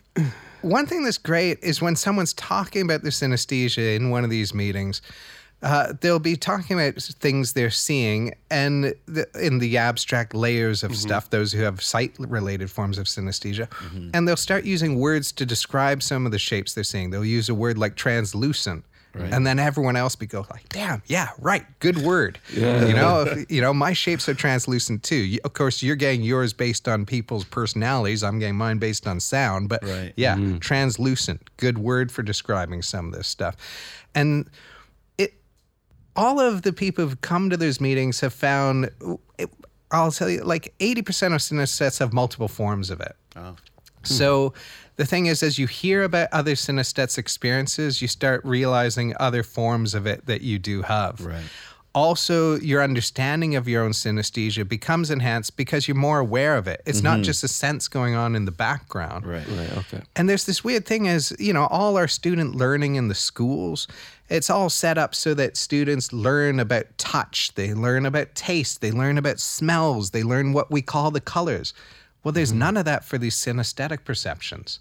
one 0.62 0.86
thing 0.86 1.04
that's 1.04 1.18
great 1.18 1.58
is 1.62 1.80
when 1.80 1.96
someone's 1.96 2.32
talking 2.34 2.82
about 2.82 3.02
their 3.02 3.12
synesthesia 3.12 3.94
in 3.96 4.10
one 4.10 4.24
of 4.24 4.30
these 4.30 4.52
meetings, 4.52 5.00
uh, 5.62 5.92
they'll 6.00 6.18
be 6.18 6.36
talking 6.36 6.78
about 6.80 6.94
things 6.94 7.52
they're 7.52 7.70
seeing 7.70 8.34
and 8.50 8.94
the, 9.06 9.26
in 9.40 9.58
the 9.58 9.76
abstract 9.76 10.34
layers 10.34 10.82
of 10.82 10.92
mm-hmm. 10.92 11.00
stuff, 11.00 11.30
those 11.30 11.52
who 11.52 11.62
have 11.62 11.82
sight 11.82 12.14
related 12.18 12.70
forms 12.70 12.96
of 12.96 13.06
synesthesia. 13.06 13.68
Mm-hmm. 13.68 14.10
And 14.14 14.26
they'll 14.26 14.36
start 14.36 14.64
using 14.64 14.98
words 14.98 15.32
to 15.32 15.44
describe 15.44 16.02
some 16.02 16.24
of 16.24 16.32
the 16.32 16.38
shapes 16.38 16.74
they're 16.74 16.84
seeing. 16.84 17.10
They'll 17.10 17.24
use 17.24 17.48
a 17.48 17.54
word 17.54 17.76
like 17.76 17.94
translucent. 17.94 18.84
And 19.12 19.44
then 19.44 19.58
everyone 19.58 19.96
else 19.96 20.14
be 20.14 20.26
go 20.26 20.46
like, 20.50 20.68
damn, 20.68 21.02
yeah, 21.06 21.30
right, 21.40 21.66
good 21.80 21.98
word. 21.98 22.38
Yeah. 22.54 22.86
You 22.86 22.94
know, 22.94 23.22
if- 23.22 23.50
you 23.50 23.60
know, 23.60 23.74
my 23.74 23.92
shapes 23.92 24.28
are 24.28 24.34
translucent 24.34 25.02
too. 25.02 25.16
You, 25.16 25.40
of 25.44 25.52
course, 25.52 25.82
you're 25.82 25.96
getting 25.96 26.22
yours 26.22 26.52
based 26.52 26.86
on 26.86 27.04
people's 27.06 27.44
personalities. 27.44 28.22
I'm 28.22 28.38
getting 28.38 28.54
mine 28.54 28.78
based 28.78 29.08
on 29.08 29.18
sound. 29.18 29.68
But 29.68 29.82
Right. 29.82 30.12
yeah, 30.16 30.36
mm-hmm. 30.36 30.58
translucent, 30.58 31.50
good 31.56 31.78
word 31.78 32.12
for 32.12 32.22
describing 32.22 32.82
some 32.82 33.08
of 33.08 33.12
this 33.12 33.26
stuff. 33.26 33.56
And 34.14 34.46
it, 34.46 34.46
all 36.20 36.38
of 36.38 36.60
the 36.62 36.72
people 36.72 37.06
who've 37.06 37.20
come 37.22 37.48
to 37.48 37.56
those 37.56 37.80
meetings 37.80 38.20
have 38.20 38.34
found. 38.34 38.90
I'll 39.90 40.12
tell 40.12 40.28
you, 40.28 40.44
like 40.44 40.74
80% 40.78 40.98
of 41.34 41.40
synesthetes 41.40 41.98
have 41.98 42.12
multiple 42.12 42.46
forms 42.46 42.90
of 42.90 43.00
it. 43.00 43.16
Oh. 43.34 43.40
Hmm. 43.40 43.56
So 44.04 44.54
the 44.96 45.06
thing 45.06 45.26
is, 45.26 45.42
as 45.42 45.58
you 45.58 45.66
hear 45.66 46.04
about 46.04 46.28
other 46.30 46.52
synesthetes' 46.52 47.16
experiences, 47.16 48.02
you 48.02 48.06
start 48.06 48.44
realizing 48.44 49.14
other 49.18 49.42
forms 49.42 49.94
of 49.94 50.06
it 50.06 50.26
that 50.26 50.42
you 50.42 50.58
do 50.58 50.82
have. 50.82 51.24
Right. 51.24 51.42
Also, 51.92 52.56
your 52.60 52.82
understanding 52.82 53.56
of 53.56 53.66
your 53.66 53.82
own 53.82 53.90
synesthesia 53.90 54.68
becomes 54.68 55.10
enhanced 55.10 55.56
because 55.56 55.88
you're 55.88 55.96
more 55.96 56.20
aware 56.20 56.56
of 56.56 56.68
it. 56.68 56.82
It's 56.86 57.02
not 57.02 57.14
mm-hmm. 57.14 57.22
just 57.24 57.42
a 57.42 57.48
sense 57.48 57.88
going 57.88 58.14
on 58.14 58.36
in 58.36 58.44
the 58.44 58.52
background. 58.52 59.26
Right. 59.26 59.48
Right. 59.48 59.76
Okay. 59.78 60.02
And 60.14 60.28
there's 60.28 60.44
this 60.44 60.62
weird 60.62 60.86
thing 60.86 61.06
is, 61.06 61.34
you 61.40 61.52
know, 61.52 61.66
all 61.66 61.96
our 61.96 62.06
student 62.06 62.54
learning 62.54 62.94
in 62.94 63.08
the 63.08 63.14
schools, 63.16 63.88
it's 64.30 64.48
all 64.48 64.70
set 64.70 64.96
up 64.96 65.14
so 65.14 65.34
that 65.34 65.56
students 65.56 66.12
learn 66.12 66.60
about 66.60 66.86
touch, 66.96 67.52
they 67.56 67.74
learn 67.74 68.06
about 68.06 68.34
taste, 68.34 68.80
they 68.80 68.92
learn 68.92 69.18
about 69.18 69.40
smells, 69.40 70.10
they 70.10 70.22
learn 70.22 70.52
what 70.52 70.70
we 70.70 70.80
call 70.80 71.10
the 71.10 71.20
colors. 71.20 71.74
Well, 72.22 72.32
there's 72.32 72.52
none 72.52 72.76
of 72.76 72.84
that 72.84 73.04
for 73.04 73.18
these 73.18 73.34
synesthetic 73.34 74.04
perceptions. 74.04 74.78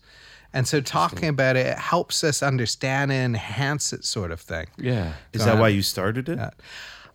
And 0.54 0.68
so 0.68 0.82
talking 0.82 1.30
about 1.30 1.56
it, 1.56 1.66
it 1.66 1.78
helps 1.78 2.24
us 2.24 2.44
understand 2.44 3.12
and 3.12 3.36
enhance 3.36 3.94
it 3.94 4.04
sort 4.04 4.32
of 4.32 4.40
thing. 4.40 4.68
Yeah. 4.78 5.14
Is 5.34 5.46
that 5.46 5.60
why 5.60 5.70
you 5.70 5.82
started 5.82 6.30
it? 6.30 6.40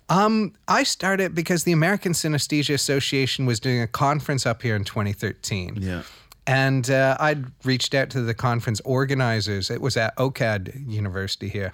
Um, 0.09 0.53
I 0.69 0.83
started 0.83 1.35
because 1.35 1.65
the 1.65 1.73
American 1.73 2.13
Synesthesia 2.13 2.75
Association 2.75 3.47
was 3.47 3.59
doing 3.59 3.81
a 3.81 3.87
conference 3.87 4.45
up 4.45 4.63
here 4.63 4.77
in 4.77 4.85
2013. 4.85 5.79
Yeah. 5.81 6.03
And 6.47 6.91
uh, 6.91 7.17
I'd 7.19 7.47
reached 7.65 7.95
out 7.95 8.11
to 8.11 8.21
the 8.21 8.35
conference 8.35 8.81
organizers. 8.85 9.71
It 9.71 9.81
was 9.81 9.97
at 9.97 10.15
OCAD 10.17 10.91
University 10.91 11.49
here. 11.49 11.73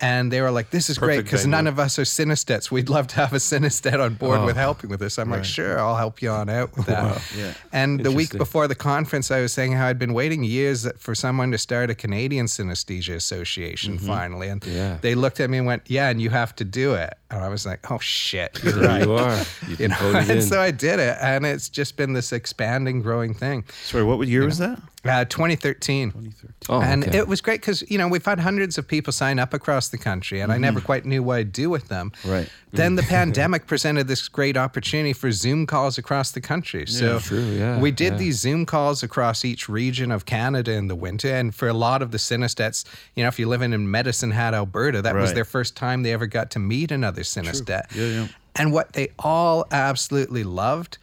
And 0.00 0.32
they 0.32 0.40
were 0.40 0.50
like, 0.52 0.70
"This 0.70 0.88
is 0.88 0.96
great 0.96 1.24
because 1.24 1.46
none 1.46 1.66
of 1.66 1.78
us 1.78 1.98
are 1.98 2.04
synesthetes. 2.04 2.70
We'd 2.70 2.88
love 2.88 3.08
to 3.08 3.16
have 3.16 3.32
a 3.32 3.38
synesthete 3.38 4.00
on 4.00 4.14
board 4.14 4.44
with 4.44 4.56
helping 4.56 4.90
with 4.90 5.00
this." 5.00 5.18
I'm 5.18 5.30
like, 5.30 5.44
"Sure, 5.44 5.78
I'll 5.78 5.96
help 5.96 6.22
you 6.22 6.30
on 6.30 6.48
out 6.48 6.76
with 6.76 6.86
that." 6.86 7.20
Yeah. 7.36 7.54
And 7.72 8.00
the 8.00 8.12
week 8.12 8.36
before 8.36 8.68
the 8.68 8.74
conference, 8.74 9.30
I 9.30 9.40
was 9.40 9.52
saying 9.52 9.72
how 9.72 9.86
I'd 9.86 9.98
been 9.98 10.14
waiting 10.14 10.44
years 10.44 10.86
for 10.98 11.14
someone 11.14 11.50
to 11.50 11.58
start 11.58 11.90
a 11.90 11.94
Canadian 11.94 12.46
Synesthesia 12.46 13.14
Association 13.16 13.96
mm-hmm. 13.96 14.06
finally, 14.06 14.48
and 14.48 14.64
Yeah. 14.64 14.98
they 15.00 15.14
looked 15.14 15.40
at 15.40 15.50
me 15.50 15.58
and 15.58 15.66
went, 15.66 15.82
"Yeah, 15.86 16.08
and 16.08 16.22
you 16.22 16.30
have 16.30 16.54
to 16.56 16.64
do 16.64 16.94
it." 16.94 17.17
And 17.30 17.44
I 17.44 17.48
was 17.48 17.66
like, 17.66 17.90
"Oh 17.90 17.98
shit, 17.98 18.58
you're 18.64 18.80
right." 18.80 19.04
you 19.04 19.12
are. 19.12 19.36
You've 19.68 19.80
You 19.80 19.88
know, 19.88 19.96
and 20.00 20.30
in. 20.30 20.42
so 20.42 20.60
I 20.60 20.70
did 20.70 20.98
it, 20.98 21.18
and 21.20 21.44
it's 21.44 21.68
just 21.68 21.96
been 21.96 22.14
this 22.14 22.32
expanding, 22.32 23.02
growing 23.02 23.34
thing. 23.34 23.64
Sorry, 23.84 24.02
what 24.02 24.26
year 24.26 24.46
was 24.46 24.58
that? 24.58 24.80
Uh, 25.04 25.24
2013. 25.24 26.10
2013. 26.10 26.52
oh, 26.68 26.82
and 26.82 27.06
okay. 27.06 27.18
it 27.18 27.28
was 27.28 27.40
great 27.40 27.60
because 27.60 27.88
you 27.90 27.98
know 27.98 28.08
we've 28.08 28.24
had 28.24 28.40
hundreds 28.40 28.78
of 28.78 28.88
people 28.88 29.12
sign 29.12 29.38
up 29.38 29.54
across 29.54 29.88
the 29.88 29.98
country, 29.98 30.40
and 30.40 30.50
I 30.50 30.58
never 30.58 30.80
quite 30.80 31.04
knew 31.04 31.22
what 31.22 31.38
I'd 31.38 31.52
do 31.52 31.70
with 31.70 31.88
them. 31.88 32.10
Mm-hmm. 32.10 32.30
Right. 32.30 32.48
Then 32.72 32.96
the 32.96 33.02
pandemic 33.18 33.66
presented 33.66 34.08
this 34.08 34.26
great 34.28 34.56
opportunity 34.56 35.12
for 35.12 35.30
Zoom 35.30 35.66
calls 35.66 35.98
across 35.98 36.32
the 36.32 36.40
country. 36.40 36.86
So 36.86 37.20
True, 37.20 37.38
yeah, 37.40 37.78
we 37.78 37.90
did 37.90 38.14
yeah. 38.14 38.18
these 38.18 38.40
Zoom 38.40 38.66
calls 38.66 39.02
across 39.02 39.44
each 39.44 39.68
region 39.68 40.10
of 40.10 40.26
Canada 40.26 40.72
in 40.72 40.88
the 40.88 40.96
winter, 40.96 41.28
and 41.28 41.54
for 41.54 41.68
a 41.68 41.74
lot 41.74 42.02
of 42.02 42.10
the 42.10 42.18
synesthetes, 42.18 42.84
you 43.14 43.22
know, 43.22 43.28
if 43.28 43.38
you're 43.38 43.48
living 43.48 43.72
in 43.72 43.90
Medicine 43.90 44.32
Hat, 44.32 44.52
Alberta, 44.52 45.00
that 45.02 45.14
was 45.14 45.32
their 45.32 45.44
first 45.44 45.76
time 45.76 46.02
they 46.02 46.12
ever 46.12 46.26
got 46.26 46.50
to 46.52 46.58
meet 46.58 46.90
another 46.90 47.17
synesthete. 47.22 47.94
Yeah, 47.94 48.04
yeah. 48.22 48.28
And 48.56 48.72
what 48.72 48.92
they 48.94 49.08
all 49.18 49.66
absolutely 49.70 50.42
loved 50.44 50.98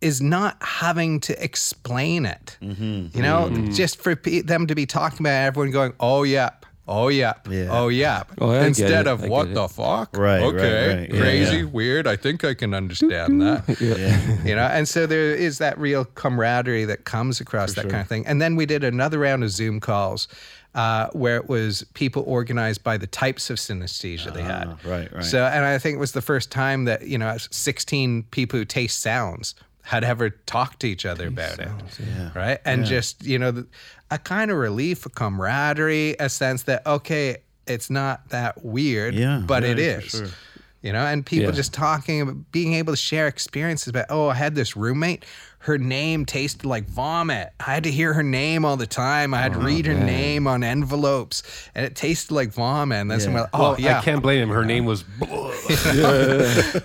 is 0.00 0.22
not 0.22 0.56
having 0.62 1.20
to 1.20 1.44
explain 1.44 2.24
it. 2.24 2.56
Mm-hmm. 2.62 3.14
You 3.16 3.22
know, 3.22 3.50
just 3.72 4.02
for 4.02 4.16
pe- 4.16 4.40
them 4.40 4.66
to 4.66 4.74
be 4.74 4.86
talking 4.86 5.20
about 5.20 5.42
it, 5.42 5.46
everyone 5.48 5.72
going, 5.72 5.92
"Oh 6.00 6.22
yep, 6.22 6.64
oh 6.88 7.08
yep, 7.08 7.46
Yeah. 7.50 7.68
oh 7.70 7.88
yep," 7.88 8.28
Oh, 8.38 8.50
I 8.50 8.64
instead 8.64 9.06
of 9.06 9.22
"What 9.28 9.52
the 9.52 9.68
fuck?" 9.68 10.16
Right, 10.16 10.40
right, 10.40 10.42
okay, 10.54 11.00
right. 11.00 11.12
Yeah, 11.12 11.20
crazy, 11.20 11.56
yeah. 11.58 11.62
weird. 11.64 12.06
I 12.06 12.16
think 12.16 12.44
I 12.44 12.54
can 12.54 12.72
understand 12.72 13.42
that. 13.42 13.64
Yeah. 13.80 14.42
You 14.48 14.54
know, 14.56 14.62
and 14.62 14.88
so 14.88 15.06
there 15.06 15.34
is 15.34 15.58
that 15.58 15.76
real 15.78 16.06
camaraderie 16.06 16.86
that 16.86 17.04
comes 17.04 17.38
across 17.40 17.74
that 17.74 17.90
kind 17.90 18.00
of 18.00 18.08
thing. 18.08 18.26
And 18.26 18.40
then 18.40 18.56
we 18.56 18.64
did 18.64 18.82
another 18.84 19.18
round 19.18 19.44
of 19.44 19.50
Zoom 19.50 19.80
calls. 19.80 20.28
Uh, 20.72 21.08
where 21.14 21.36
it 21.36 21.48
was 21.48 21.84
people 21.94 22.22
organized 22.28 22.84
by 22.84 22.96
the 22.96 23.06
types 23.08 23.50
of 23.50 23.56
synesthesia 23.56 24.32
they 24.32 24.42
had. 24.42 24.68
Ah, 24.68 24.76
right, 24.88 25.12
right. 25.12 25.24
So, 25.24 25.44
and 25.44 25.64
I 25.64 25.78
think 25.78 25.96
it 25.96 25.98
was 25.98 26.12
the 26.12 26.22
first 26.22 26.52
time 26.52 26.84
that 26.84 27.08
you 27.08 27.18
know, 27.18 27.36
16 27.38 28.22
people 28.30 28.60
who 28.60 28.64
taste 28.64 29.00
sounds 29.00 29.56
had 29.82 30.04
ever 30.04 30.30
talked 30.30 30.78
to 30.80 30.86
each 30.86 31.04
other 31.04 31.26
about 31.26 31.58
it, 31.58 31.68
yeah. 31.98 32.30
right? 32.36 32.60
And 32.64 32.84
just 32.84 33.24
you 33.24 33.36
know, 33.36 33.64
a 34.12 34.18
kind 34.18 34.52
of 34.52 34.58
relief, 34.58 35.06
a 35.06 35.10
camaraderie, 35.10 36.14
a 36.20 36.28
sense 36.28 36.62
that 36.64 36.86
okay, 36.86 37.38
it's 37.66 37.90
not 37.90 38.28
that 38.28 38.64
weird, 38.64 39.14
Yeah, 39.14 39.42
but 39.44 39.64
it 39.64 39.78
right, 39.78 40.02
for 40.04 40.08
sure. 40.08 40.28
You 40.82 40.92
know, 40.94 41.00
and 41.04 41.26
people 41.26 41.46
Yeah. 41.50 41.56
just 41.56 41.74
talking 41.74 42.22
about 42.22 42.52
being 42.52 42.72
able 42.74 42.92
to 42.94 42.96
share 42.96 43.26
experiences 43.26 43.88
about, 43.88 44.06
oh, 44.08 44.28
I 44.28 44.34
had 44.34 44.54
this 44.54 44.76
roommate, 44.76 45.26
her 45.64 45.76
name 45.76 46.24
tasted 46.24 46.64
like 46.64 46.88
vomit. 46.88 47.50
I 47.60 47.74
had 47.74 47.84
to 47.84 47.90
hear 47.90 48.14
her 48.14 48.22
name 48.22 48.64
all 48.64 48.78
the 48.78 48.86
time. 48.86 49.34
I 49.34 49.42
had 49.42 49.52
to 49.52 49.58
oh, 49.58 49.62
read 49.62 49.84
her 49.84 49.92
name 49.94 50.46
on 50.46 50.64
envelopes, 50.64 51.42
and 51.74 51.84
it 51.84 51.94
tasted 51.96 52.32
like 52.34 52.48
vomit. 52.50 52.96
And 52.98 53.10
then 53.10 53.18
Yeah. 53.18 53.24
someone, 53.24 53.46
oh 53.52 53.58
Well, 53.60 53.76
yeah, 53.78 53.98
I 53.98 54.02
can't 54.02 54.22
blame 54.22 54.42
him. 54.42 54.48
Her 54.48 54.64
name 54.64 54.86
was. 54.86 55.04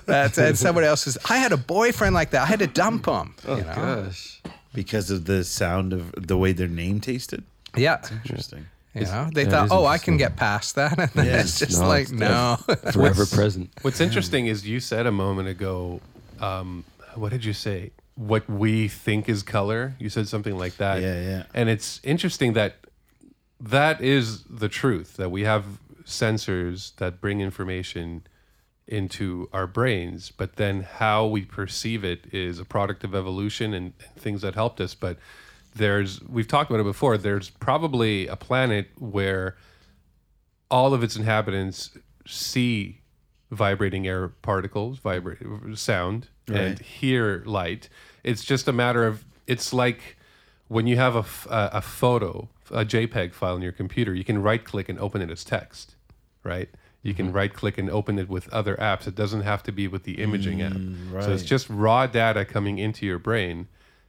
that's 0.05 0.37
and 0.37 0.57
someone 0.57 0.83
else 0.83 1.03
says, 1.03 1.17
I 1.29 1.37
had 1.37 1.51
a 1.53 1.57
boyfriend 1.57 2.13
like 2.15 2.31
that. 2.31 2.41
I 2.41 2.45
had 2.47 2.59
to 2.59 2.67
dump 2.67 3.05
him. 3.05 3.33
oh 3.47 3.55
you 3.57 3.63
know? 3.63 3.75
gosh. 3.75 4.41
Because 4.73 5.09
of 5.09 5.23
the 5.23 5.45
sound 5.45 5.93
of 5.93 6.11
the 6.27 6.35
way 6.37 6.51
their 6.51 6.67
name 6.67 6.99
tasted. 6.99 7.45
Yeah. 7.77 7.95
That's 7.95 8.11
interesting. 8.11 8.65
You 8.95 9.01
know, 9.05 9.29
they 9.33 9.45
thought, 9.45 9.67
oh, 9.71 9.85
I 9.85 9.97
can 9.97 10.15
get 10.17 10.35
past 10.37 10.75
that. 10.75 10.97
And 10.99 11.09
then 11.13 11.25
Yeah. 11.25 11.41
it's 11.41 11.59
just 11.59 11.81
No, 11.81 11.87
like, 11.87 12.03
it's 12.03 12.11
no. 12.11 12.57
Forever 12.93 13.25
present. 13.25 13.69
What's 13.81 13.99
interesting 13.99 14.47
is 14.47 14.65
you 14.67 14.79
said 14.79 15.05
a 15.05 15.11
moment 15.11 15.49
ago, 15.49 15.99
um, 16.39 16.85
what 17.15 17.31
did 17.31 17.43
you 17.43 17.53
say? 17.53 17.91
What 18.15 18.49
we 18.49 18.87
think 18.87 19.27
is 19.27 19.43
color. 19.43 19.95
You 19.99 20.09
said 20.09 20.27
something 20.29 20.57
like 20.57 20.77
that. 20.77 21.01
Yeah, 21.01 21.21
yeah. 21.21 21.43
And 21.53 21.67
it's 21.69 21.99
interesting 22.03 22.53
that 22.53 22.75
that 23.59 23.99
is 24.01 24.43
the 24.43 24.69
truth 24.69 25.17
that 25.17 25.29
we 25.29 25.43
have 25.43 25.65
sensors 26.05 26.95
that 26.97 27.19
bring 27.19 27.41
information 27.41 28.23
into 28.87 29.49
our 29.51 29.65
brains, 29.67 30.31
but 30.31 30.55
then 30.57 30.83
how 30.83 31.25
we 31.25 31.43
perceive 31.43 32.03
it 32.05 32.21
is 32.31 32.59
a 32.59 32.65
product 32.65 33.03
of 33.03 33.15
evolution 33.15 33.73
and, 33.73 33.93
and 34.07 34.15
things 34.15 34.41
that 34.43 34.53
helped 34.55 34.79
us. 34.79 34.93
But 34.93 35.17
there's, 35.75 36.21
we've 36.23 36.47
talked 36.47 36.69
about 36.69 36.79
it 36.79 36.85
before, 36.85 37.17
there's 37.17 37.49
probably 37.49 38.27
a 38.27 38.35
planet 38.35 38.87
where 38.97 39.55
all 40.71 40.93
of 40.93 41.03
its 41.03 41.15
inhabitants 41.15 41.91
see 42.25 43.01
vibrating 43.51 44.07
air 44.07 44.29
particles, 44.29 44.99
vibrate 44.99 45.37
sound, 45.75 46.29
and 46.47 46.79
hear 46.79 47.43
light. 47.45 47.89
It's 48.23 48.43
just 48.43 48.67
a 48.67 48.73
matter 48.73 49.05
of 49.05 49.25
it's 49.47 49.73
like 49.73 50.17
when 50.67 50.87
you 50.87 50.97
have 50.97 51.15
a 51.15 51.69
a 51.73 51.81
photo, 51.81 52.49
a 52.71 52.85
JPEG 52.85 53.33
file 53.33 53.55
in 53.55 53.61
your 53.61 53.71
computer, 53.71 54.13
you 54.13 54.23
can 54.23 54.41
right 54.41 54.63
click 54.63 54.89
and 54.89 54.99
open 54.99 55.21
it 55.21 55.29
as 55.29 55.43
text, 55.43 55.95
right? 56.43 56.69
You 57.03 57.13
can 57.13 57.27
mm-hmm. 57.27 57.35
right 57.35 57.53
click 57.53 57.77
and 57.77 57.89
open 57.89 58.17
it 58.17 58.27
with 58.27 58.51
other 58.51 58.75
apps. 58.77 59.05
It 59.07 59.13
doesn't 59.13 59.41
have 59.41 59.61
to 59.63 59.71
be 59.71 59.87
with 59.87 60.03
the 60.03 60.13
imaging 60.21 60.63
app. 60.63 60.73
Mm, 60.73 61.23
so 61.23 61.31
it's 61.31 61.43
just 61.43 61.69
raw 61.69 62.07
data 62.07 62.45
coming 62.45 62.79
into 62.79 63.05
your 63.05 63.19
brain 63.19 63.67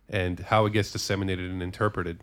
and 0.09 0.41
how 0.41 0.67
it 0.67 0.73
gets 0.73 0.93
disseminated 0.93 1.51
and 1.51 1.63
interpreted. 1.63 2.21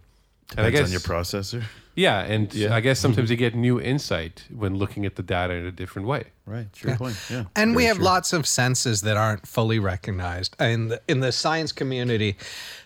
and 0.57 0.65
I 0.65 0.69
guess 0.69 0.85
on 0.85 0.91
your 0.91 1.01
processor. 1.01 1.63
yeah, 1.95 2.21
and 2.21 2.53
I 2.71 2.79
guess 2.79 2.99
sometimes 2.99 3.29
you 3.29 3.37
get 3.37 3.55
new 3.55 3.79
insight 3.79 4.45
when 4.53 4.75
looking 4.75 5.05
at 5.05 5.15
the 5.15 5.23
data 5.23 5.53
in 5.53 5.65
a 5.65 5.71
different 5.71 6.07
way. 6.07 6.25
Right. 6.45 6.67
Sure 6.73 6.95
point. 6.97 7.17
Yeah. 7.29 7.45
And 7.55 7.75
we 7.75 7.85
have 7.85 7.97
true. 7.97 8.05
lots 8.05 8.33
of 8.33 8.45
senses 8.45 9.01
that 9.01 9.15
aren't 9.15 9.47
fully 9.47 9.79
recognized. 9.79 10.55
In 10.59 10.89
the, 10.89 11.01
in 11.07 11.21
the 11.21 11.31
science 11.31 11.71
community, 11.71 12.35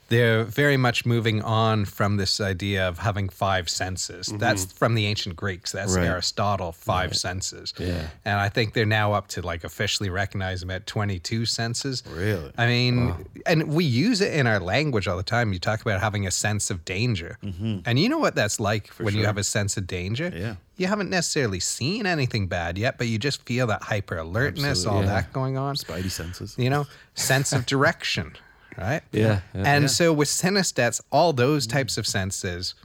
they're 0.09 0.43
very 0.43 0.77
much 0.77 1.05
moving 1.05 1.41
on 1.41 1.85
from 1.85 2.17
this 2.17 2.39
idea 2.39 2.87
of 2.87 2.99
having 2.99 3.29
five 3.29 3.69
senses. 3.69 4.27
Mm-hmm. 4.27 4.37
That's 4.37 4.65
from 4.71 4.95
the 4.95 5.05
ancient 5.05 5.35
Greeks. 5.35 5.71
That's 5.71 5.95
Right. 5.95 6.05
Aristotle, 6.05 6.71
five 6.71 7.15
senses. 7.15 7.73
Yeah. 7.77 8.07
And 8.25 8.39
I 8.39 8.49
think 8.49 8.73
they're 8.73 8.85
now 8.85 9.13
up 9.13 9.27
to 9.29 9.41
like 9.41 9.63
officially 9.63 10.09
recognizing 10.09 10.69
at 10.71 10.85
22 10.87 11.45
senses. 11.45 12.03
Really? 12.09 12.51
I 12.57 12.67
mean, 12.67 13.25
and 13.45 13.67
we 13.73 13.83
use 13.85 14.21
it 14.21 14.33
in 14.33 14.47
our 14.47 14.59
language 14.59 15.07
all 15.07 15.17
the 15.17 15.23
time. 15.23 15.51
You 15.53 15.59
talk 15.59 15.81
about 15.81 15.99
having 15.99 16.25
a 16.25 16.31
sense 16.31 16.69
of 16.69 16.85
danger. 16.85 17.37
Mm-hmm. 17.43 17.79
And 17.85 17.99
you 17.99 18.09
know 18.09 18.17
what 18.19 18.35
that's 18.35 18.59
like 18.59 18.87
when 18.99 19.15
you 19.15 19.25
have 19.25 19.37
a 19.37 19.43
sense 19.43 19.77
of 19.77 19.87
danger? 19.87 20.31
Yeah. 20.33 20.55
You 20.77 20.85
haven't 20.87 21.09
necessarily 21.09 21.59
seen 21.59 22.05
anything 22.05 22.47
bad 22.47 22.77
yet, 22.77 22.97
but 22.99 23.07
you 23.07 23.17
just 23.17 23.41
feel 23.47 23.65
that 23.67 23.81
hyper 23.81 24.17
alertness, 24.17 24.85
all 24.85 25.01
Yeah. 25.01 25.07
that 25.07 25.33
going 25.33 25.57
on. 25.57 25.75
Spidey 25.75 26.11
senses. 26.11 26.53
You 26.57 26.69
know, 26.69 26.85
sense 27.15 27.51
of 27.51 27.65
direction, 27.75 28.35
right? 28.78 29.01
Yeah. 29.11 29.41
yeah. 29.53 29.63
And 29.65 29.89
so 29.91 30.13
with 30.13 30.28
synesthetes, 30.28 31.01
all 31.11 31.34
those 31.34 31.67
types 31.67 31.97
of 31.97 32.05
senses 32.07 32.75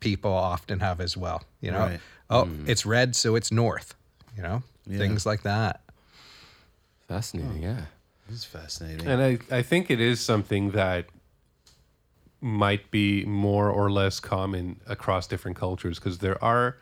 people 0.00 0.32
often 0.32 0.80
have 0.80 1.00
as 1.00 1.16
well. 1.16 1.42
You 1.60 1.72
know, 1.72 1.78
Right. 1.80 2.00
oh, 2.30 2.44
mm. 2.44 2.68
it's 2.68 2.86
red, 2.86 3.16
so 3.16 3.34
it's 3.34 3.50
north. 3.50 3.94
You 4.36 4.42
know, 4.42 4.62
Yeah. 4.86 4.98
things 4.98 5.26
like 5.26 5.42
that. 5.42 5.80
Fascinating. 7.08 7.62
Yeah. 7.62 7.86
It's 8.30 8.44
fascinating. 8.44 9.06
And 9.08 9.22
I, 9.22 9.56
I 9.56 9.62
think 9.62 9.90
it 9.90 10.00
is 10.00 10.20
something 10.20 10.72
that 10.72 11.06
might 12.40 12.90
be 12.90 13.24
more 13.24 13.70
or 13.70 13.90
less 13.90 14.20
common 14.20 14.80
across 14.86 15.26
different 15.26 15.56
cultures 15.56 15.98
because 15.98 16.18
there 16.18 16.42
are 16.44 16.76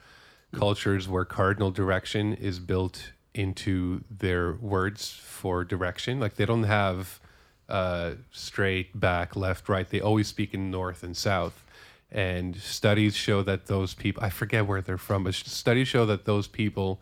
cultures 0.53 1.09
where 1.09 1.25
cardinal 1.25 1.71
direction 1.71 2.35
is 2.35 2.59
built 2.59 3.13
into 3.33 4.03
their 4.11 4.53
words 4.55 5.13
for 5.13 5.65
direction. 5.65 6.19
Like 6.21 6.35
they 6.37 6.45
don't 6.45 6.65
have 6.65 7.21
uh, 7.69 8.13
straight, 8.31 8.99
back, 8.99 9.37
left, 9.37 9.69
right. 9.69 9.89
They 9.89 10.01
always 10.01 10.29
speak 10.29 10.55
in 10.55 10.71
north 10.71 11.03
and 11.03 11.17
south. 11.17 11.63
And 12.11 12.57
studies 12.57 13.17
show 13.17 13.43
that 13.43 13.67
those 13.67 13.93
people, 13.95 14.23
I 14.23 14.31
forget 14.31 14.67
where 14.67 14.81
they're 14.81 14.97
from, 14.97 15.25
but 15.25 15.35
studies 15.35 15.89
show 15.89 16.07
that 16.07 16.25
those 16.25 16.47
people 16.47 17.01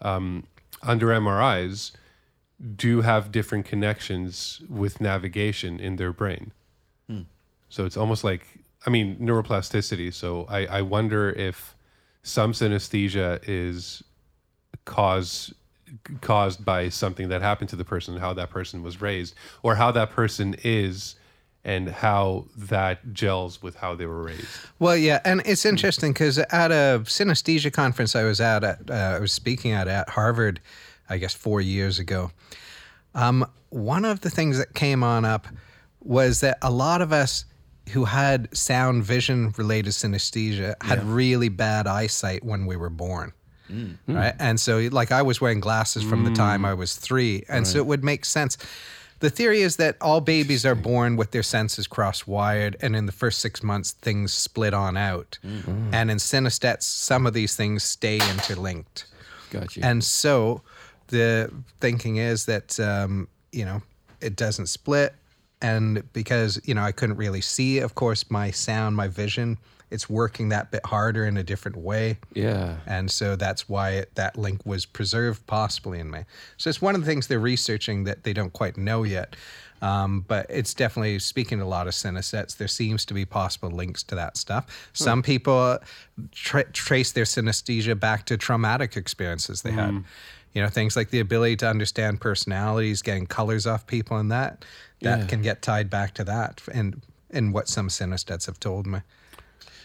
um, 0.00 0.44
under 0.82 1.08
MRIs 1.08 1.92
do 2.74 3.02
have 3.02 3.30
different 3.30 3.66
connections 3.66 4.62
with 4.68 5.00
navigation 5.00 5.78
in 5.78 5.96
their 5.96 6.12
brain. 6.12 6.52
So 7.68 7.84
it's 7.84 7.96
almost 7.98 8.24
like, 8.24 8.46
I 8.86 8.90
mean, 8.90 9.16
neuroplasticity. 9.16 10.14
So 10.14 10.46
I, 10.48 10.66
I 10.66 10.82
wonder 10.82 11.30
if 11.30 11.76
some 12.22 12.52
synesthesia 12.52 13.40
is 13.46 14.02
cause, 14.86 15.52
caused 16.20 16.64
by 16.64 16.88
something 16.88 17.28
that 17.28 17.42
happened 17.42 17.70
to 17.70 17.76
the 17.76 17.84
person, 17.84 18.16
how 18.16 18.32
that 18.34 18.50
person 18.50 18.82
was 18.82 19.00
raised, 19.00 19.34
or 19.62 19.76
how 19.76 19.90
that 19.92 20.10
person 20.10 20.56
is, 20.64 21.16
and 21.64 21.88
how 21.88 22.46
that 22.56 23.12
gels 23.12 23.62
with 23.62 23.76
how 23.76 23.94
they 23.94 24.06
were 24.06 24.22
raised. 24.22 24.46
Well, 24.78 24.96
yeah, 24.96 25.20
and 25.24 25.42
it's 25.44 25.64
interesting 25.64 26.12
because 26.12 26.38
at 26.38 26.70
a 26.70 27.02
synesthesia 27.04 27.72
conference 27.72 28.14
I 28.14 28.24
was 28.24 28.40
at, 28.40 28.62
at 28.62 28.90
uh, 28.90 28.94
I 28.94 29.18
was 29.18 29.32
speaking 29.32 29.72
at 29.72 29.88
at 29.88 30.10
Harvard, 30.10 30.60
I 31.08 31.18
guess 31.18 31.34
four 31.34 31.60
years 31.60 31.98
ago. 31.98 32.30
Um, 33.14 33.46
one 33.70 34.04
of 34.04 34.20
the 34.20 34.30
things 34.30 34.58
that 34.58 34.74
came 34.74 35.02
on 35.02 35.24
up 35.24 35.48
was 36.00 36.40
that 36.40 36.58
a 36.62 36.70
lot 36.70 37.02
of 37.02 37.12
us 37.12 37.44
who 37.90 38.04
had 38.04 38.54
sound 38.56 39.04
vision 39.04 39.52
related 39.56 39.90
synesthesia 39.90 40.74
had 40.82 41.02
really 41.04 41.48
bad 41.48 41.86
eyesight 41.86 42.44
when 42.44 42.66
we 42.66 42.76
were 42.76 42.90
born. 42.90 43.32
Mm. 43.70 43.96
right? 44.08 44.34
Mm. 44.34 44.40
And 44.40 44.60
so, 44.60 44.88
like, 44.92 45.12
I 45.12 45.22
was 45.22 45.40
wearing 45.40 45.60
glasses 45.60 46.02
from 46.02 46.24
the 46.24 46.32
time 46.32 46.62
mm. 46.62 46.68
I 46.68 46.74
was 46.74 46.96
three, 46.96 47.44
and 47.48 47.66
so 47.66 47.78
it 47.78 47.86
would 47.86 48.04
make 48.04 48.24
sense. 48.24 48.58
The 49.20 49.30
theory 49.30 49.62
is 49.62 49.76
that 49.76 49.96
all 50.00 50.20
babies 50.20 50.66
are 50.66 50.74
born 50.74 51.16
with 51.16 51.30
their 51.30 51.42
senses 51.42 51.86
cross-wired, 51.86 52.76
and 52.80 52.94
in 52.94 53.06
the 53.06 53.12
first 53.12 53.38
six 53.38 53.62
months, 53.62 53.92
things 53.92 54.32
split 54.32 54.74
on 54.74 54.96
out. 54.96 55.38
And 55.92 56.10
in 56.10 56.18
synesthetes, 56.18 56.82
some 56.82 57.26
of 57.26 57.32
these 57.32 57.56
things 57.56 57.82
stay 57.82 58.16
interlinked. 58.16 59.06
Gotcha. 59.50 59.80
And 59.82 60.04
so 60.04 60.60
the 61.08 61.50
thinking 61.80 62.16
is 62.16 62.44
that, 62.44 62.78
um, 62.78 63.28
you 63.52 63.64
know, 63.64 63.80
it 64.20 64.36
doesn't 64.36 64.66
split. 64.66 65.14
And 65.66 66.12
because, 66.12 66.60
you 66.64 66.74
know, 66.74 66.82
I 66.82 66.92
couldn't 66.92 67.16
really 67.16 67.40
see, 67.40 67.78
of 67.78 67.94
course, 67.94 68.30
my 68.30 68.50
sound, 68.50 68.96
my 68.96 69.08
vision, 69.08 69.58
it's 69.90 70.08
working 70.08 70.48
that 70.50 70.70
bit 70.70 70.84
harder 70.84 71.26
in 71.26 71.36
a 71.36 71.42
different 71.42 71.76
way. 71.76 72.18
yeah. 72.34 72.76
And 72.86 73.10
so 73.10 73.36
that's 73.36 73.68
why 73.68 73.90
it, 73.90 74.14
that 74.14 74.36
link 74.36 74.64
was 74.64 74.86
preserved 74.86 75.46
possibly 75.46 75.98
in 76.00 76.10
me. 76.10 76.20
So 76.56 76.70
it's 76.70 76.82
one 76.82 76.94
of 76.94 77.00
the 77.00 77.06
things 77.06 77.26
they're 77.26 77.38
researching 77.38 78.04
that 78.04 78.24
they 78.24 78.32
don't 78.32 78.52
quite 78.52 78.76
know 78.76 79.04
yet. 79.04 79.36
Um, 79.82 80.24
but 80.26 80.46
it's 80.48 80.72
definitely 80.72 81.18
speaking 81.18 81.58
to 81.58 81.64
a 81.64 81.66
lot 81.66 81.86
of 81.86 81.92
synesthetes. 81.92 82.56
There 82.56 82.68
seems 82.68 83.04
to 83.06 83.14
be 83.14 83.24
possible 83.24 83.70
links 83.70 84.02
to 84.04 84.14
that 84.14 84.36
stuff. 84.36 84.88
Some 84.94 85.22
people 85.22 85.78
tra- 86.32 86.70
trace 86.72 87.12
their 87.12 87.24
synesthesia 87.24 87.98
back 87.98 88.24
to 88.26 88.36
traumatic 88.36 88.96
experiences 88.96 89.62
they 89.62 89.72
had. 89.72 90.04
You 90.56 90.62
know, 90.62 90.68
things 90.70 90.96
like 90.96 91.10
the 91.10 91.20
ability 91.20 91.56
to 91.56 91.68
understand 91.68 92.18
personalities, 92.18 93.02
getting 93.02 93.26
colors 93.26 93.66
off 93.66 93.86
people, 93.86 94.16
and 94.16 94.32
that 94.32 94.64
that 95.02 95.18
Yeah. 95.18 95.26
can 95.26 95.42
get 95.42 95.60
tied 95.60 95.90
back 95.90 96.14
to 96.14 96.24
that, 96.24 96.62
and 96.72 97.02
and 97.30 97.52
what 97.52 97.68
some 97.68 97.88
synesthetes 97.88 98.46
have 98.46 98.58
told 98.58 98.86
me. 98.86 99.00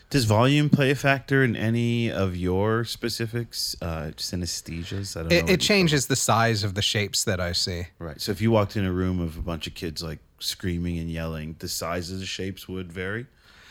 Does 0.10 0.24
volume 0.24 0.70
play 0.70 0.90
a 0.90 0.96
factor 0.96 1.44
in 1.44 1.58
any 1.58 2.10
of 2.10 2.38
your 2.38 2.86
specifics, 2.86 3.76
uh, 3.82 4.12
synesthesias? 4.16 5.18
I 5.18 5.20
don't 5.20 5.30
know. 5.30 5.36
It, 5.36 5.44
what 5.44 5.52
it 5.52 5.60
changes 5.60 6.08
the 6.08 6.16
size 6.16 6.64
of 6.64 6.76
the 6.76 6.82
shapes 6.82 7.26
that 7.26 7.42
I 7.42 7.52
see. 7.52 7.88
Right. 8.00 8.22
So 8.22 8.32
if 8.32 8.40
you 8.40 8.50
walked 8.50 8.78
in 8.78 8.86
a 8.86 8.94
room 8.94 9.20
of 9.20 9.38
a 9.38 9.42
bunch 9.42 9.68
of 9.68 9.74
kids 9.74 10.02
like 10.02 10.20
screaming 10.40 10.98
and 11.00 11.10
yelling, 11.10 11.58
the 11.60 11.68
size 11.68 12.12
of 12.12 12.20
the 12.20 12.26
shapes 12.26 12.70
would 12.70 12.94
vary, 12.94 13.26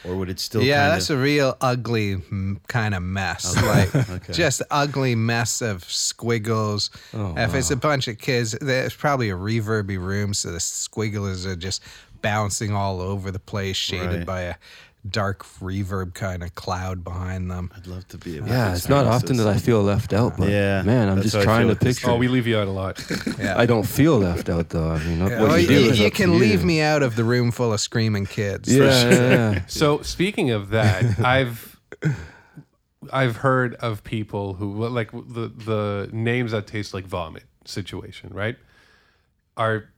or 0.04 0.16
would 0.16 0.30
it 0.30 0.40
still? 0.40 0.62
yeah, 0.62 0.82
kinda, 0.84 0.90
that's 0.96 1.10
a 1.10 1.16
real 1.16 1.56
ugly 1.60 2.20
kind 2.68 2.94
of 2.94 3.02
mess. 3.02 3.54
Like 3.62 3.94
Okay. 4.10 4.32
just 4.32 4.62
ugly 4.70 5.14
mess 5.14 5.60
of 5.62 5.84
squiggles. 5.84 6.90
Oh, 7.14 7.34
if 7.36 7.54
it's 7.54 7.70
a 7.70 7.76
bunch 7.76 8.08
of 8.08 8.18
kids, 8.18 8.52
there's 8.60 8.94
probably 8.94 9.30
a 9.30 9.36
reverby 9.36 9.98
room, 9.98 10.34
so 10.34 10.50
the 10.52 10.58
squigglers 10.58 11.46
are 11.46 11.56
just 11.56 11.82
bouncing 12.22 12.72
all 12.74 13.00
over 13.00 13.30
the 13.30 13.38
place, 13.38 13.76
shaded 13.76 14.10
Right. 14.18 14.26
by 14.26 14.40
a 14.42 14.54
dark 15.08 15.44
reverb 15.60 16.12
kind 16.14 16.42
of 16.42 16.54
cloud 16.54 17.02
behind 17.02 17.50
them. 17.50 17.70
I'd 17.76 17.86
love 17.86 18.06
to 18.08 18.18
be. 18.18 18.36
able 18.36 18.48
Yeah, 18.48 18.74
it's 18.74 18.88
not 18.88 19.06
often 19.06 19.36
that 19.38 19.46
I 19.46 19.56
feel 19.56 19.82
left 19.82 20.12
out, 20.12 20.36
but 20.36 20.48
Yeah, 20.50 20.82
man, 20.82 21.08
I'm 21.08 21.22
just 21.22 21.40
trying 21.40 21.62
to 21.62 21.68
with 21.68 21.80
this 21.80 21.98
picture. 21.98 22.10
Oh, 22.10 22.16
we 22.16 22.28
leave 22.28 22.46
you 22.46 22.58
out 22.58 22.68
a 22.68 22.70
lot. 22.70 23.02
Yeah. 23.38 23.54
I 23.58 23.64
don't 23.64 23.86
feel 23.86 24.18
left 24.18 24.48
out 24.50 24.68
though. 24.68 24.90
I 24.90 24.98
mean, 25.04 25.20
what 25.22 25.32
Well, 25.32 25.58
you 25.58 25.62
you, 25.62 25.68
do 25.68 25.90
is 25.90 25.98
you 25.98 26.10
can 26.10 26.38
leave 26.38 26.60
you. 26.60 26.66
me 26.66 26.80
out 26.82 27.02
of 27.02 27.16
the 27.16 27.24
room 27.24 27.50
full 27.50 27.72
of 27.72 27.80
screaming 27.80 28.26
kids. 28.26 28.68
Yeah, 28.74 28.84
yeah, 28.84 29.20
yeah. 29.52 29.62
So 29.66 30.02
speaking 30.02 30.50
of 30.50 30.70
that, 30.70 31.18
I've 31.24 31.80
I've 33.10 33.36
heard 33.36 33.74
of 33.76 34.04
people 34.04 34.54
who 34.54 34.86
like 34.88 35.10
the 35.12 35.48
the 35.48 36.10
names 36.12 36.52
that 36.52 36.66
taste 36.66 36.92
like 36.92 37.06
vomit 37.06 37.44
situation, 37.64 38.30
right? 38.34 38.56
Are 39.56 39.88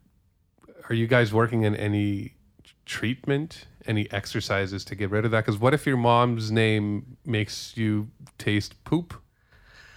are 0.89 0.95
you 0.95 1.07
guys 1.09 1.33
working 1.33 1.63
in 1.65 1.75
any 1.75 2.35
treatment, 2.87 3.65
any 3.87 4.11
exercises 4.13 4.85
to 4.87 4.95
get 4.95 5.11
rid 5.11 5.25
of 5.25 5.31
that? 5.33 5.45
Because 5.45 5.59
what 5.61 5.75
if 5.75 5.87
your 5.87 5.97
mom's 5.97 6.51
name 6.51 7.17
makes 7.25 7.77
you 7.77 8.09
taste 8.39 8.83
poop? 8.85 9.15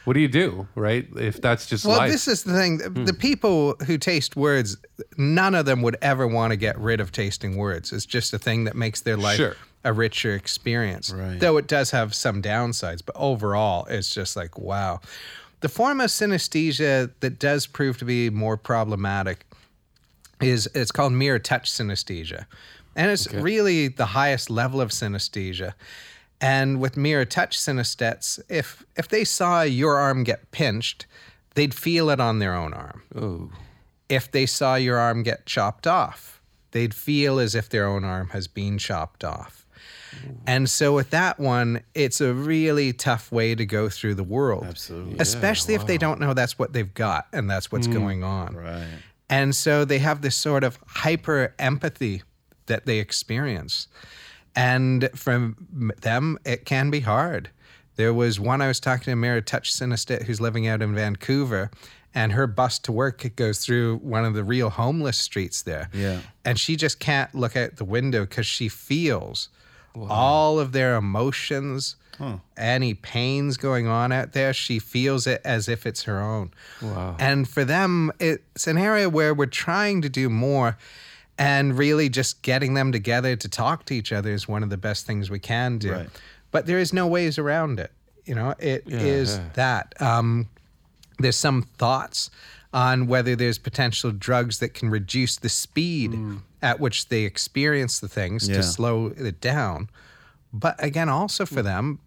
What 0.06 0.14
do 0.14 0.20
you 0.20 0.28
do, 0.28 0.68
right? 0.76 1.08
If 1.16 1.42
that's 1.42 1.66
just 1.66 1.84
Well, 1.84 1.98
life. 1.98 2.12
this 2.12 2.28
is 2.28 2.44
the 2.44 2.54
thing. 2.54 2.80
Hmm. 2.80 3.06
The 3.06 3.14
people 3.14 3.76
who 3.88 3.98
taste 3.98 4.36
words, 4.36 4.78
none 5.18 5.56
of 5.56 5.66
them 5.66 5.82
would 5.82 5.98
ever 6.02 6.28
want 6.28 6.52
to 6.52 6.58
get 6.58 6.78
rid 6.80 7.00
of 7.00 7.12
tasting 7.12 7.58
words. 7.58 7.92
It's 7.92 8.06
just 8.06 8.32
a 8.34 8.38
thing 8.38 8.66
that 8.66 8.76
makes 8.76 9.02
their 9.02 9.18
life 9.18 9.38
Sure. 9.38 9.56
a 9.84 9.92
richer 9.94 10.36
experience. 10.36 11.10
Right. 11.12 11.40
Though 11.40 11.58
it 11.58 11.66
does 11.68 11.90
have 11.90 12.14
some 12.14 12.42
downsides, 12.44 13.02
but 13.04 13.16
overall, 13.18 13.86
it's 13.90 14.14
just 14.14 14.36
like, 14.36 14.60
wow. 14.60 15.02
The 15.62 15.70
form 15.70 16.00
of 16.00 16.12
synesthesia 16.12 17.10
that 17.22 17.40
does 17.40 17.66
prove 17.66 17.98
to 17.98 18.06
be 18.06 18.30
more 18.30 18.58
problematic 18.58 19.48
is 20.40 20.70
it's 20.76 20.92
called 20.92 21.14
mirror 21.14 21.40
touch 21.40 21.72
synesthesia. 21.72 22.46
And 22.96 23.12
it's 23.12 23.32
really 23.34 23.88
the 23.88 24.06
highest 24.06 24.50
level 24.50 24.80
of 24.82 24.90
synesthesia. 24.90 25.74
And 26.42 26.80
with 26.80 26.98
mirror 26.98 27.26
touch 27.26 27.58
synesthetes, 27.58 28.40
if 28.50 28.86
if 28.96 29.08
they 29.08 29.24
saw 29.24 29.62
your 29.62 29.98
arm 29.98 30.24
get 30.24 30.52
pinched, 30.52 31.06
they'd 31.56 31.74
feel 31.74 32.10
it 32.10 32.20
on 32.20 32.40
their 32.40 32.54
own 32.54 32.74
arm. 32.74 33.04
Oh, 33.16 33.52
If 34.10 34.32
they 34.32 34.46
saw 34.46 34.76
your 34.76 34.98
arm 34.98 35.24
get 35.24 35.46
chopped 35.46 35.88
off, 35.88 36.42
they'd 36.72 36.94
feel 36.94 37.40
as 37.40 37.56
if 37.56 37.70
their 37.70 37.88
own 37.88 38.04
arm 38.04 38.30
has 38.30 38.48
been 38.48 38.78
chopped 38.78 39.24
off. 39.24 39.66
And 40.48 40.70
so 40.70 40.94
with 40.94 41.10
that 41.10 41.40
one, 41.40 41.82
it's 41.94 42.22
a 42.22 42.34
really 42.34 42.94
tough 42.94 43.32
way 43.32 43.56
to 43.56 43.66
go 43.66 43.90
through 43.90 44.16
the 44.16 44.24
world. 44.24 44.64
Absolutely. 44.66 45.18
Especially 45.20 45.74
if 45.74 45.88
they 45.88 45.98
don't 45.98 46.20
know 46.20 46.34
that's 46.34 46.58
what 46.58 46.74
they've 46.74 46.94
got 46.94 47.28
and 47.34 47.50
that's 47.50 47.72
what's 47.72 47.88
hmm. 47.88 47.94
going 47.94 48.24
on. 48.24 48.56
Right. 48.56 48.88
And 49.30 49.56
so 49.56 49.86
they 49.86 50.00
have 50.00 50.22
this 50.22 50.36
sort 50.36 50.64
of 50.64 50.80
hyper 50.88 51.54
empathy 51.60 52.22
that 52.68 52.86
they 52.86 53.00
experience. 53.00 53.88
And 54.56 55.10
from 55.14 55.94
them, 56.02 56.38
it 56.46 56.66
can 56.66 56.90
be 56.90 57.02
hard. 57.02 57.50
There 57.98 58.14
was 58.14 58.40
one 58.40 58.62
I 58.62 58.68
was 58.68 58.80
talking 58.80 59.06
to, 59.06 59.12
a 59.12 59.16
mirror 59.16 59.42
touch 59.42 59.74
synesthete 59.74 60.24
who's 60.24 60.42
living 60.42 60.68
out 60.68 60.82
in 60.82 60.96
Vancouver, 60.96 61.72
and 62.14 62.32
her 62.32 62.48
bus 62.48 62.80
to 62.80 62.92
work 62.92 63.26
it 63.26 63.36
goes 63.36 63.60
through 63.60 63.98
one 63.98 64.24
of 64.24 64.34
the 64.34 64.44
real 64.44 64.70
homeless 64.70 65.18
streets 65.18 65.62
there. 65.62 65.90
Yeah. 65.94 66.22
And 66.46 66.60
she 66.60 66.76
just 66.78 67.00
can't 67.00 67.34
look 67.36 67.58
out 67.58 67.76
the 67.76 67.86
window 67.86 68.22
because 68.22 68.46
she 68.46 68.70
feels 68.70 69.50
all 70.10 70.60
of 70.60 70.72
their 70.72 70.96
emotions, 70.96 71.96
any 72.58 72.94
pains 72.94 73.58
going 73.58 73.88
on 73.88 74.12
out 74.12 74.32
there. 74.34 74.54
She 74.54 74.80
feels 74.80 75.28
it 75.28 75.42
as 75.44 75.68
if 75.68 75.86
it's 75.86 76.04
her 76.04 76.22
own. 76.22 76.52
Wow. 76.82 77.18
And 77.20 77.48
for 77.48 77.66
them, 77.66 78.12
it's 78.20 78.68
an 78.68 78.78
area 78.78 79.10
where 79.10 79.34
we're 79.34 79.46
trying 79.46 80.02
to 80.02 80.10
do 80.10 80.30
more. 80.30 80.78
And 81.38 81.78
really, 81.78 82.08
just 82.08 82.42
getting 82.44 82.76
them 82.76 82.92
together 82.92 83.36
to 83.36 83.50
talk 83.50 83.86
to 83.86 83.94
each 83.94 84.14
other 84.14 84.32
is 84.32 84.48
one 84.48 84.64
of 84.64 84.70
the 84.70 84.78
best 84.78 85.06
things 85.06 85.30
we 85.30 85.40
can 85.40 85.78
do. 85.78 85.92
Right. 85.92 86.10
But 86.52 86.66
there 86.66 86.80
is 86.80 86.94
no 86.94 87.08
ways 87.08 87.38
around 87.38 87.80
it. 87.80 87.92
You 88.24 88.36
know, 88.36 88.56
it 88.58 88.84
is 88.88 89.36
yeah. 89.36 89.50
that. 89.56 90.02
Um, 90.02 90.48
there's 91.20 91.36
some 91.36 91.64
thoughts 91.78 92.30
on 92.74 93.08
whether 93.08 93.36
there's 93.36 93.58
potential 93.58 94.12
drugs 94.12 94.60
that 94.60 94.74
can 94.74 94.90
reduce 94.90 95.38
the 95.38 95.50
speed 95.50 96.18
at 96.62 96.80
which 96.80 97.08
they 97.10 97.24
experience 97.24 98.00
the 98.00 98.08
things 98.08 98.50
Yeah. 98.50 98.58
to 98.58 98.64
slow 98.64 99.08
it 99.08 99.40
down. 99.40 99.90
But 100.52 100.82
again, 100.84 101.08
also 101.10 101.46
for 101.46 101.62
them, 101.62 102.00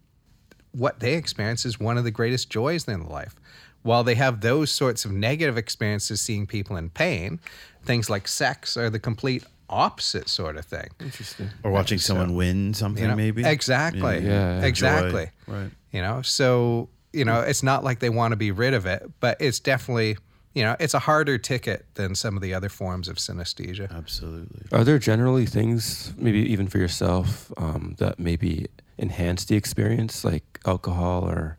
what 0.71 0.99
they 0.99 1.13
experience 1.15 1.65
is 1.65 1.79
one 1.79 1.97
of 1.97 2.03
the 2.03 2.11
greatest 2.11 2.49
joys 2.49 2.87
in 2.87 2.99
their 2.99 3.09
life. 3.09 3.35
While 3.83 4.03
they 4.03 4.15
have 4.15 4.41
those 4.41 4.71
sorts 4.71 5.05
of 5.05 5.11
negative 5.11 5.57
experiences 5.57 6.19
seeing 6.21 6.45
people 6.47 6.75
in 6.75 6.89
pain, 6.89 7.39
things 7.83 8.09
like 8.09 8.27
sex 8.27 8.75
are 8.75 8.89
the 8.89 8.99
complete 8.99 9.43
opposite 9.69 10.27
sort 10.27 10.57
of 10.57 10.65
thing. 10.65 10.89
interesting. 10.99 11.49
Or 11.63 11.71
watching 11.71 11.99
someone 11.99 12.35
win 12.35 12.73
something, 12.73 13.01
You 13.03 13.09
know? 13.09 13.15
maybe. 13.15 13.45
Exactly. 13.45 14.19
Yeah, 14.19 14.59
yeah. 14.59 14.65
Exactly. 14.65 15.25
Joy. 15.47 15.53
Right. 15.53 15.71
You 15.91 16.01
know, 16.01 16.21
so, 16.21 16.89
you 17.13 17.23
know, 17.23 17.39
it's 17.41 17.63
not 17.63 17.83
like 17.83 17.99
they 17.99 18.09
want 18.09 18.31
to 18.31 18.35
be 18.35 18.51
rid 18.51 18.73
of 18.73 18.85
it, 18.85 19.09
but 19.19 19.37
it's 19.39 19.59
definitely, 19.59 20.17
you 20.53 20.63
know, 20.63 20.75
it's 20.79 20.93
a 20.93 20.99
harder 20.99 21.37
ticket 21.37 21.85
than 21.95 22.15
some 22.15 22.35
of 22.35 22.41
the 22.41 22.53
other 22.53 22.69
forms 22.69 23.07
of 23.07 23.17
synesthesia. 23.17 23.89
Absolutely. 23.95 24.65
Are 24.71 24.83
there 24.83 24.99
generally 24.99 25.45
things, 25.45 26.13
maybe 26.17 26.39
even 26.51 26.67
for 26.67 26.79
yourself, 26.79 27.51
um, 27.57 27.95
that 27.99 28.19
maybe 28.19 28.67
enhance 28.97 29.45
the 29.45 29.55
experience, 29.55 30.23
like 30.23 30.59
alcohol 30.65 31.23
or 31.23 31.39
any? 31.39 31.55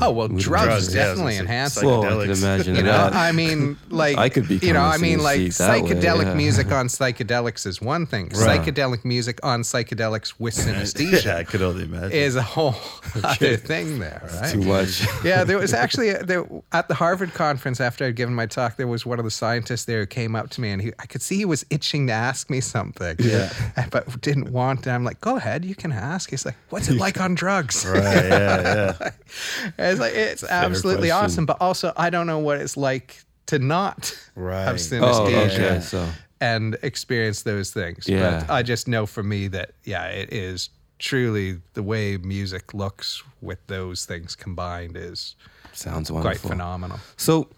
Oh, 0.00 0.10
well, 0.10 0.28
drugs, 0.28 0.44
Drugs, 0.44 0.66
yeah, 0.66 0.72
I 0.72 0.74
was 0.76 0.88
definitely 0.88 1.32
gonna 1.34 1.40
enhance 1.42 1.76
it. 1.76 1.84
Well, 1.86 2.02
I 2.04 2.08
can 2.08 2.18
psychedelics. 2.18 2.38
imagine 2.42 2.74
You 2.76 2.82
know, 2.82 2.92
that. 2.92 3.14
I 3.14 3.32
mean, 3.32 3.76
like 3.90 4.18
I 4.18 4.28
could 4.28 4.48
be. 4.48 4.56
you 4.56 4.72
know, 4.72 4.80
I 4.82 4.98
mean, 4.98 5.20
like 5.22 5.40
synesthete 5.40 5.58
that 5.58 5.82
way, 5.84 5.90
psychedelic 5.90 6.24
yeah. 6.24 6.34
music 6.34 6.72
on 6.72 6.86
psychedelics 6.98 7.66
is 7.66 7.80
one 7.80 8.06
thing. 8.06 8.28
Right. 8.34 8.60
Psychedelic 8.60 9.04
music 9.04 9.38
on 9.42 9.62
psychedelics 9.62 10.34
with 10.38 10.54
synesthesia 10.56 11.24
yeah, 11.24 11.36
I 11.36 11.44
could 11.44 11.62
only 11.62 11.84
imagine. 11.84 12.12
is 12.12 12.34
a 12.36 12.42
whole 12.42 12.74
other 13.24 13.56
thing 13.56 13.98
there, 13.98 14.28
right? 14.40 14.52
Too 14.52 14.62
much. 14.62 15.06
yeah, 15.24 15.44
there 15.44 15.58
was 15.58 15.72
actually 15.72 16.12
there, 16.14 16.44
at 16.72 16.88
the 16.88 16.94
Harvard 16.94 17.32
conference 17.34 17.80
after 17.80 18.04
I'd 18.04 18.16
given 18.16 18.34
my 18.34 18.46
talk. 18.46 18.76
There 18.76 18.86
was 18.88 19.06
one 19.06 19.18
of 19.18 19.24
the 19.24 19.30
scientists 19.30 19.84
there 19.84 20.00
who 20.00 20.06
came 20.06 20.34
up 20.34 20.50
to 20.50 20.60
me, 20.60 20.70
and 20.70 20.82
he, 20.82 20.92
I 20.98 21.06
could 21.06 21.22
see 21.22 21.36
he 21.36 21.44
was 21.44 21.64
itching 21.70 22.06
to 22.08 22.12
ask 22.12 22.50
me 22.50 22.60
something, 22.60 23.16
Yeah. 23.20 23.52
but 23.90 24.20
didn't 24.20 24.50
want 24.50 24.82
to. 24.84 24.90
I'm 24.90 25.04
like, 25.04 25.20
"Go 25.20 25.36
ahead, 25.36 25.64
you 25.64 25.74
can 25.74 25.92
ask." 25.92 26.30
He's 26.30 26.44
like, 26.44 26.56
"What's 26.70 26.88
it 26.88 26.96
like 26.96 27.20
on 27.20 27.34
drugs?" 27.34 27.86
right. 27.86 28.02
Yeah. 28.02 28.94
Yeah. 29.00 29.10
It's 29.78 30.00
like 30.00 30.14
it's 30.14 30.44
absolutely 30.44 31.08
question. 31.08 31.24
awesome, 31.24 31.46
but 31.46 31.56
also 31.60 31.92
I 31.96 32.10
don't 32.10 32.26
know 32.26 32.38
what 32.38 32.60
it's 32.60 32.76
like 32.76 33.22
to 33.46 33.58
not 33.58 34.16
Right. 34.34 34.64
have 34.64 34.74
Oh, 34.76 34.78
synesthesia 34.78 35.54
okay. 35.54 35.80
So 35.80 36.06
and 36.40 36.76
experience 36.82 37.42
those 37.42 37.72
things. 37.72 38.08
Yeah. 38.08 38.44
But 38.46 38.50
I 38.52 38.62
just 38.62 38.86
know 38.88 39.06
for 39.06 39.22
me 39.22 39.48
that 39.48 39.72
yeah, 39.84 40.06
it 40.06 40.32
is 40.32 40.70
truly 40.98 41.60
the 41.74 41.82
way 41.82 42.16
music 42.16 42.74
looks 42.74 43.22
with 43.40 43.58
those 43.66 44.04
things 44.06 44.34
combined 44.36 44.96
is 44.96 45.36
Sounds 45.72 46.10
wonderful. 46.10 46.22
quite 46.22 46.38
phenomenal. 46.50 46.98
So, 47.16 47.48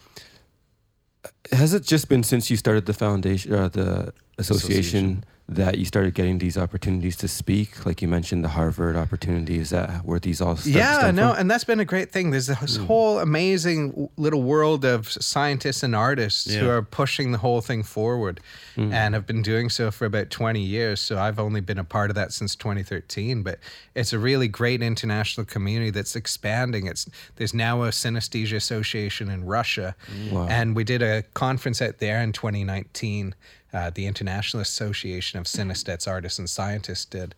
uh, 1.24 1.28
has 1.56 1.72
it 1.74 1.82
just 1.82 2.08
been 2.08 2.22
since 2.22 2.50
you 2.50 2.56
started 2.56 2.84
the 2.86 2.92
foundation, 2.92 3.52
uh, 3.54 3.68
the 3.68 4.12
association, 4.38 4.78
Association. 4.78 5.24
That 5.50 5.78
you 5.78 5.84
started 5.84 6.14
getting 6.14 6.38
these 6.38 6.56
opportunities 6.56 7.16
to 7.16 7.28
speak? 7.28 7.84
Like 7.84 8.00
you 8.00 8.06
mentioned, 8.06 8.44
the 8.44 8.50
Harvard 8.50 8.96
opportunity. 8.96 9.58
Is 9.58 9.70
that 9.70 10.04
where 10.04 10.20
these 10.20 10.40
all 10.40 10.56
start, 10.56 10.74
yeah, 10.74 11.10
no, 11.10 11.30
from? 11.30 11.40
and 11.40 11.50
that's 11.50 11.64
been 11.64 11.80
a 11.80 11.84
great 11.84 12.12
thing. 12.12 12.30
There's 12.30 12.46
this 12.46 12.76
hmm. 12.76 12.84
whole 12.84 13.18
amazing 13.18 14.08
little 14.16 14.42
world 14.42 14.84
of 14.84 15.10
scientists 15.10 15.82
and 15.82 15.94
artists 15.94 16.54
who 16.54 16.68
are 16.68 16.82
pushing 16.82 17.32
the 17.32 17.38
whole 17.38 17.60
thing 17.60 17.82
forward 17.82 18.40
hmm. 18.76 18.92
and 18.92 19.14
have 19.14 19.26
been 19.26 19.42
doing 19.42 19.68
so 19.70 19.90
for 19.90 20.04
about 20.04 20.30
20 20.30 20.60
years. 20.60 21.00
So 21.00 21.18
I've 21.18 21.40
only 21.40 21.60
been 21.60 21.78
a 21.78 21.84
part 21.84 22.10
of 22.10 22.14
that 22.14 22.32
since 22.32 22.54
2013, 22.54 23.42
but 23.42 23.58
it's 23.96 24.12
a 24.12 24.18
really 24.18 24.46
great 24.46 24.82
international 24.82 25.44
community 25.44 25.90
that's 25.90 26.14
expanding. 26.14 26.86
It's 26.86 27.08
there's 27.36 27.54
now 27.54 27.82
a 27.82 27.88
synesthesia 27.88 28.56
association 28.56 29.28
in 29.30 29.44
Russia, 29.44 29.96
Wow. 30.30 30.46
and 30.48 30.76
we 30.76 30.84
did 30.84 31.02
a 31.02 31.22
conference 31.34 31.82
out 31.82 31.98
there 31.98 32.22
in 32.22 32.32
2019. 32.32 33.34
Uh, 33.72 33.88
the 33.94 34.06
International 34.06 34.60
Association 34.60 35.38
of 35.38 35.46
Synesthetes, 35.46 36.08
Artists, 36.08 36.40
and 36.40 36.50
Scientists 36.50 37.04
did. 37.04 37.34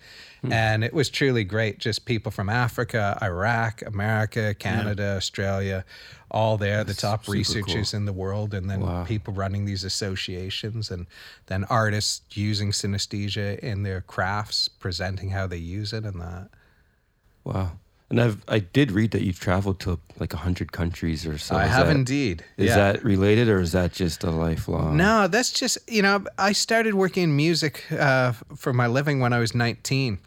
And 0.51 0.83
it 0.83 0.95
was 0.95 1.11
truly 1.11 1.45
great. 1.45 1.78
Just 1.78 2.05
people 2.07 2.33
from 2.33 2.49
Africa, 2.49 3.18
Iraq, 3.22 3.83
America, 3.87 4.55
Canada, 4.55 5.14
Australia, 5.16 5.85
all 6.30 6.57
there, 6.57 6.85
the 6.85 6.95
top 6.95 7.28
researchers 7.28 7.93
in 7.95 8.07
the 8.07 8.12
world, 8.14 8.55
and 8.55 8.70
then 8.70 8.80
Wow. 8.80 9.05
people 9.05 9.35
running 9.35 9.66
these 9.66 9.85
associations, 9.85 10.91
and 10.91 11.07
then 11.47 11.64
artists 11.64 12.22
using 12.35 12.70
synesthesia 12.72 13.59
in 13.59 13.83
their 13.83 14.01
crafts, 14.01 14.68
presenting 14.68 15.30
how 15.30 15.47
they 15.47 15.59
use 15.59 15.93
it 15.93 16.05
and 16.05 16.18
that. 16.20 16.49
Wow. 17.45 17.72
And 18.13 18.21
I've 18.21 18.45
I 18.47 18.59
did 18.61 18.93
read 18.93 19.11
that 19.13 19.23
you've 19.23 19.41
traveled 19.41 19.81
to 19.81 19.99
like 20.21 20.33
hundred 20.35 20.71
countries 20.71 21.27
or 21.27 21.39
so. 21.39 21.57
I 21.57 21.65
Is 21.65 21.71
have 21.71 21.87
that- 21.87 21.97
indeed. 21.97 22.45
Is 22.59 22.69
yeah. 22.69 22.77
that 22.93 23.03
related 23.05 23.49
or 23.49 23.59
is 23.59 23.73
that 23.73 23.93
just 23.93 24.23
a 24.23 24.31
lifelong? 24.31 24.97
No, 24.99 25.27
that's 25.29 25.51
just 25.51 25.79
you 25.91 26.03
know 26.03 26.25
I 26.37 26.53
started 26.53 26.93
working 26.95 27.25
in 27.25 27.35
music 27.37 27.91
uh, 27.91 28.33
for 28.55 28.73
my 28.75 28.87
living 28.87 29.19
when 29.19 29.33
I 29.33 29.39
was 29.41 29.55
19 29.55 30.19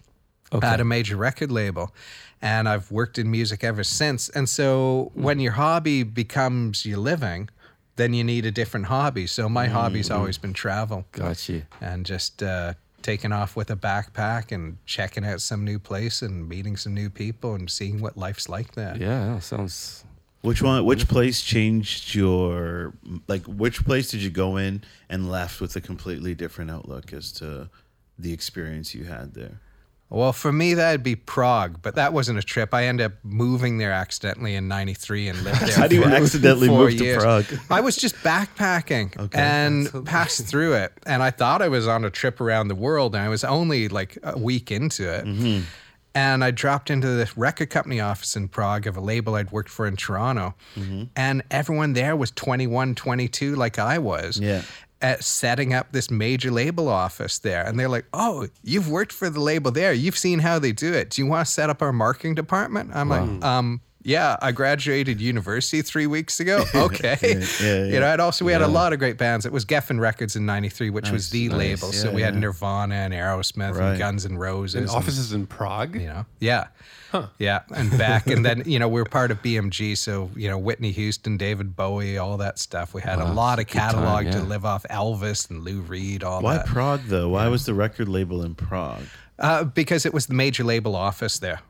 Okay. 0.53 0.67
at 0.67 0.79
a 0.79 0.83
major 0.83 1.15
record 1.17 1.51
label, 1.51 1.93
and 2.41 2.67
I've 2.69 2.89
worked 2.91 3.17
in 3.17 3.29
music 3.29 3.63
ever 3.63 3.83
since. 3.83 4.29
And 4.29 4.47
so 4.49 5.11
when 5.15 5.39
your 5.39 5.53
hobby 5.53 6.03
becomes 6.03 6.85
your 6.85 6.99
living, 6.99 7.49
then 7.97 8.13
you 8.13 8.23
need 8.23 8.45
a 8.45 8.51
different 8.51 8.85
hobby. 8.87 9.27
So 9.27 9.47
my 9.49 9.67
hobby's 9.67 10.09
always 10.11 10.37
been 10.37 10.53
travel 10.53 11.05
Got 11.11 11.49
you. 11.49 11.63
and 11.81 12.05
just 12.05 12.41
uh, 12.43 12.73
taking 13.05 13.31
off 13.31 13.55
with 13.55 13.69
a 13.69 13.75
backpack 13.75 14.51
and 14.51 14.77
checking 14.87 15.23
out 15.23 15.39
some 15.39 15.63
new 15.63 15.77
place 15.77 16.23
and 16.23 16.49
meeting 16.49 16.75
some 16.75 16.91
new 16.93 17.07
people 17.07 17.53
and 17.53 17.69
seeing 17.69 18.01
what 18.01 18.17
life's 18.17 18.49
like 18.49 18.73
there. 18.73 18.97
Yeah, 18.97 19.37
sounds. 19.39 20.03
Which 20.41 20.61
one? 20.61 20.83
Which 20.85 21.07
place 21.07 21.41
changed 21.41 22.15
your 22.15 22.93
like? 23.27 23.45
Which 23.45 23.85
place 23.85 24.09
did 24.09 24.21
you 24.21 24.31
go 24.31 24.57
in 24.57 24.83
and 25.07 25.29
left 25.29 25.61
with 25.61 25.75
a 25.75 25.81
completely 25.81 26.33
different 26.33 26.71
outlook 26.71 27.13
as 27.13 27.31
to 27.33 27.69
the 28.17 28.33
experience 28.33 28.95
you 28.95 29.03
had 29.03 29.35
there? 29.35 29.61
Well, 30.09 30.33
for 30.33 30.51
me, 30.53 30.75
that'd 30.75 31.01
be 31.03 31.15
Prague, 31.15 31.79
but 31.81 31.95
that 31.95 32.13
wasn't 32.13 32.37
a 32.37 32.43
trip. 32.43 32.73
I 32.73 32.85
ended 32.85 33.07
up 33.07 33.13
moving 33.23 33.79
there 33.79 33.91
accidentally 33.91 34.53
in 34.55 34.67
'93 34.67 35.27
and 35.29 35.43
lived 35.43 35.59
there. 35.65 35.75
How 35.75 35.87
do 35.87 35.95
you 35.95 36.03
for 36.03 36.09
accidentally 36.09 36.67
four 36.67 36.85
move 36.85 36.97
to 36.97 37.03
years. 37.03 37.23
Prague? 37.23 37.45
I 37.71 37.81
was 37.81 37.95
just 37.97 38.15
backpacking 38.17 39.17
Okay. 39.19 39.39
and 39.39 40.05
passed 40.05 40.45
through 40.45 40.73
it, 40.75 40.93
and 41.05 41.23
I 41.23 41.31
thought 41.31 41.61
I 41.61 41.67
was 41.69 41.87
on 41.87 42.05
a 42.05 42.09
trip 42.11 42.39
around 42.39 42.67
the 42.67 42.75
world, 42.75 43.15
and 43.15 43.23
I 43.23 43.29
was 43.29 43.43
only 43.43 43.89
like 43.89 44.17
a 44.23 44.37
week 44.37 44.71
into 44.71 45.11
it. 45.11 45.25
Mm-hmm. 45.25 45.61
And 46.17 46.45
I 46.45 46.51
dropped 46.51 46.89
into 46.89 47.07
the 47.07 47.29
record 47.35 47.69
company 47.71 47.99
office 47.99 48.37
in 48.37 48.47
Prague 48.47 48.87
of 48.87 48.95
a 48.95 49.01
label 49.01 49.35
I'd 49.35 49.51
worked 49.51 49.67
for 49.67 49.85
in 49.85 49.97
Toronto. 49.97 50.55
Mm-hmm. 50.77 51.03
And 51.17 51.43
everyone 51.51 51.91
there 51.91 52.15
was 52.15 52.31
21, 52.31 52.95
22, 52.95 53.53
like 53.55 53.77
I 53.79 53.97
was 53.97 54.39
Yeah. 54.39 54.61
At 55.01 55.23
setting 55.23 55.73
up 55.73 55.91
this 55.91 56.09
major 56.09 56.51
label 56.51 56.87
office 56.87 57.37
there. 57.39 57.63
And 57.65 57.79
they're 57.79 57.89
like, 57.89 58.05
oh, 58.13 58.47
you've 58.63 58.89
worked 58.89 59.11
for 59.11 59.29
the 59.29 59.39
label 59.39 59.71
there. 59.71 59.93
You've 59.93 60.17
seen 60.17 60.39
how 60.39 60.57
they 60.59 60.71
do 60.71 60.93
it. 60.93 61.09
Do 61.11 61.21
you 61.21 61.27
want 61.27 61.45
to 61.47 61.51
set 61.53 61.69
up 61.69 61.81
our 61.81 61.93
marketing 61.93 62.35
department? 62.35 62.91
I'm 62.93 63.09
like, 63.09 63.43
um, 63.43 63.81
yeah, 64.05 64.37
I 64.41 64.51
graduated 64.53 65.19
university 65.19 65.81
three 65.81 66.07
weeks 66.07 66.39
ago. 66.39 66.63
Okay. 66.75 67.17
yeah, 67.61 67.83
You 67.93 67.99
know, 67.99 68.05
and 68.07 68.21
also 68.21 68.45
we 68.45 68.51
had 68.53 68.61
a 68.61 68.67
lot 68.67 68.93
of 68.93 68.99
great 68.99 69.17
bands. 69.17 69.45
It 69.45 69.51
was 69.51 69.65
Geffen 69.65 69.99
Records 69.99 70.35
in 70.35 70.45
93, 70.45 70.91
which 70.91 71.09
was 71.09 71.29
the 71.31 71.49
nice. 71.49 71.57
label. 71.57 71.91
so 71.91 72.09
Yeah, 72.09 72.15
we 72.15 72.21
had. 72.21 72.35
Nirvana 72.35 72.95
and 72.95 73.13
Aerosmith 73.13 73.75
Right. 73.75 73.89
and 73.91 73.99
Guns 73.99 74.25
N' 74.25 74.37
Roses. 74.37 74.75
And 74.75 74.87
and- 74.87 74.95
offices 74.95 75.33
in 75.33 75.47
Prague. 75.47 75.95
you 75.95 76.07
know 76.07 76.25
yeah 76.39 76.67
yeah 77.39 77.61
and 77.73 77.89
back 77.97 78.27
and 78.27 78.45
then 78.45 78.61
you 78.65 78.77
know 78.77 78.89
we 78.89 78.99
are 78.99 79.05
part 79.05 79.31
of 79.31 79.41
bmg 79.41 79.95
so 79.97 80.29
you 80.35 80.49
know 80.49 80.57
whitney 80.57 80.91
houston 80.91 81.37
david 81.37 81.73
bowie 81.73 82.17
all 82.17 82.35
that 82.35 82.59
stuff 82.59 82.93
we 82.93 83.01
had 83.01 83.19
a 83.19 83.31
lot 83.31 83.57
of 83.57 83.67
good 83.67 83.73
time, 83.79 83.91
catalog 83.93 84.29
to 84.31 84.41
live 84.41 84.65
off 84.65 84.83
elvis 84.89 85.49
and 85.49 85.63
lou 85.63 85.79
reed 85.79 86.23
all 86.25 86.41
Why 86.41 86.57
that 86.57 86.65
Why 86.67 86.71
Prague 86.73 87.01
though? 87.07 87.29
Why 87.29 87.47
was 87.47 87.65
the 87.65 87.73
record 87.73 88.09
label 88.09 88.43
in 88.43 88.53
Prague? 88.53 89.03
uh, 89.39 89.63
because 89.63 90.05
it 90.05 90.13
was 90.13 90.25
the 90.25 90.33
major 90.33 90.65
label 90.65 90.93
office 90.93 91.39
there 91.39 91.61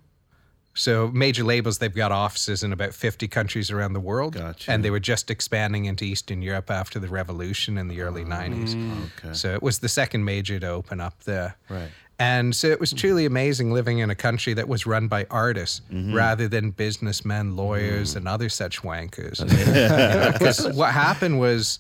so 0.78 1.07
major 1.13 1.43
labels 1.43 1.78
they've 1.80 1.95
got 1.95 2.11
offices 2.11 2.61
in 2.63 2.71
about 2.73 2.93
50 2.93 3.28
countries 3.30 3.71
around 3.71 3.93
the 3.93 3.99
world 4.01 4.34
Gotcha. 4.34 4.69
and 4.71 4.84
they 4.84 4.91
were 4.91 4.99
just 4.99 5.32
expanding 5.32 5.86
into 5.86 6.03
eastern 6.05 6.41
europe 6.41 6.69
after 6.69 6.99
the 6.99 7.07
revolution 7.07 7.78
in 7.78 7.88
the 7.88 8.01
early 8.01 8.23
90s 8.26 8.76
Okay. 9.17 9.34
so 9.34 9.53
it 9.53 9.63
was 9.63 9.80
the 9.80 9.88
second 9.89 10.26
major 10.26 10.59
to 10.59 10.67
open 10.67 10.99
up 11.01 11.23
there 11.23 11.55
Right. 11.69 11.89
And 12.17 12.55
so 12.55 12.67
it 12.67 12.80
was 12.80 12.93
truly 12.93 13.26
amazing 13.26 13.71
living 13.73 13.99
in 13.99 14.09
a 14.09 14.15
country 14.15 14.53
that 14.53 14.67
was 14.69 14.86
run 14.86 15.07
by 15.09 15.26
artists 15.30 15.82
Mm-hmm. 15.91 16.13
rather 16.15 16.47
than 16.47 16.71
businessmen, 16.71 17.57
lawyers, 17.57 18.15
and 18.15 18.26
other 18.26 18.47
such 18.47 18.82
wankers. 18.84 19.41
Mm. 19.43 20.32
Because 20.32 20.59
what 20.80 20.93
happened 20.93 21.41
was 21.41 21.78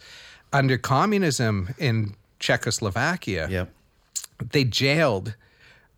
under 0.51 0.77
communism 0.77 1.69
in 1.77 2.15
Czechoslovakia, 2.39 3.47
Yep. 3.49 3.69
they 4.51 4.65
jailed 4.65 5.35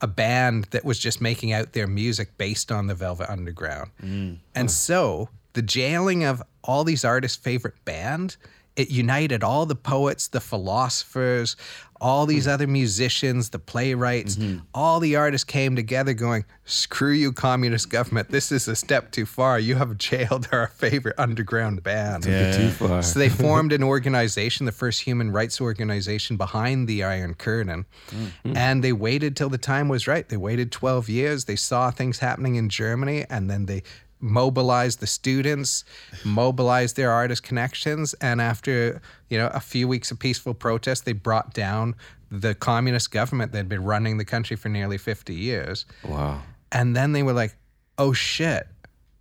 a 0.02 0.08
band 0.08 0.66
that 0.72 0.86
was 0.86 1.00
just 1.00 1.22
making 1.22 1.52
out 1.52 1.74
their 1.74 1.88
music 1.88 2.38
based 2.38 2.72
on 2.72 2.88
the 2.88 2.95
Velvet 2.95 3.30
Underground. 3.30 3.91
Mm. 4.02 4.38
And 4.56 4.70
so 4.70 5.30
the 5.54 5.62
jailing 5.62 6.24
of 6.24 6.43
all 6.64 6.84
these 6.84 7.04
artists' 7.04 7.38
favorite 7.38 7.84
band, 7.86 8.38
it 8.78 8.91
united 8.91 9.43
all 9.43 9.65
the 9.65 9.75
poets, 9.75 10.28
the 10.28 10.39
philosophers, 10.39 11.55
all 11.99 12.28
these 12.28 12.45
mm. 12.45 12.51
other 12.51 12.67
musicians, 12.67 13.49
the 13.49 13.57
playwrights, 13.57 14.36
mm-hmm. 14.36 14.59
all 14.71 14.99
the 14.99 15.15
artists 15.15 15.43
came 15.43 15.75
together 15.75 16.13
going, 16.13 16.45
screw 16.63 17.11
you, 17.11 17.34
communist 17.34 17.89
government. 17.89 18.30
This 18.30 18.51
is 18.51 18.67
a 18.67 18.75
step 18.75 19.11
too 19.11 19.25
far. 19.25 19.59
You 19.59 19.75
have 19.75 19.97
jailed 19.97 20.47
our 20.51 20.67
favorite 20.67 21.15
underground 21.17 21.82
band. 21.82 22.25
Yeah. 22.25 22.55
Too 22.55 22.69
far. 22.69 23.01
So 23.01 23.17
they 23.17 23.30
formed 23.45 23.73
an 23.73 23.82
organization, 23.82 24.67
the 24.67 24.71
first 24.71 25.01
human 25.01 25.32
rights 25.32 25.59
organization 25.59 26.38
behind 26.38 26.88
the 26.88 27.03
Iron 27.03 27.34
Curtain. 27.34 27.86
Mm-hmm. 28.11 28.55
And 28.55 28.84
they 28.84 28.93
waited 28.93 29.36
till 29.36 29.49
the 29.49 29.57
time 29.57 29.88
was 29.89 30.07
right. 30.07 30.30
They 30.30 30.38
waited 30.38 30.71
12 30.71 31.09
years. 31.09 31.45
They 31.45 31.55
saw 31.55 31.89
things 31.89 32.19
happening 32.19 32.55
in 32.55 32.69
Germany 32.69 33.25
and 33.28 33.49
then 33.49 33.65
they 33.65 33.82
mobilized 34.20 34.99
the 34.99 35.07
students, 35.07 35.84
mobilized 36.24 36.95
their 36.95 37.11
artist 37.11 37.43
connections. 37.43 38.13
And 38.15 38.41
after, 38.41 39.01
you 39.30 39.38
know, 39.38 39.47
a 39.53 39.59
few 39.59 39.88
weeks 39.88 40.11
of 40.11 40.20
peaceful 40.20 40.53
protest, 40.53 41.05
they 41.05 41.13
brought 41.13 41.53
down 41.53 41.95
the 42.30 42.55
communist 42.55 43.11
government 43.11 43.51
that 43.51 43.59
had 43.59 43.70
been 43.70 43.84
running 43.84 44.18
the 44.18 44.26
country 44.26 44.55
for 44.55 44.70
nearly 44.70 44.97
50 44.97 45.34
years. 45.34 45.86
Wow. 46.03 46.41
And 46.72 46.95
then 46.95 47.13
they 47.13 47.24
were 47.24 47.34
like, 47.34 47.55
oh 47.97 48.13
shit, 48.13 48.68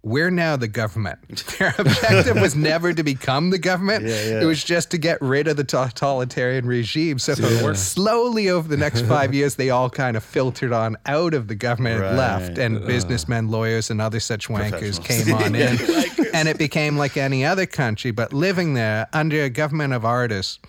we're 0.07 0.30
now 0.30 0.54
the 0.54 0.68
government. 0.68 1.44
Their 1.59 1.74
objective 1.76 2.40
was 2.40 2.54
never 2.54 2.92
to 2.92 3.02
become 3.02 3.50
the 3.50 3.59
government. 3.59 4.04
Yeah, 4.04 4.11
yeah. 4.11 4.42
It 4.42 4.44
was 4.44 4.62
just 4.62 4.92
to 4.92 4.98
get 4.98 5.20
rid 5.20 5.48
of 5.48 5.57
the 5.57 5.64
totalitarian 5.64 6.64
regime. 6.64 7.18
So 7.18 7.34
slowly 7.74 8.48
over 8.48 8.68
the 8.68 8.76
next 8.76 9.02
five 9.02 9.34
years, 9.34 9.57
they 9.57 9.70
all 9.70 9.90
kind 9.90 10.16
of 10.16 10.22
filtered 10.22 10.72
on 10.72 10.96
out 11.07 11.34
of 11.34 11.48
the 11.48 11.57
government 11.57 12.04
and 12.04 12.16
left. 12.16 12.50
Right. 12.50 12.59
And 12.59 12.86
businessmen, 12.86 13.48
lawyers, 13.48 13.90
and 13.90 14.00
other 14.00 14.20
such 14.20 14.46
wankers 14.46 15.02
came 15.02 15.34
on 15.34 15.54
in. 15.57 15.76
and 16.32 16.46
it 16.46 16.57
became 16.57 16.96
like 16.96 17.16
any 17.16 17.44
other 17.44 17.66
country. 17.66 18.12
But 18.12 18.32
living 18.32 18.74
there 18.74 19.09
under 19.12 19.42
a 19.42 19.50
government 19.50 19.92
of 19.92 20.04
artists, 20.04 20.61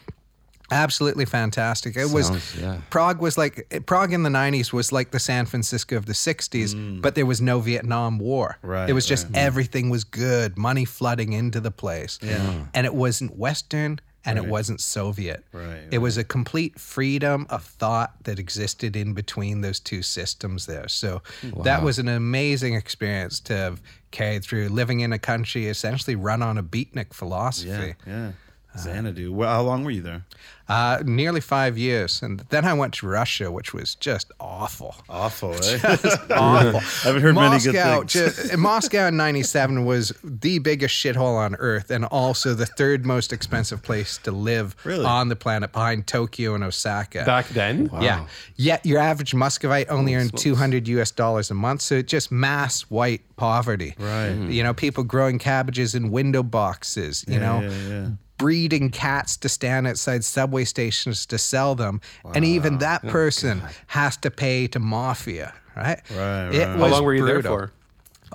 absolutely 0.72 1.26
fantastic. 1.26 1.96
It 1.96 2.10
was 2.10 2.56
yeah. 2.60 2.82
Prague 2.90 3.22
was 3.22 3.38
like 3.38 3.86
Prague 3.86 4.14
in 4.14 4.24
the 4.24 4.30
90s 4.30 4.74
was 4.74 4.92
like 4.92 5.12
the 5.12 5.20
San 5.20 5.46
Francisco 5.46 5.96
of 5.96 6.06
the 6.06 6.14
60s, 6.14 6.74
mm. 6.74 7.02
but 7.02 7.16
there 7.16 7.26
was 7.26 7.42
no 7.42 7.60
Vietnam 7.60 8.20
War. 8.20 8.58
Right, 8.62 8.90
It 8.90 8.94
was 8.94 9.06
just 9.06 9.28
right. 9.28 9.38
everything 9.38 9.90
was 9.90 10.04
good, 10.04 10.58
money 10.58 10.86
flooding 10.86 11.34
into 11.34 11.60
the 11.60 11.72
place. 11.72 12.20
Yeah. 12.22 12.66
And 12.74 12.86
it 12.86 12.94
wasn't 12.94 13.38
Western 13.38 14.00
and 14.26 14.38
it 14.38 14.46
wasn't 14.46 14.82
Soviet. 14.82 15.46
Right, 15.54 15.88
It 15.90 16.00
was 16.00 16.18
a 16.18 16.24
complete 16.24 16.80
freedom 16.80 17.48
of 17.50 17.64
thought 17.64 18.24
that 18.26 18.40
existed 18.40 18.96
in 18.96 19.14
between 19.14 19.62
those 19.62 19.80
two 19.80 20.02
systems 20.02 20.66
there. 20.66 20.90
So 20.90 21.22
that 21.64 21.82
was 21.82 21.98
an 21.98 22.10
amazing 22.10 22.76
experience 22.76 23.40
to 23.42 23.56
have 23.56 23.82
carried 24.12 24.44
through 24.44 24.70
living 24.70 25.00
in 25.00 25.14
a 25.14 25.20
country 25.20 25.68
essentially 25.68 26.16
run 26.16 26.42
on 26.42 26.58
a 26.58 26.64
beatnik 26.64 27.14
philosophy. 27.14 27.96
Yeah. 28.06 28.14
Yeah. 28.14 28.32
Xanadu. 28.80 29.34
Well, 29.34 29.50
how 29.50 29.62
long 29.62 29.84
were 29.84 29.92
you 29.92 30.02
there? 30.02 30.26
Uh, 30.70 31.02
nearly 31.06 31.40
five 31.40 31.78
years. 31.78 32.22
And 32.22 32.42
then 32.50 32.66
I 32.66 32.74
went 32.74 32.94
to 32.96 33.08
Russia, 33.08 33.50
which 33.50 33.74
was 33.74 33.96
just 33.96 34.34
awful. 34.38 34.96
Awful, 35.08 35.54
eh? 35.54 35.80
awful. 36.32 36.80
I 36.80 36.82
haven't 37.06 37.22
heard 37.22 37.36
many 37.36 37.58
good 37.60 37.74
Moscow, 37.74 38.00
things. 38.04 38.50
ju- 38.52 38.58
Moscow 38.58 39.08
in 39.08 39.16
97 39.16 39.86
was 39.86 40.12
the 40.26 40.60
biggest 40.60 40.94
shithole 40.94 41.38
on 41.38 41.56
earth 41.56 41.90
and 41.90 42.04
also 42.04 42.54
the 42.54 42.66
third 42.66 43.06
most 43.06 43.32
expensive 43.32 43.82
place 43.82 44.18
to 44.20 44.32
live 44.32 44.76
Really? 44.84 45.06
on 45.06 45.30
the 45.30 45.38
planet 45.38 45.72
behind 45.72 46.06
Tokyo 46.06 46.54
and 46.54 46.66
Osaka. 46.66 47.24
Back 47.24 47.48
then, 47.48 47.90
Yeah. 48.02 48.28
Yet 48.58 48.86
your 48.86 49.00
average 49.00 49.34
Muscovite 49.34 49.88
only 49.90 50.16
earned 50.16 50.38
200 50.38 50.86
US 50.90 51.12
dollars 51.12 51.50
a 51.50 51.54
month. 51.54 51.80
So 51.82 51.96
it's 51.96 52.12
just 52.12 52.30
mass 52.30 52.82
white 52.90 53.22
poverty. 53.38 53.96
Right. 53.98 54.32
You 54.34 54.64
know, 54.64 54.74
people 54.74 55.06
growing 55.06 55.40
cabbages 55.40 55.96
in 55.96 56.12
window 56.12 56.44
boxes, 56.44 57.24
you 57.26 57.40
know, 57.40 57.62
yeah, 57.62 57.70
yeah. 57.88 58.10
Breeding 58.38 58.90
cats 58.90 59.38
to 59.38 59.50
stand 59.50 59.88
outside 59.88 60.24
subway 60.24 60.64
stations 60.66 61.26
to 61.28 61.38
sell 61.38 61.76
them. 61.76 62.02
And 62.34 62.46
even 62.46 62.78
that 62.80 63.02
person 63.08 63.62
has 63.88 64.18
to 64.18 64.32
pay 64.32 64.68
to 64.68 64.80
mafia. 64.80 65.54
Right. 65.76 66.00
Right, 66.12 66.50
It 66.54 66.60
right. 66.60 66.68
how 66.70 66.78
was 66.82 66.92
long 66.92 67.04
were 67.04 67.14
you 67.14 67.22
brutal. 67.24 67.58
there 67.58 67.68
for? 67.68 67.74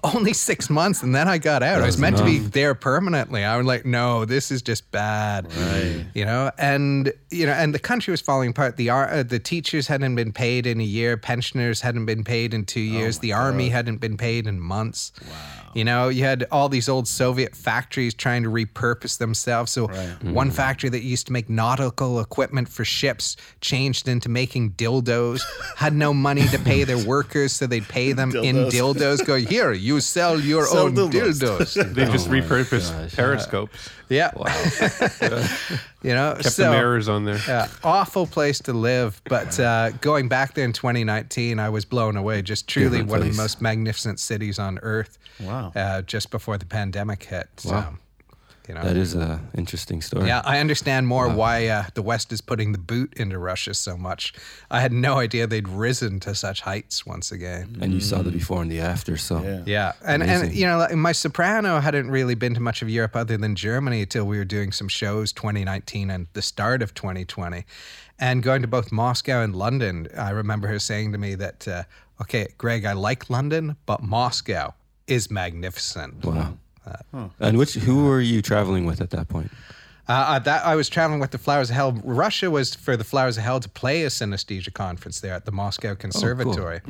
Only 0.04 0.32
six 0.32 0.70
months, 0.70 1.02
and 1.02 1.14
then 1.14 1.28
I 1.28 1.36
got 1.38 1.62
out. 1.62 1.76
I 1.76 1.84
was 1.86 1.96
was 1.96 1.98
meant 1.98 2.16
to 2.16 2.24
be 2.24 2.38
there 2.38 2.74
permanently. 2.74 3.44
I 3.44 3.56
was 3.58 3.66
like, 3.66 3.84
no, 3.84 4.24
this 4.24 4.50
is 4.50 4.62
just 4.62 4.90
bad. 4.90 5.46
Right. 5.54 6.06
You 6.14 6.24
know, 6.24 6.50
and 6.56 7.12
you 7.30 7.44
know, 7.46 7.52
and 7.52 7.74
the 7.74 7.78
country 7.78 8.10
was 8.10 8.20
falling 8.22 8.50
apart. 8.50 8.78
The 8.78 8.88
ar- 8.88 9.10
uh, 9.10 9.22
the 9.22 9.38
teachers 9.38 9.86
hadn't 9.88 10.14
been 10.16 10.32
paid 10.32 10.66
in 10.66 10.80
a 10.80 10.84
year. 10.84 11.16
Pensioners 11.18 11.82
hadn't 11.82 12.06
been 12.06 12.24
paid 12.24 12.54
in 12.54 12.64
two 12.64 12.80
years. 12.80 13.18
the 13.18 13.32
army 13.34 13.68
hadn't 13.68 13.98
been 13.98 14.16
paid 14.16 14.46
in 14.46 14.58
months. 14.60 15.12
Wow. 15.28 15.61
You 15.74 15.84
know, 15.84 16.08
you 16.08 16.24
had 16.24 16.46
all 16.50 16.68
these 16.68 16.88
old 16.88 17.08
Soviet 17.08 17.54
factories 17.54 18.14
trying 18.14 18.42
to 18.42 18.50
repurpose 18.50 19.18
themselves. 19.18 19.72
So 19.72 19.86
one 19.86 20.48
mm-hmm. 20.48 20.50
factory 20.50 20.90
that 20.90 21.02
used 21.02 21.26
to 21.26 21.32
make 21.32 21.48
nautical 21.48 22.20
equipment 22.20 22.68
for 22.68 22.84
ships 22.84 23.36
changed 23.60 24.08
into 24.08 24.28
making 24.28 24.72
dildos. 24.72 25.40
had 25.76 25.94
no 25.94 26.12
money 26.12 26.46
to 26.48 26.58
pay 26.58 26.84
their 26.84 26.98
workers, 27.06 27.52
so 27.52 27.66
they'd 27.66 27.88
pay 27.88 28.12
them 28.12 28.34
in 28.36 28.56
Dildos. 28.56 28.94
dildos. 28.94 29.26
Go 29.26 29.36
here, 29.36 29.72
you 29.72 30.00
sell 30.00 30.38
your 30.38 30.66
Sell 30.66 30.84
own 30.84 30.94
dildos." 30.94 31.40
dildos. 31.40 31.94
They 31.94 32.04
just 32.06 32.28
Oh 32.28 32.30
repurposed 32.30 32.90
gosh. 32.90 33.14
periscopes. 33.14 33.90
Yeah, 34.12 34.30
you 36.02 36.14
know, 36.14 36.34
Kept 36.34 36.44
so 36.52 36.64
the 36.64 36.70
mirrors 36.70 37.08
on 37.08 37.24
there. 37.24 37.38
yeah, 37.48 37.68
awful 37.82 38.26
place 38.26 38.58
to 38.60 38.72
live. 38.72 39.20
But 39.24 39.58
uh, 39.58 39.90
going 40.00 40.28
back 40.28 40.54
there 40.54 40.64
in 40.64 40.72
2019, 40.72 41.58
I 41.58 41.68
was 41.68 41.84
blown 41.84 42.16
away. 42.16 42.42
Just 42.42 42.68
truly 42.68 42.98
Different 42.98 43.10
one 43.10 43.22
of 43.22 43.28
the 43.28 43.36
most 43.42 43.60
magnificent 43.60 44.20
cities 44.20 44.58
on 44.58 44.78
earth. 44.82 45.18
Wow. 45.40 45.72
Uh, 45.74 46.02
just 46.02 46.30
before 46.30 46.58
the 46.58 46.66
pandemic 46.66 47.22
hit. 47.24 47.48
So, 47.56 47.70
Wow. 47.72 47.94
You 48.68 48.74
know. 48.74 48.82
That 48.82 48.96
is 48.96 49.14
a 49.14 49.40
interesting 49.54 50.02
story. 50.02 50.26
yeah, 50.26 50.42
I 50.44 50.58
understand 50.58 51.06
more 51.06 51.28
why 51.28 51.66
uh, 51.66 51.84
the 51.94 52.02
West 52.02 52.32
is 52.32 52.40
putting 52.40 52.72
the 52.72 52.78
boot 52.78 53.12
into 53.16 53.38
Russia 53.38 53.74
so 53.74 53.96
much. 53.96 54.32
I 54.70 54.80
had 54.80 54.92
no 54.92 55.18
idea 55.18 55.46
they'd 55.46 55.68
risen 55.68 56.20
to 56.20 56.34
such 56.34 56.60
heights 56.62 57.04
once 57.06 57.32
again. 57.32 57.78
And 57.80 57.92
you 57.92 58.00
saw 58.00 58.22
the 58.22 58.30
before 58.30 58.62
and 58.62 58.70
the 58.70 58.80
after. 58.80 59.16
So 59.16 59.42
Yeah. 59.42 59.62
Yeah, 59.66 59.92
and 60.04 60.22
and 60.22 60.52
you 60.52 60.66
know, 60.66 60.78
like, 60.78 60.94
my 60.94 61.12
soprano 61.12 61.80
hadn't 61.80 62.10
really 62.10 62.34
been 62.34 62.54
to 62.54 62.60
much 62.60 62.82
of 62.82 62.88
Europe 62.88 63.16
other 63.16 63.36
than 63.36 63.54
Germany 63.54 64.06
till 64.06 64.24
we 64.26 64.38
were 64.38 64.44
doing 64.44 64.72
some 64.72 64.88
shows 64.88 65.32
2019 65.32 66.10
and 66.10 66.26
the 66.32 66.42
start 66.42 66.82
of 66.82 66.94
2020, 66.94 67.64
and 68.18 68.42
going 68.42 68.62
to 68.62 68.68
both 68.68 68.92
Moscow 68.92 69.42
and 69.42 69.54
London. 69.56 70.08
I 70.16 70.30
remember 70.30 70.68
her 70.68 70.78
saying 70.78 71.12
to 71.12 71.18
me 71.18 71.34
that, 71.36 71.66
uh, 71.66 71.84
"Okay, 72.20 72.48
Greg, 72.58 72.84
I 72.84 72.92
like 72.92 73.30
London, 73.30 73.76
but 73.86 74.02
Moscow 74.02 74.74
is 75.06 75.30
magnificent." 75.30 76.24
wow. 76.24 76.54
And 77.40 77.58
which 77.58 77.74
who 77.74 78.04
were 78.06 78.20
you 78.20 78.42
traveling 78.42 78.84
with 78.86 79.00
at 79.00 79.10
that 79.10 79.28
point? 79.28 79.50
Uh, 80.08 80.12
uh, 80.12 80.38
that 80.40 80.66
I 80.66 80.74
was 80.74 80.88
traveling 80.88 81.20
with 81.20 81.30
the 81.30 81.38
Flowers 81.38 81.70
of 81.70 81.76
Hell. 81.76 81.92
Russia 82.02 82.50
was 82.50 82.74
for 82.74 82.96
the 82.96 83.04
Flowers 83.04 83.38
of 83.38 83.44
Hell 83.44 83.60
to 83.60 83.68
play 83.68 84.02
a 84.02 84.08
synesthesia 84.08 84.72
conference 84.74 85.20
there 85.20 85.32
at 85.32 85.44
the 85.44 85.52
Moscow 85.52 85.94
Conservatory, 85.94 86.80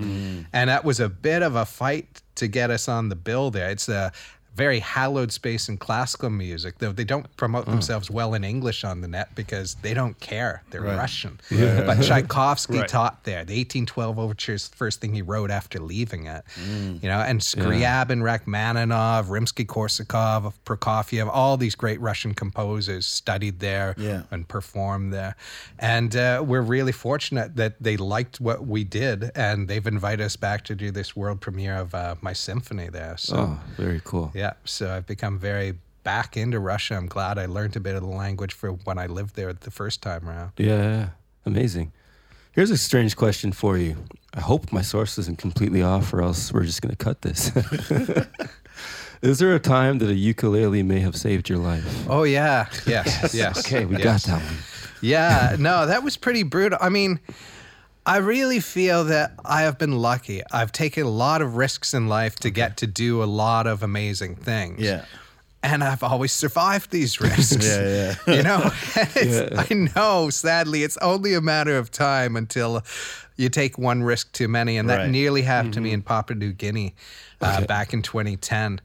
and 0.53 0.70
that 0.70 0.84
was 0.84 0.99
a 0.99 1.11
bit 1.11 1.43
of 1.43 1.55
a 1.55 1.66
fight 1.66 2.22
to 2.36 2.49
get 2.49 2.70
us 2.70 2.88
on 2.88 3.11
the 3.11 3.16
bill 3.16 3.51
there. 3.51 3.68
It's 3.68 3.86
a 3.88 4.12
very 4.55 4.80
hallowed 4.80 5.32
space 5.32 5.68
in 5.68 5.78
classical 5.78 6.28
music, 6.28 6.78
though 6.78 6.92
they 6.92 7.05
don't 7.05 7.34
promote 7.36 7.64
themselves 7.66 8.11
well 8.11 8.34
in 8.34 8.44
English 8.44 8.84
on 8.84 9.00
the 9.00 9.09
net 9.09 9.34
because 9.34 9.76
they 9.76 9.94
don't 9.94 10.18
care. 10.20 10.62
They're 10.70 10.82
Russian. 10.82 11.40
But 11.50 12.03
Tchaikovsky 12.03 12.78
Right. 12.80 12.88
taught 12.88 13.24
there. 13.24 13.44
The 13.44 13.55
1812 13.55 14.18
overture 14.18 14.53
is 14.55 14.68
the 14.68 14.76
first 14.76 15.00
thing 15.00 15.14
he 15.14 15.22
wrote 15.22 15.50
after 15.50 15.78
leaving 15.78 16.26
it. 16.26 16.44
You 16.59 17.09
know, 17.09 17.20
and 17.20 17.40
Scriabin, 17.40 18.22
Rachmaninoff, 18.22 19.26
Rimsky-Korsakov, 19.28 20.53
Prokofiev, 20.66 21.28
all 21.32 21.57
these 21.57 21.74
great 21.74 22.00
Russian 22.00 22.34
composers 22.34 23.07
studied 23.07 23.61
there 23.61 23.94
Yeah. 23.96 24.22
and 24.30 24.46
performed 24.46 25.12
there. 25.12 25.34
And 25.78 26.14
uh, 26.14 26.42
we're 26.46 26.61
really 26.62 26.92
fortunate 26.92 27.57
that 27.57 27.82
they 27.82 27.96
liked 27.96 28.40
what 28.40 28.66
we 28.66 28.84
did, 28.84 29.30
and 29.34 29.68
they've 29.68 29.86
invited 29.86 30.24
us 30.24 30.36
back 30.36 30.64
to 30.64 30.74
do 30.74 30.90
this 30.90 31.16
world 31.16 31.40
premiere 31.40 31.76
of 31.76 31.94
uh, 31.94 32.16
my 32.20 32.32
symphony 32.32 32.88
there. 32.90 33.16
So. 33.16 33.36
Oh, 33.36 33.61
very 33.76 34.00
cool. 34.05 34.30
Yeah, 34.34 34.41
so 34.64 34.95
I've 34.95 35.07
become 35.07 35.38
very 35.38 35.74
back 36.03 36.36
into 36.36 36.59
Russia. 36.59 36.97
I'm 36.97 37.07
glad 37.07 37.38
I 37.38 37.47
learned 37.47 37.76
a 37.76 37.80
bit 37.80 37.95
of 37.95 38.03
the 38.03 38.09
language 38.09 38.53
for 38.53 38.72
when 38.72 38.99
I 38.99 39.07
lived 39.07 39.36
there 39.36 39.53
the 39.53 39.70
first 39.70 40.03
time 40.03 40.28
around. 40.28 40.53
Yeah, 40.57 40.76
yeah. 40.76 41.09
amazing. 41.47 41.93
Here's 42.53 42.70
a 42.70 42.76
strange 42.76 43.16
question 43.16 43.53
for 43.53 43.78
you. 43.78 43.97
I 44.34 44.40
hope 44.40 44.72
my 44.72 44.82
source 44.82 45.18
isn't 45.18 45.38
completely 45.38 45.82
off, 45.82 46.12
or 46.12 46.22
else 46.22 46.53
we're 46.53 46.64
just 46.64 46.82
going 46.82 46.95
to 46.95 47.03
cut 47.03 47.22
this. 47.22 47.51
Is 49.22 49.38
there 49.38 49.55
a 49.55 49.61
time 49.61 49.99
that 49.99 50.09
a 50.09 50.14
ukulele 50.14 50.82
may 50.82 51.01
have 51.01 51.14
saved 51.14 51.49
your 51.49 51.59
life? 51.59 52.07
Oh 52.11 52.24
yeah, 52.24 52.66
yes, 52.86 53.32
yes. 53.34 53.59
Okay, 53.61 53.84
we 53.84 53.97
yes. 53.97 54.05
got 54.05 54.22
that 54.22 54.45
one. 54.45 54.57
Yeah, 55.01 55.57
no, 55.59 55.86
that 55.86 56.03
was 56.03 56.16
pretty 56.16 56.43
brutal. 56.43 56.78
I 56.80 56.88
mean, 56.88 57.20
I 58.05 58.16
really 58.18 58.59
feel 58.61 59.05
that 59.05 59.32
I 59.44 59.62
have 59.62 59.78
been 59.78 59.92
lucky. 59.98 60.42
I've 60.50 60.72
taken 60.72 61.05
a 61.07 61.09
lot 61.11 61.40
of 61.42 61.57
risks 61.57 61.94
in 61.94 62.09
life 62.09 62.36
to 62.40 62.50
get 62.50 62.76
to 62.78 62.86
do 62.86 63.22
a 63.22 63.26
lot 63.26 63.66
of 63.66 63.82
amazing 63.82 64.34
things. 64.36 64.80
Yeah. 64.80 65.05
And 65.62 65.84
I've 65.84 66.03
always 66.03 66.32
survived 66.32 66.90
these 66.90 67.20
risks. 67.20 67.64
Yeah, 67.64 68.16
yeah. 68.26 68.34
You 68.36 68.42
know, 68.42 68.70
It's- 69.16 69.68
I 69.70 69.72
know, 69.74 70.30
sadly, 70.30 70.82
it's 70.82 70.96
only 70.96 71.34
a 71.34 71.40
matter 71.40 71.78
of 71.78 71.92
time 71.92 72.34
until 72.34 72.82
you 73.36 73.48
take 73.48 73.78
one 73.78 74.03
risk 74.03 74.32
too 74.32 74.48
many. 74.48 74.76
And 74.78 74.90
that 74.90 74.98
Right. 74.98 75.11
nearly 75.11 75.42
happened 75.42 75.74
to 75.74 75.80
me 75.80 75.92
in 75.92 76.03
Papua 76.03 76.36
New 76.36 76.53
Guinea 76.53 76.94
uh, 77.40 77.64
back 77.66 77.92
in 77.92 78.03
2010. 78.03 78.80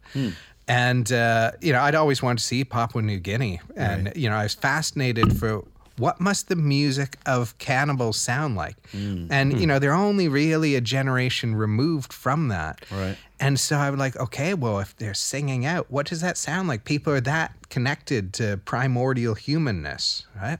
And, 0.68 1.11
uh, 1.11 1.53
you 1.61 1.74
know, 1.74 1.82
I'd 1.82 1.95
always 1.95 2.22
wanted 2.22 2.39
to 2.39 2.43
see 2.43 2.63
Papua 2.65 3.01
New 3.01 3.20
Guinea. 3.20 3.61
And, 3.76 4.11
you 4.15 4.30
know, 4.30 4.36
I 4.36 4.43
was 4.43 4.53
fascinated 4.53 5.38
for 5.39 5.63
what 5.98 6.20
must 6.20 6.48
the 6.48 6.56
music 6.56 7.18
of 7.26 7.58
cannibals 7.58 8.18
sound 8.18 8.56
like? 8.56 8.76
Mm. 8.91 9.28
And, 9.32 9.54
you 9.54 9.60
hmm. 9.60 9.66
know, 9.66 9.80
they're 9.80 9.93
only 9.93 10.28
really 10.28 10.76
a 10.76 10.82
generation 10.82 11.56
removed 11.56 12.14
from 12.14 12.50
that. 12.50 12.86
Right. 12.91 13.18
And 13.39 13.60
so 13.60 13.78
I 13.78 13.89
was 13.89 14.00
like, 14.00 14.16
okay, 14.16 14.54
well, 14.54 14.80
if 14.80 14.95
they're 14.98 15.14
singing 15.14 15.66
out, 15.66 15.91
what 15.91 16.08
does 16.08 16.22
that 16.22 16.38
sound 16.38 16.68
like? 16.68 16.86
People 16.86 17.14
are 17.14 17.22
that 17.22 17.54
connected 17.70 18.34
to 18.34 18.58
primordial 18.66 19.36
humanness, 19.36 20.26
right? 20.36 20.58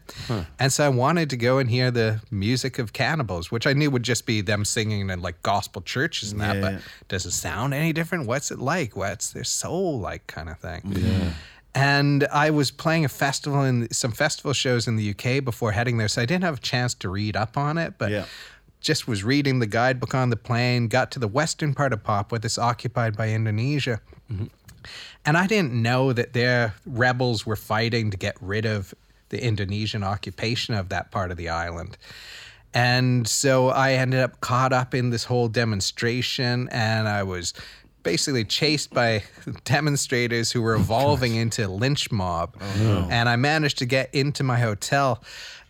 And 0.60 0.72
so 0.72 0.86
I 0.86 0.90
wanted 0.90 1.30
to 1.32 1.38
go 1.38 1.58
and 1.58 1.70
hear 1.70 1.90
the 1.90 2.22
music 2.30 2.78
of 2.78 2.94
cannibals, 2.94 3.52
which 3.52 3.66
I 3.66 3.74
knew 3.74 3.90
would 3.90 4.04
just 4.04 4.28
be 4.28 4.42
them 4.42 4.64
singing 4.64 5.10
in 5.10 5.22
like 5.22 5.42
gospel 5.42 5.82
churches 5.82 6.32
and 6.32 6.42
that. 6.42 6.56
Yeah, 6.56 6.62
but 6.62 6.74
yeah. 6.74 6.80
does 7.08 7.26
it 7.26 7.32
sound 7.32 7.74
any 7.74 7.94
different? 7.94 8.28
What's 8.28 8.52
it 8.52 8.60
like? 8.60 8.96
What's 8.96 9.32
their 9.32 9.44
soul 9.44 10.00
like, 10.00 10.28
kind 10.28 10.50
of 10.50 10.60
thing? 10.60 10.82
Yeah. 10.86 11.32
And 11.78 12.28
I 12.32 12.50
was 12.50 12.72
playing 12.72 13.06
a 13.06 13.10
festival 13.10 13.64
in 13.64 13.88
some 13.92 14.12
festival 14.12 14.54
shows 14.54 14.88
in 14.88 14.96
the 14.96 15.12
UK 15.12 15.44
before 15.44 15.74
heading 15.74 15.98
there, 15.98 16.08
so 16.08 16.24
I 16.24 16.26
didn't 16.26 16.44
have 16.44 16.58
a 16.58 16.62
chance 16.62 16.96
to 16.96 17.10
read 17.10 17.36
up 17.36 17.56
on 17.56 17.78
it. 17.78 17.94
But 18.00 18.10
Yeah. 18.12 18.26
just 18.82 19.08
was 19.08 19.24
reading 19.24 19.60
the 19.60 19.68
guidebook 19.68 20.16
on 20.16 20.30
the 20.32 20.36
plane, 20.36 20.88
got 20.88 21.12
to 21.12 21.20
the 21.20 21.28
western 21.28 21.74
part 21.76 21.94
of 21.94 22.04
Papua 22.04 22.40
that's 22.40 22.58
occupied 22.58 23.16
by 23.16 23.30
Indonesia. 23.30 24.00
Mm-hmm. 24.32 24.46
And 25.26 25.38
I 25.38 25.46
didn't 25.46 25.74
know 25.74 26.14
that 26.14 26.34
their 26.34 26.74
rebels 26.86 27.46
were 27.46 27.56
fighting 27.56 28.10
to 28.12 28.18
get 28.18 28.36
rid 28.42 28.66
of 28.66 28.94
the 29.30 29.44
Indonesian 29.44 30.04
occupation 30.04 30.74
of 30.74 30.90
that 30.90 31.12
part 31.12 31.30
of 31.32 31.38
the 31.38 31.50
island. 31.50 31.98
And 32.74 33.28
so 33.28 33.70
I 33.70 33.94
ended 33.94 34.22
up 34.22 34.42
caught 34.42 34.74
up 34.74 34.96
in 34.96 35.10
this 35.10 35.26
whole 35.26 35.48
demonstration, 35.48 36.70
and 36.72 37.08
I 37.08 37.24
was 37.24 37.54
basically 38.08 38.46
chased 38.46 38.94
by 38.94 39.22
demonstrators 39.66 40.52
who 40.54 40.62
were 40.62 40.76
evolving 40.76 41.36
into 41.36 41.68
lynch 41.68 42.10
mob. 42.12 42.56
And 43.12 43.28
I 43.28 43.36
managed 43.36 43.78
to 43.80 43.86
get 43.86 44.14
into 44.16 44.44
my 44.44 44.58
hotel, 44.60 45.22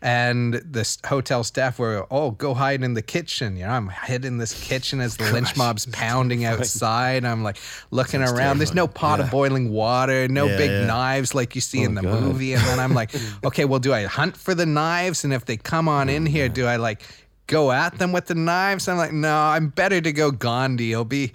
and 0.02 0.54
the 0.54 0.86
hotel 1.06 1.44
staff 1.44 1.80
were, 1.80 2.06
"Oh, 2.12 2.30
go 2.32 2.54
hide 2.54 2.84
in 2.84 2.94
the 2.94 3.02
kitchen." 3.02 3.58
You 3.58 3.66
know, 3.66 3.72
I'm 3.72 3.90
hid 3.90 4.24
in 4.26 4.38
this 4.38 4.54
kitchen 4.70 5.02
as 5.02 5.18
the 5.18 5.32
lynch 5.34 5.58
mob's 5.58 5.88
pounding 5.88 6.46
outside. 6.46 7.26
I'm 7.26 7.42
like 7.44 7.58
looking 7.90 8.22
around. 8.22 8.60
There's 8.60 8.76
no 8.76 8.88
pot 8.88 9.20
of 9.20 9.32
boiling 9.32 9.72
water, 9.72 10.28
no 10.28 10.46
Yeah, 10.46 10.58
big 10.58 10.70
yeah. 10.72 10.86
knives 10.86 11.34
like 11.34 11.56
you 11.56 11.62
see 11.62 11.82
in 11.82 11.96
the 11.96 12.04
God. 12.04 12.22
movie. 12.22 12.54
And 12.54 12.62
then 12.68 12.80
I'm 12.80 12.94
like, 12.94 13.12
okay, 13.44 13.66
well, 13.66 13.80
do 13.80 13.92
I 13.94 14.04
hunt 14.06 14.38
for 14.38 14.54
the 14.54 14.66
knives? 14.68 15.24
And 15.24 15.34
if 15.34 15.46
they 15.46 15.58
come 15.58 15.88
on 15.90 16.10
in 16.10 16.26
here, 16.28 16.50
do 16.50 16.68
I 16.68 16.76
like 16.76 17.02
go 17.48 17.72
at 17.72 17.98
them 17.98 18.12
with 18.12 18.28
the 18.28 18.36
knives? 18.36 18.88
I'm 18.88 18.98
like, 18.98 19.14
no, 19.14 19.36
I'm 19.36 19.70
better 19.70 20.00
to 20.00 20.12
go 20.12 20.32
Gandhi. 20.32 20.92
It'll 20.92 21.06
be, 21.06 21.32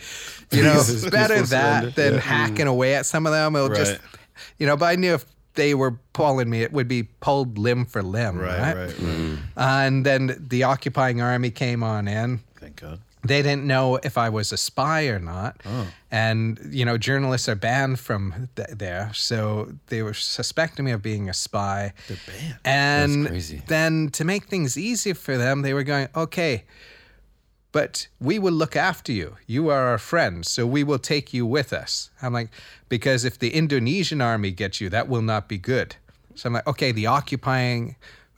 you 0.50 0.62
know, 0.62 0.74
Peaceful 0.74 1.10
better 1.10 1.42
that 1.42 1.94
than 1.96 2.14
Yeah. 2.14 2.20
hacking 2.20 2.56
mm-hmm. 2.56 2.68
away 2.68 2.94
at 2.94 3.06
some 3.06 3.26
of 3.26 3.32
them. 3.32 3.56
It'll 3.56 3.68
just, 3.70 3.98
you 4.58 4.66
know, 4.66 4.76
but 4.76 4.86
I 4.86 4.96
knew 4.96 5.14
if 5.14 5.24
they 5.54 5.74
were 5.74 5.98
pulling 6.12 6.48
me, 6.48 6.62
it 6.62 6.72
would 6.72 6.88
be 6.88 7.02
pulled 7.02 7.58
limb 7.58 7.84
for 7.84 8.02
limb, 8.02 8.38
Right, 8.38 8.58
right? 8.58 8.76
right, 8.76 8.86
right. 8.86 8.94
Mm-hmm. 8.96 9.36
And 9.56 10.06
then 10.06 10.46
the 10.48 10.62
occupying 10.64 11.20
army 11.20 11.50
came 11.50 11.82
on 11.82 12.08
in. 12.08 12.40
Thank 12.56 12.76
God. 12.76 13.00
They 13.24 13.40
didn't 13.40 13.64
know 13.64 14.00
if 14.02 14.18
I 14.18 14.28
was 14.28 14.52
a 14.52 14.56
spy 14.56 15.06
or 15.06 15.20
not. 15.20 15.60
Oh. 15.64 15.86
And, 16.10 16.58
you 16.70 16.84
know, 16.84 16.98
journalists 16.98 17.48
are 17.48 17.54
banned 17.54 18.00
from 18.00 18.48
th- 18.56 18.70
there. 18.70 19.12
So 19.14 19.72
they 19.86 20.02
were 20.02 20.14
suspecting 20.14 20.84
me 20.84 20.90
of 20.90 21.02
being 21.02 21.28
a 21.28 21.34
spy. 21.34 21.92
They're 22.08 22.16
banned. 22.26 22.58
And 22.64 23.26
crazy. 23.28 23.62
then 23.68 24.08
to 24.10 24.24
make 24.24 24.46
things 24.46 24.76
easier 24.76 25.14
for 25.14 25.38
them, 25.38 25.62
they 25.62 25.72
were 25.72 25.84
going, 25.84 26.08
okay, 26.16 26.64
but 27.70 28.08
we 28.20 28.38
will 28.38 28.52
look 28.52 28.76
after 28.76 29.12
you. 29.12 29.36
You 29.46 29.68
are 29.70 29.86
our 29.86 29.98
friend, 29.98 30.44
so 30.44 30.66
we 30.66 30.84
will 30.84 30.98
take 30.98 31.32
you 31.32 31.46
with 31.46 31.72
us. 31.72 32.10
I'm 32.20 32.32
like, 32.32 32.50
because 32.88 33.24
if 33.24 33.38
the 33.38 33.54
Indonesian 33.54 34.20
army 34.20 34.50
gets 34.50 34.80
you, 34.80 34.90
that 34.90 35.08
will 35.08 35.22
not 35.22 35.48
be 35.48 35.58
good. 35.58 35.96
So 36.34 36.48
I'm 36.48 36.52
like, 36.54 36.66
okay, 36.66 36.92
the 36.92 37.06
occupying 37.06 37.96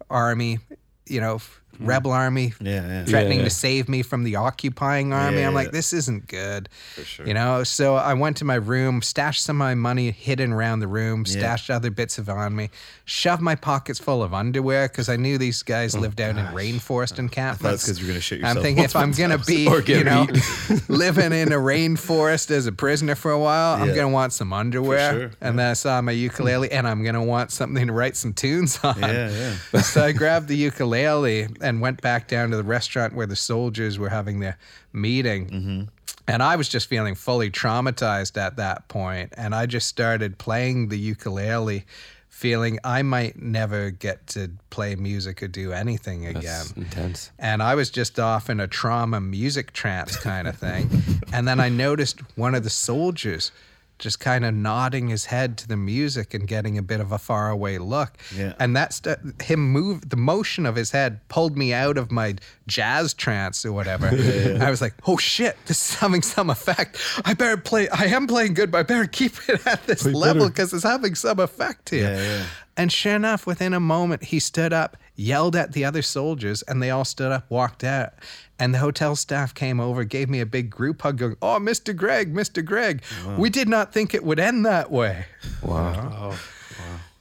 army, 0.09 0.61
you 1.07 1.20
know, 1.20 1.37
f- 1.37 1.61
Mm. 1.74 1.86
rebel 1.88 2.12
army 2.12 2.52
Yeah, 2.60 2.86
yeah. 2.86 3.04
threatening 3.04 3.38
Yeah. 3.38 3.44
to 3.44 3.50
save 3.50 3.88
me 3.88 4.02
from 4.02 4.24
the 4.24 4.36
occupying 4.36 5.12
army. 5.12 5.38
Yeah, 5.40 5.48
I'm 5.48 5.54
like, 5.54 5.72
this 5.72 5.92
isn't 5.92 6.28
good. 6.28 6.68
sure. 7.04 7.26
You 7.26 7.34
know, 7.34 7.64
so 7.64 7.96
I 7.96 8.14
went 8.14 8.36
to 8.38 8.44
my 8.44 8.54
room, 8.56 9.02
stashed 9.02 9.42
some 9.44 9.56
of 9.56 9.58
my 9.66 9.74
money 9.74 10.10
hidden 10.10 10.52
around 10.52 10.80
the 10.80 10.86
room, 10.88 11.24
stashed 11.26 11.70
other 11.70 11.90
bits 11.90 12.18
of 12.18 12.28
it 12.28 12.32
on 12.32 12.54
me, 12.54 12.70
shoved 13.04 13.42
my 13.42 13.54
pockets 13.54 13.98
full 13.98 14.22
of 14.22 14.32
underwear 14.34 14.88
because 14.88 15.08
I 15.08 15.16
knew 15.16 15.38
these 15.38 15.62
guys 15.62 15.94
oh, 15.94 16.00
lived 16.00 16.20
out 16.20 16.36
in 16.36 16.46
rainforest 16.46 17.18
encampments. 17.18 17.62
That's 17.62 17.84
because 17.84 18.00
you 18.00 18.06
were 18.06 18.12
gonna 18.12 18.20
shit 18.20 18.38
I'm 18.38 18.56
yourself 18.56 18.62
thinking 18.64 18.84
if 18.84 18.96
I'm 18.96 19.12
gonna 19.12 19.38
be, 19.46 19.68
you 19.86 20.04
know, 20.04 20.26
living 20.88 21.32
in 21.32 21.52
a 21.52 21.56
rainforest 21.56 22.50
as 22.50 22.66
a 22.66 22.72
prisoner 22.72 23.14
for 23.14 23.30
a 23.30 23.38
while, 23.38 23.80
I'm 23.82 23.88
gonna 23.94 24.08
want 24.08 24.32
some 24.32 24.52
underwear. 24.52 25.12
sure, 25.12 25.30
And 25.40 25.58
then 25.58 25.70
I 25.70 25.74
saw 25.74 26.00
my 26.00 26.12
ukulele, 26.12 26.70
and 26.70 26.86
I'm 26.86 27.02
gonna 27.04 27.24
want 27.24 27.50
something 27.50 27.86
to 27.86 27.92
write 27.92 28.16
some 28.16 28.32
tunes 28.32 28.78
on. 28.82 28.98
Yeah, 29.00 29.30
yeah. 29.72 29.80
so 29.82 30.04
I 30.04 30.12
grabbed 30.12 30.48
the 30.48 30.56
ukulele 30.56 31.48
and 31.64 31.80
went 31.80 32.00
back 32.00 32.28
down 32.28 32.50
to 32.50 32.56
the 32.56 32.62
restaurant 32.62 33.14
where 33.14 33.26
the 33.26 33.36
soldiers 33.36 33.98
were 33.98 34.10
having 34.10 34.40
their 34.40 34.58
meeting. 34.92 35.46
Mm-hmm. 35.48 35.82
And 36.26 36.42
I 36.42 36.56
was 36.56 36.68
just 36.68 36.88
feeling 36.88 37.14
fully 37.14 37.50
traumatized 37.50 38.40
at 38.40 38.56
that 38.56 38.88
point. 38.88 39.32
And 39.36 39.54
I 39.54 39.66
just 39.66 39.88
started 39.88 40.38
playing 40.38 40.88
the 40.88 40.98
ukulele, 40.98 41.84
feeling 42.28 42.78
I 42.82 43.02
might 43.02 43.40
never 43.40 43.90
get 43.90 44.26
to 44.28 44.50
play 44.70 44.94
music 44.94 45.42
or 45.42 45.48
do 45.48 45.72
anything 45.72 46.26
again. 46.26 46.42
That's 46.42 46.72
intense. 46.72 47.30
And 47.38 47.62
I 47.62 47.74
was 47.74 47.90
just 47.90 48.18
off 48.18 48.48
in 48.48 48.58
a 48.58 48.66
trauma 48.66 49.20
music 49.20 49.72
trance 49.72 50.16
kind 50.16 50.48
of 50.48 50.56
thing. 50.56 50.88
and 51.32 51.46
then 51.46 51.60
I 51.60 51.68
noticed 51.68 52.20
one 52.36 52.54
of 52.54 52.64
the 52.64 52.70
soldiers 52.70 53.52
just 53.99 54.20
kind 54.20 54.45
of 54.45 54.53
nodding 54.55 55.09
his 55.09 55.26
head 55.26 55.57
to 55.59 55.68
the 55.68 55.76
music 55.76 56.34
and 56.34 56.49
getting 56.49 56.76
a 56.76 56.82
bit 56.82 57.01
of 57.01 57.12
a 57.12 57.18
faraway 57.18 57.78
look. 57.78 58.12
Yeah. 58.36 58.55
And 58.59 58.76
that's 58.76 59.01
him 59.42 59.72
move 59.72 60.09
the 60.11 60.16
motion 60.16 60.66
of 60.66 60.76
his 60.76 60.90
head 60.90 61.20
pulled 61.28 61.57
me 61.57 61.72
out 61.72 61.97
of 61.97 62.11
my 62.11 62.36
jazz 62.66 63.14
trance 63.14 63.64
or 63.64 63.72
whatever. 63.72 64.07
I 64.61 64.70
was 64.70 64.80
like, 64.80 64.95
"Oh 65.07 65.16
shit, 65.16 65.57
this 65.66 65.90
is 65.90 65.95
having 65.97 66.22
some 66.22 66.51
effect. 66.51 66.99
I 67.24 67.34
better 67.34 67.57
play 67.57 67.88
I 67.88 68.05
am 68.05 68.26
playing 68.26 68.55
good, 68.55 68.70
but 68.70 68.78
I 68.78 68.82
better 68.82 69.07
keep 69.07 69.32
it 69.49 69.66
at 69.66 69.86
this 69.86 70.05
level 70.05 70.49
because 70.49 70.72
it's 70.72 70.84
having 70.84 71.14
some 71.14 71.38
effect 71.38 71.90
here." 71.90 72.14
Yeah, 72.14 72.22
yeah. 72.22 72.45
And 72.76 72.92
sure 72.92 73.14
enough, 73.14 73.47
within 73.47 73.72
a 73.72 73.80
moment, 73.80 74.24
he 74.24 74.40
stood 74.40 74.72
up, 74.72 74.97
yelled 75.16 75.54
at 75.56 75.72
the 75.72 75.84
other 75.84 76.02
soldiers, 76.02 76.62
and 76.62 76.82
they 76.82 76.90
all 76.90 77.04
stood 77.04 77.32
up, 77.32 77.50
walked 77.50 77.84
out. 77.84 78.12
And 78.58 78.72
the 78.74 78.78
hotel 78.78 79.16
staff 79.16 79.52
came 79.54 79.80
over, 79.80 80.04
gave 80.04 80.28
me 80.28 80.40
a 80.40 80.46
big 80.46 80.70
group 80.70 81.02
hug, 81.02 81.18
going, 81.18 81.36
Oh, 81.42 81.58
Mr. 81.60 81.94
Greg, 81.94 82.34
Mr. 82.34 82.64
Greg, 82.64 83.02
we 83.36 83.50
did 83.50 83.68
not 83.68 83.92
think 83.92 84.14
it 84.14 84.24
would 84.24 84.38
end 84.38 84.64
that 84.66 84.90
way. 84.90 85.26
Wow. 85.62 86.36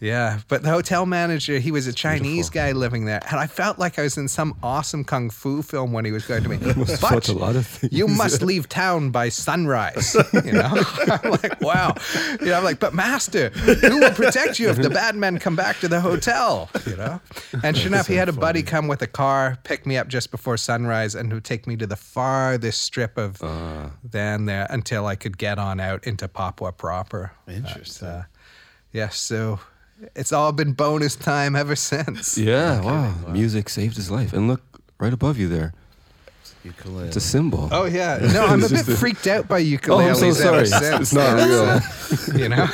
Yeah, 0.03 0.39
but 0.49 0.63
the 0.63 0.69
hotel 0.69 1.05
manager, 1.05 1.59
he 1.59 1.71
was 1.71 1.87
a 1.87 1.93
Chinese 1.93 2.49
guy 2.49 2.73
living 2.73 3.05
there, 3.05 3.21
and 3.31 3.39
I 3.39 3.47
felt 3.47 3.79
like 3.79 3.97
I 3.97 4.01
was 4.01 4.17
in 4.17 4.27
some 4.27 4.53
awesome 4.61 5.05
kung 5.05 5.29
fu 5.29 5.61
film 5.61 5.93
when 5.93 6.03
he 6.03 6.11
was 6.11 6.25
going 6.25 6.43
to 6.43 6.49
me. 6.49 6.57
have 6.57 6.99
But 6.99 7.29
a 7.29 7.33
lot 7.33 7.55
of 7.55 7.79
you 7.89 8.09
must 8.09 8.41
leave 8.41 8.67
town 8.67 9.11
by 9.11 9.29
sunrise. 9.29 10.15
You 10.43 10.51
know, 10.51 10.73
I'm 11.07 11.31
like, 11.31 11.61
wow. 11.61 11.95
You 12.41 12.47
know, 12.47 12.55
I'm 12.57 12.63
like, 12.65 12.79
but 12.79 12.93
master, 12.93 13.49
who 13.49 13.99
will 13.99 14.11
protect 14.11 14.59
you 14.59 14.69
if 14.69 14.77
the 14.77 14.89
bad 14.89 15.15
men 15.15 15.39
come 15.39 15.55
back 15.55 15.79
to 15.79 15.87
the 15.87 16.01
hotel? 16.01 16.69
You 16.85 16.97
know, 16.97 17.21
and 17.63 17.77
sure 17.77 17.87
enough, 17.87 18.07
he 18.07 18.15
had 18.15 18.27
a 18.27 18.33
buddy 18.33 18.61
come 18.61 18.89
with 18.89 19.01
a 19.01 19.07
car, 19.07 19.57
pick 19.63 19.85
me 19.85 19.95
up 19.95 20.09
just 20.09 20.31
before 20.31 20.57
sunrise, 20.57 21.15
and 21.15 21.31
would 21.31 21.45
take 21.45 21.65
me 21.65 21.77
to 21.77 21.87
the 21.87 21.95
farthest 21.95 22.81
strip 22.81 23.17
of 23.17 23.41
Uh. 23.41 23.89
van 24.03 24.45
there 24.45 24.67
until 24.69 25.05
I 25.05 25.15
could 25.15 25.37
get 25.37 25.57
on 25.57 25.79
out 25.79 26.05
into 26.05 26.27
Papua 26.27 26.73
proper. 26.73 27.31
Interesting. 27.47 28.07
But, 28.09 28.13
uh, 28.13 28.23
yeah, 28.91 29.09
so 29.09 29.59
it's 30.15 30.31
all 30.31 30.51
been 30.51 30.73
bonus 30.73 31.15
time 31.15 31.55
ever 31.55 31.75
since. 31.75 32.37
Yeah, 32.43 32.81
wow. 32.81 33.13
Music 33.29 33.69
saved 33.69 33.95
his 33.95 34.09
life. 34.11 34.33
And 34.33 34.47
look 34.47 34.61
right 34.99 35.13
above 35.13 35.37
you 35.37 35.47
there. 35.49 35.73
Ukulele. 36.63 37.07
It's 37.07 37.17
a 37.17 37.21
symbol. 37.21 37.67
Oh 37.73 37.83
yeah, 37.83 38.19
no, 38.33 38.45
I'm 38.45 38.63
a 38.63 38.69
bit 38.69 38.85
freaked 38.85 39.27
out 39.27 39.49
by 39.49 39.61
ukuleles 39.61 39.89
Oh, 39.89 39.99
I'm 39.99 40.15
so 40.15 40.27
ever 40.27 40.65
sorry. 40.65 40.65
since. 40.67 41.01
It's 41.01 41.13
not 41.13 41.35
real. 42.29 42.37
real, 42.37 42.39
you 42.41 42.49
know. 42.49 42.67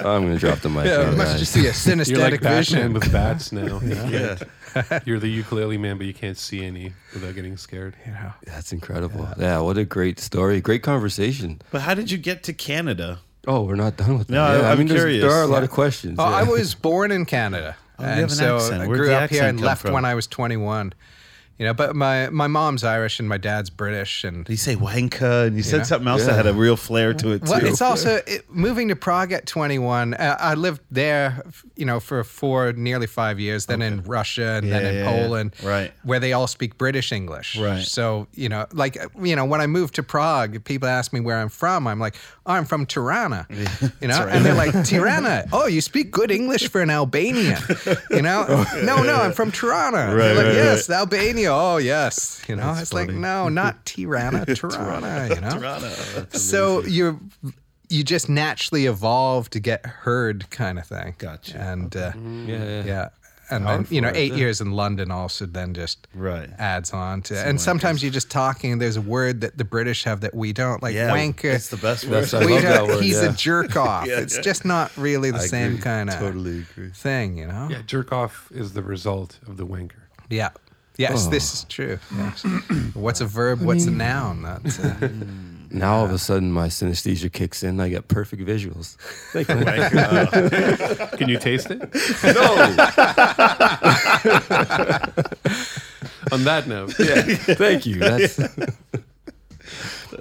I'm 0.00 0.22
going 0.26 0.34
to 0.34 0.38
drop 0.38 0.58
the 0.60 0.68
mic. 0.68 0.84
yeah, 0.84 0.96
now, 0.98 1.10
it 1.12 1.16
must 1.16 1.30
guys. 1.32 1.40
just 1.40 1.54
be 1.54 1.66
a 1.66 2.04
You're 2.04 2.18
like 2.30 2.40
Batman 2.42 2.56
vision. 2.58 2.92
with 2.92 3.10
bats 3.12 3.52
now. 3.52 3.80
Yeah. 3.82 4.36
yeah. 4.74 5.00
You're 5.06 5.18
the 5.18 5.28
ukulele 5.28 5.78
man, 5.78 5.96
but 5.96 6.06
you 6.06 6.12
can't 6.14 6.36
see 6.36 6.64
any 6.64 6.92
without 7.14 7.34
getting 7.34 7.56
scared. 7.56 7.94
You 8.06 8.12
know. 8.12 8.32
That's 8.44 8.72
incredible. 8.72 9.26
Yeah. 9.38 9.60
what 9.60 9.78
a 9.78 9.84
great 9.86 10.20
story. 10.20 10.60
Great 10.60 10.82
conversation. 10.82 11.62
But 11.70 11.80
how 11.82 11.94
did 11.94 12.10
you 12.10 12.18
get 12.18 12.42
to 12.44 12.52
Canada? 12.52 13.20
Oh, 13.46 13.62
we're 13.62 13.74
not 13.76 13.96
done 13.96 14.18
with 14.18 14.26
that. 14.28 14.34
No, 14.34 14.60
yeah, 14.60 14.70
I'm 14.70 14.78
mean, 14.78 14.88
curious. 14.88 15.22
There 15.22 15.30
are 15.32 15.42
a 15.42 15.46
lot 15.46 15.58
Yeah. 15.58 15.64
of 15.64 15.70
questions. 15.70 16.16
Oh, 16.18 16.28
yeah. 16.28 16.36
I 16.36 16.42
was 16.42 16.74
born 16.74 17.10
in 17.10 17.24
Canada, 17.24 17.76
Oh, 17.98 18.02
you 18.02 18.08
and 18.08 18.20
have 18.20 18.30
an 18.30 18.36
so 18.36 18.56
accent. 18.56 18.82
I 18.82 18.86
Where'd 18.86 19.00
grew 19.00 19.12
up 19.12 19.30
here 19.30 19.44
and 19.44 19.60
left 19.60 19.82
from? 19.82 19.92
when 19.94 20.04
I 20.04 20.14
was 20.14 20.26
21. 20.26 20.92
You 21.60 21.66
know, 21.66 21.74
but 21.74 21.94
my 21.94 22.30
my 22.30 22.46
mom's 22.46 22.84
Irish 22.84 23.20
and 23.20 23.28
my 23.28 23.36
dad's 23.36 23.68
British, 23.68 24.24
and 24.24 24.48
You 24.48 24.56
say 24.56 24.76
wanka, 24.76 25.46
and 25.48 25.56
you 25.58 25.62
said 25.62 25.78
know? 25.78 25.84
something 25.84 26.08
else 26.08 26.22
Yeah. 26.22 26.28
that 26.28 26.36
had 26.36 26.46
a 26.46 26.54
real 26.54 26.74
flair 26.74 27.12
to 27.12 27.32
it 27.32 27.44
too. 27.44 27.50
Well, 27.50 27.66
it's 27.66 27.82
also 27.82 28.22
it, 28.26 28.50
moving 28.50 28.88
to 28.88 28.96
Prague 28.96 29.30
at 29.32 29.44
21. 29.44 30.14
Uh, 30.14 30.36
I 30.40 30.54
lived 30.54 30.80
there, 30.90 31.42
you 31.76 31.84
know, 31.84 32.00
for 32.00 32.24
four, 32.24 32.72
nearly 32.72 33.06
five 33.06 33.38
years. 33.38 33.66
Then 33.66 33.82
in 33.82 34.02
Russia 34.04 34.52
and 34.62 34.72
then 34.72 34.86
in 34.86 34.94
yeah, 34.94 35.04
yeah. 35.04 35.12
Poland, 35.22 35.54
Right. 35.62 35.92
where 36.02 36.18
they 36.18 36.32
all 36.32 36.46
speak 36.46 36.78
British 36.78 37.12
English. 37.12 37.58
Right. 37.58 37.82
So 37.84 38.26
you 38.32 38.48
know, 38.48 38.64
like 38.72 38.96
you 39.22 39.36
know, 39.36 39.44
when 39.44 39.60
I 39.60 39.66
moved 39.66 39.96
to 39.96 40.02
Prague, 40.02 40.64
people 40.64 40.88
ask 40.88 41.12
me 41.12 41.20
where 41.20 41.36
I'm 41.36 41.50
from. 41.50 41.86
I'm 41.86 42.00
like, 42.00 42.16
oh, 42.46 42.54
I'm 42.54 42.64
from 42.64 42.86
Tirana. 42.86 43.46
You 44.00 44.08
know, 44.08 44.26
and 44.26 44.46
they're 44.46 44.54
like, 44.54 44.72
Tirana. 44.86 45.44
Oh, 45.52 45.66
you 45.66 45.82
speak 45.82 46.10
good 46.10 46.30
English 46.30 46.70
for 46.70 46.80
an 46.80 46.88
Albanian. 46.88 47.60
You 48.10 48.22
know, 48.22 48.64
no, 48.82 49.02
no, 49.02 49.14
I'm 49.14 49.32
from 49.32 49.52
Tirana. 49.52 50.06
Right, 50.08 50.16
They're 50.16 50.34
like, 50.34 50.46
right, 50.46 50.54
yes, 50.54 50.88
Albania. 50.90 51.49
Oh, 51.50 51.76
yes. 51.78 52.42
You 52.48 52.56
know, 52.56 52.62
That's 52.74 52.82
it's 52.82 52.92
like, 52.92 53.10
no, 53.10 53.48
not 53.60 53.84
Tirana, 53.86 54.44
Tirana. 54.46 55.34
You 55.34 55.40
know. 55.40 55.50
Toronto. 55.50 55.88
That's 56.14 56.40
So 56.42 56.82
you're 56.84 57.18
you 57.88 58.04
just 58.04 58.28
naturally 58.28 58.86
evolve 58.86 59.50
to 59.50 59.58
get 59.60 59.84
heard, 59.84 60.48
kind 60.50 60.78
of 60.78 60.86
thing. 60.86 61.14
Gotcha. 61.18 61.58
And 61.60 61.94
uh, 61.96 62.12
yeah, 62.46 62.56
yeah. 62.64 62.84
yeah, 62.84 63.08
and 63.50 63.66
then 63.66 63.86
you 63.90 64.00
know, 64.00 64.06
right 64.06 64.16
eight 64.16 64.28
there. 64.28 64.38
years 64.38 64.60
in 64.60 64.70
London 64.70 65.10
also 65.10 65.44
then 65.44 65.74
just 65.74 66.06
Right. 66.14 66.48
adds 66.56 66.92
on 66.92 67.22
to. 67.22 67.34
So 67.34 67.40
and 67.40 67.54
like 67.54 67.60
sometimes 67.60 68.00
you're 68.00 68.12
just 68.12 68.30
talking, 68.30 68.70
and 68.70 68.80
there's 68.80 68.96
a 68.96 69.00
word 69.00 69.40
that 69.40 69.58
the 69.58 69.64
British 69.64 70.04
have 70.04 70.20
that 70.20 70.36
we 70.36 70.52
don't, 70.52 70.80
like 70.80 70.94
yeah, 70.94 71.10
wanker. 71.10 71.52
It's 71.52 71.68
the 71.70 71.78
best 71.78 72.04
word. 72.04 72.26
That's- 72.26 72.32
I 72.34 72.46
we 72.46 72.52
love 72.52 72.62
don't, 72.62 72.88
word, 72.90 73.02
he's 73.02 73.20
yeah. 73.20 73.30
a 73.30 73.32
jerk 73.32 73.74
off. 73.88 74.06
Yeah, 74.06 74.20
it's 74.20 74.36
yeah. 74.36 74.42
just 74.42 74.64
not 74.64 74.96
really 74.96 75.32
the 75.32 75.38
I 75.38 75.46
same 75.46 75.78
kind 75.78 76.10
of 76.10 76.14
Totally 76.20 76.60
agree. 76.72 76.90
thing, 76.90 77.38
you 77.38 77.48
know. 77.48 77.66
Yeah, 77.72 77.82
jerk 77.84 78.12
off 78.12 78.52
is 78.54 78.72
the 78.74 78.84
result 78.84 79.40
of 79.48 79.56
the 79.56 79.66
wanker. 79.66 79.94
Yeah. 80.28 80.50
Yes, 81.00 81.26
Oh. 81.26 81.30
this 81.30 81.54
is 81.54 81.64
true. 81.64 81.98
Yes. 82.14 82.42
What's 82.94 83.20
a 83.22 83.26
verb? 83.26 83.62
What's 83.62 83.86
a 83.86 83.90
noun? 83.90 84.42
That's, 84.42 84.78
uh, 84.78 85.08
Now 85.72 85.94
all 85.98 86.04
of 86.04 86.10
a 86.10 86.18
sudden 86.18 86.50
my 86.52 86.66
synesthesia 86.66 87.32
kicks 87.32 87.62
in. 87.62 87.78
I 87.80 87.88
get 87.88 88.08
perfect 88.08 88.42
visuals. 88.44 88.96
Thank 89.32 89.48
Like 91.08 91.16
Can 91.18 91.28
you 91.28 91.38
taste 91.38 91.68
it? 91.70 91.80
No. 92.34 92.50
On 96.32 96.44
that 96.44 96.66
note, 96.66 96.94
yeah, 96.98 97.22
thank 97.54 97.86
you. 97.86 97.96
That's, 97.96 98.38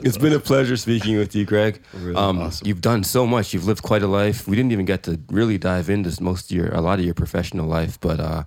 it's 0.04 0.18
been 0.18 0.34
a 0.34 0.40
pleasure 0.40 0.78
speaking 0.78 1.18
with 1.18 1.36
you, 1.36 1.46
Greg. 1.46 1.82
Really 1.94 2.16
um, 2.16 2.40
awesome. 2.40 2.66
You've 2.68 2.82
done 2.82 3.04
so 3.04 3.28
much. 3.28 3.54
You've 3.54 3.66
lived 3.66 3.84
quite 3.84 4.02
a 4.02 4.08
life. 4.08 4.48
We 4.48 4.56
didn't 4.56 4.72
even 4.72 4.86
get 4.86 5.04
to 5.04 5.20
really 5.30 5.58
dive 5.58 5.90
into 5.90 6.16
most 6.24 6.52
of 6.52 6.58
your, 6.58 6.70
a 6.74 6.82
lot 6.82 7.00
of 7.00 7.06
your 7.06 7.14
professional 7.14 7.68
life, 7.68 8.00
but 8.00 8.20
uh, 8.20 8.44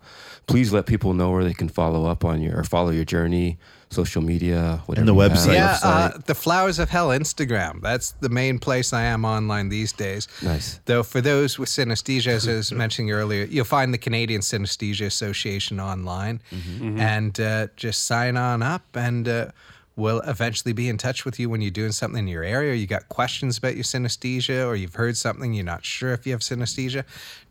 please 0.46 0.72
let 0.72 0.86
people 0.86 1.14
know 1.14 1.30
where 1.30 1.44
they 1.44 1.54
can 1.54 1.68
follow 1.68 2.06
up 2.06 2.24
on 2.24 2.42
your 2.42 2.58
or 2.60 2.64
follow 2.64 2.90
your 2.90 3.04
journey, 3.04 3.58
social 3.90 4.22
media, 4.22 4.82
whatever. 4.86 5.06
the 5.06 5.14
website. 5.14 5.54
yeah, 5.54 5.74
website. 5.76 6.14
uh, 6.14 6.18
the 6.26 6.34
Flowers 6.34 6.78
of 6.78 6.88
Hell 6.90 7.08
Instagram. 7.08 7.80
That's 7.82 8.12
the 8.20 8.28
main 8.28 8.58
place 8.58 8.92
I 8.92 9.02
am 9.04 9.24
online 9.24 9.68
these 9.68 9.92
days. 9.92 10.28
Nice. 10.42 10.80
Though 10.86 11.02
for 11.02 11.20
those 11.20 11.58
with 11.58 11.68
synesthesia, 11.68 12.28
as 12.28 12.48
I 12.52 12.54
was 12.54 12.72
mentioning 12.72 13.12
earlier, 13.12 13.44
you'll 13.44 13.64
find 13.64 13.92
the 13.94 13.98
Canadian 13.98 14.40
Synesthesia 14.40 15.06
Association 15.06 15.78
online, 15.80 16.40
Mm-hmm. 16.52 16.98
and 17.00 17.38
uh, 17.40 17.66
just 17.76 18.04
sign 18.06 18.36
on 18.36 18.62
up. 18.62 18.82
And 18.94 19.28
uh, 19.28 19.46
we'll 19.96 20.20
eventually 20.20 20.72
be 20.72 20.88
in 20.88 20.96
touch 20.98 21.24
with 21.24 21.38
you 21.38 21.48
when 21.50 21.60
you're 21.60 21.70
doing 21.70 21.92
something 21.92 22.18
in 22.20 22.28
your 22.28 22.42
area, 22.44 22.72
or 22.72 22.74
you 22.74 22.86
got 22.86 23.08
questions 23.08 23.58
about 23.58 23.74
your 23.74 23.84
synesthesia, 23.84 24.66
or 24.66 24.74
you've 24.76 24.94
heard 24.94 25.16
something 25.16 25.52
you're 25.52 25.64
not 25.64 25.84
sure 25.84 26.12
if 26.12 26.26
you 26.26 26.32
have 26.32 26.40
synesthesia. 26.40 27.04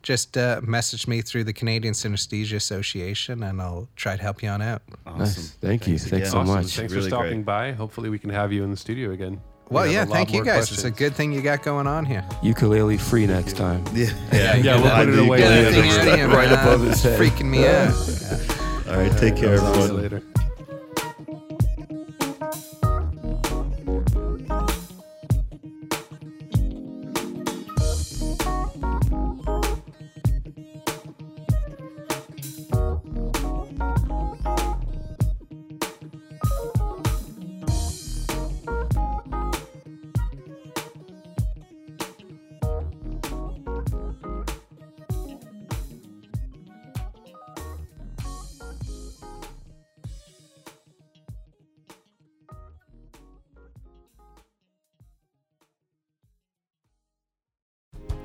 Just 0.03 0.37
uh, 0.37 0.61
message 0.63 1.07
me 1.07 1.21
through 1.21 1.43
the 1.43 1.53
Canadian 1.53 1.93
Synesthesia 1.93 2.55
Association, 2.55 3.43
and 3.43 3.61
I'll 3.61 3.87
try 3.95 4.15
to 4.15 4.21
help 4.21 4.41
you 4.41 4.49
on 4.49 4.61
out. 4.61 4.81
Awesome. 5.05 5.19
Nice. 5.19 5.49
Thank 5.61 5.87
you. 5.87 5.97
Thanks 5.99 6.31
so 6.31 6.39
Awesome. 6.39 6.55
much. 6.55 6.65
Thanks 6.75 6.91
Really 6.93 7.03
for 7.03 7.15
stopping 7.15 7.31
great. 7.43 7.45
by. 7.45 7.71
Hopefully, 7.73 8.09
we 8.09 8.17
can 8.17 8.29
have 8.31 8.51
you 8.51 8.63
in 8.63 8.71
the 8.71 8.77
studio 8.77 9.11
again. 9.11 9.39
Well, 9.69 9.83
have 9.85 9.93
yeah, 9.93 10.03
thank 10.05 10.31
you 10.33 10.43
more 10.43 10.45
guys. 10.53 10.69
It's 10.71 10.83
a 10.83 10.91
good 10.91 11.15
thing 11.15 11.31
you 11.31 11.41
got 11.41 11.63
going 11.63 11.87
on 11.87 12.03
here. 12.03 12.25
Ukulele 12.43 12.97
free 12.97 13.25
next 13.25 13.55
time. 13.55 13.85
Yeah, 13.93 14.07
Yeah, 14.33 14.55
yeah. 14.57 14.81
we'll 14.81 14.93
put 14.95 15.07
it 15.09 15.17
away 15.19 15.37
Get 15.37 15.49
later. 15.49 15.71
that 15.71 15.81
thing 15.81 15.91
out 15.91 16.07
of 16.09 16.15
here, 16.15 16.27
Right 16.27 16.51
above 16.51 16.81
his 16.81 17.01
head. 17.03 17.17
Freaking 17.17 17.45
me 17.49 17.65
out. 17.67 17.93
All 18.89 19.01
right, 19.01 19.17
take 19.17 19.37
care, 19.37 19.57
See 19.59 19.63
you 19.63 19.69
everyone. 19.71 20.01
later. 20.01 20.21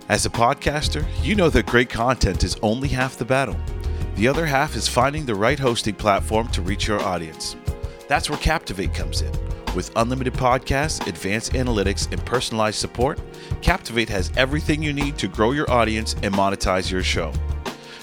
As 0.09 0.25
a 0.25 0.31
podcaster, 0.31 1.05
you 1.25 1.35
know 1.35 1.51
that 1.51 1.67
great 1.67 1.91
content 1.91 2.45
is 2.45 2.57
only 2.63 2.87
half 2.87 3.17
the 3.17 3.25
battle. 3.25 3.57
The 4.15 4.29
other 4.29 4.47
half 4.47 4.77
is 4.77 4.87
finding 4.87 5.27
the 5.27 5.35
right 5.35 5.59
hosting 5.59 5.97
platform 5.97 6.47
to 6.49 6.63
reach 6.63 6.87
your 6.87 7.01
audience. 7.01 7.57
That's 8.07 8.31
where 8.31 8.39
Captivate 8.39 8.95
comes 8.95 9.23
in. 9.23 9.33
With 9.75 9.91
unlimited 9.97 10.35
podcasts, 10.35 11.05
advanced 11.09 11.55
analytics, 11.55 12.11
and 12.13 12.25
personalized 12.25 12.79
support, 12.79 13.21
Captivate 13.63 14.09
has 14.09 14.31
everything 14.37 14.81
you 14.81 14.93
need 14.93 15.19
to 15.19 15.27
grow 15.27 15.51
your 15.51 15.69
audience 15.69 16.15
and 16.23 16.33
monetize 16.33 16.89
your 16.89 17.03
show. 17.03 17.33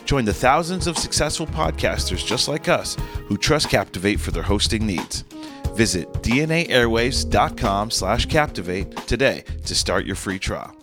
Join 0.03 0.25
the 0.25 0.33
thousands 0.33 0.87
of 0.87 0.97
successful 0.97 1.47
podcasters 1.47 2.25
just 2.25 2.49
like 2.49 2.67
us 2.67 2.97
who 3.27 3.37
trust 3.37 3.69
Captivate 3.69 4.19
for 4.19 4.31
their 4.31 4.43
hosting 4.43 4.85
needs. 4.85 5.21
Visit 5.73 6.11
dnaairwaves.com 6.15 7.91
slash 7.91 8.25
captivate 8.25 8.95
today 9.07 9.45
to 9.65 9.73
start 9.73 10.05
your 10.05 10.17
free 10.17 10.37
trial. 10.37 10.75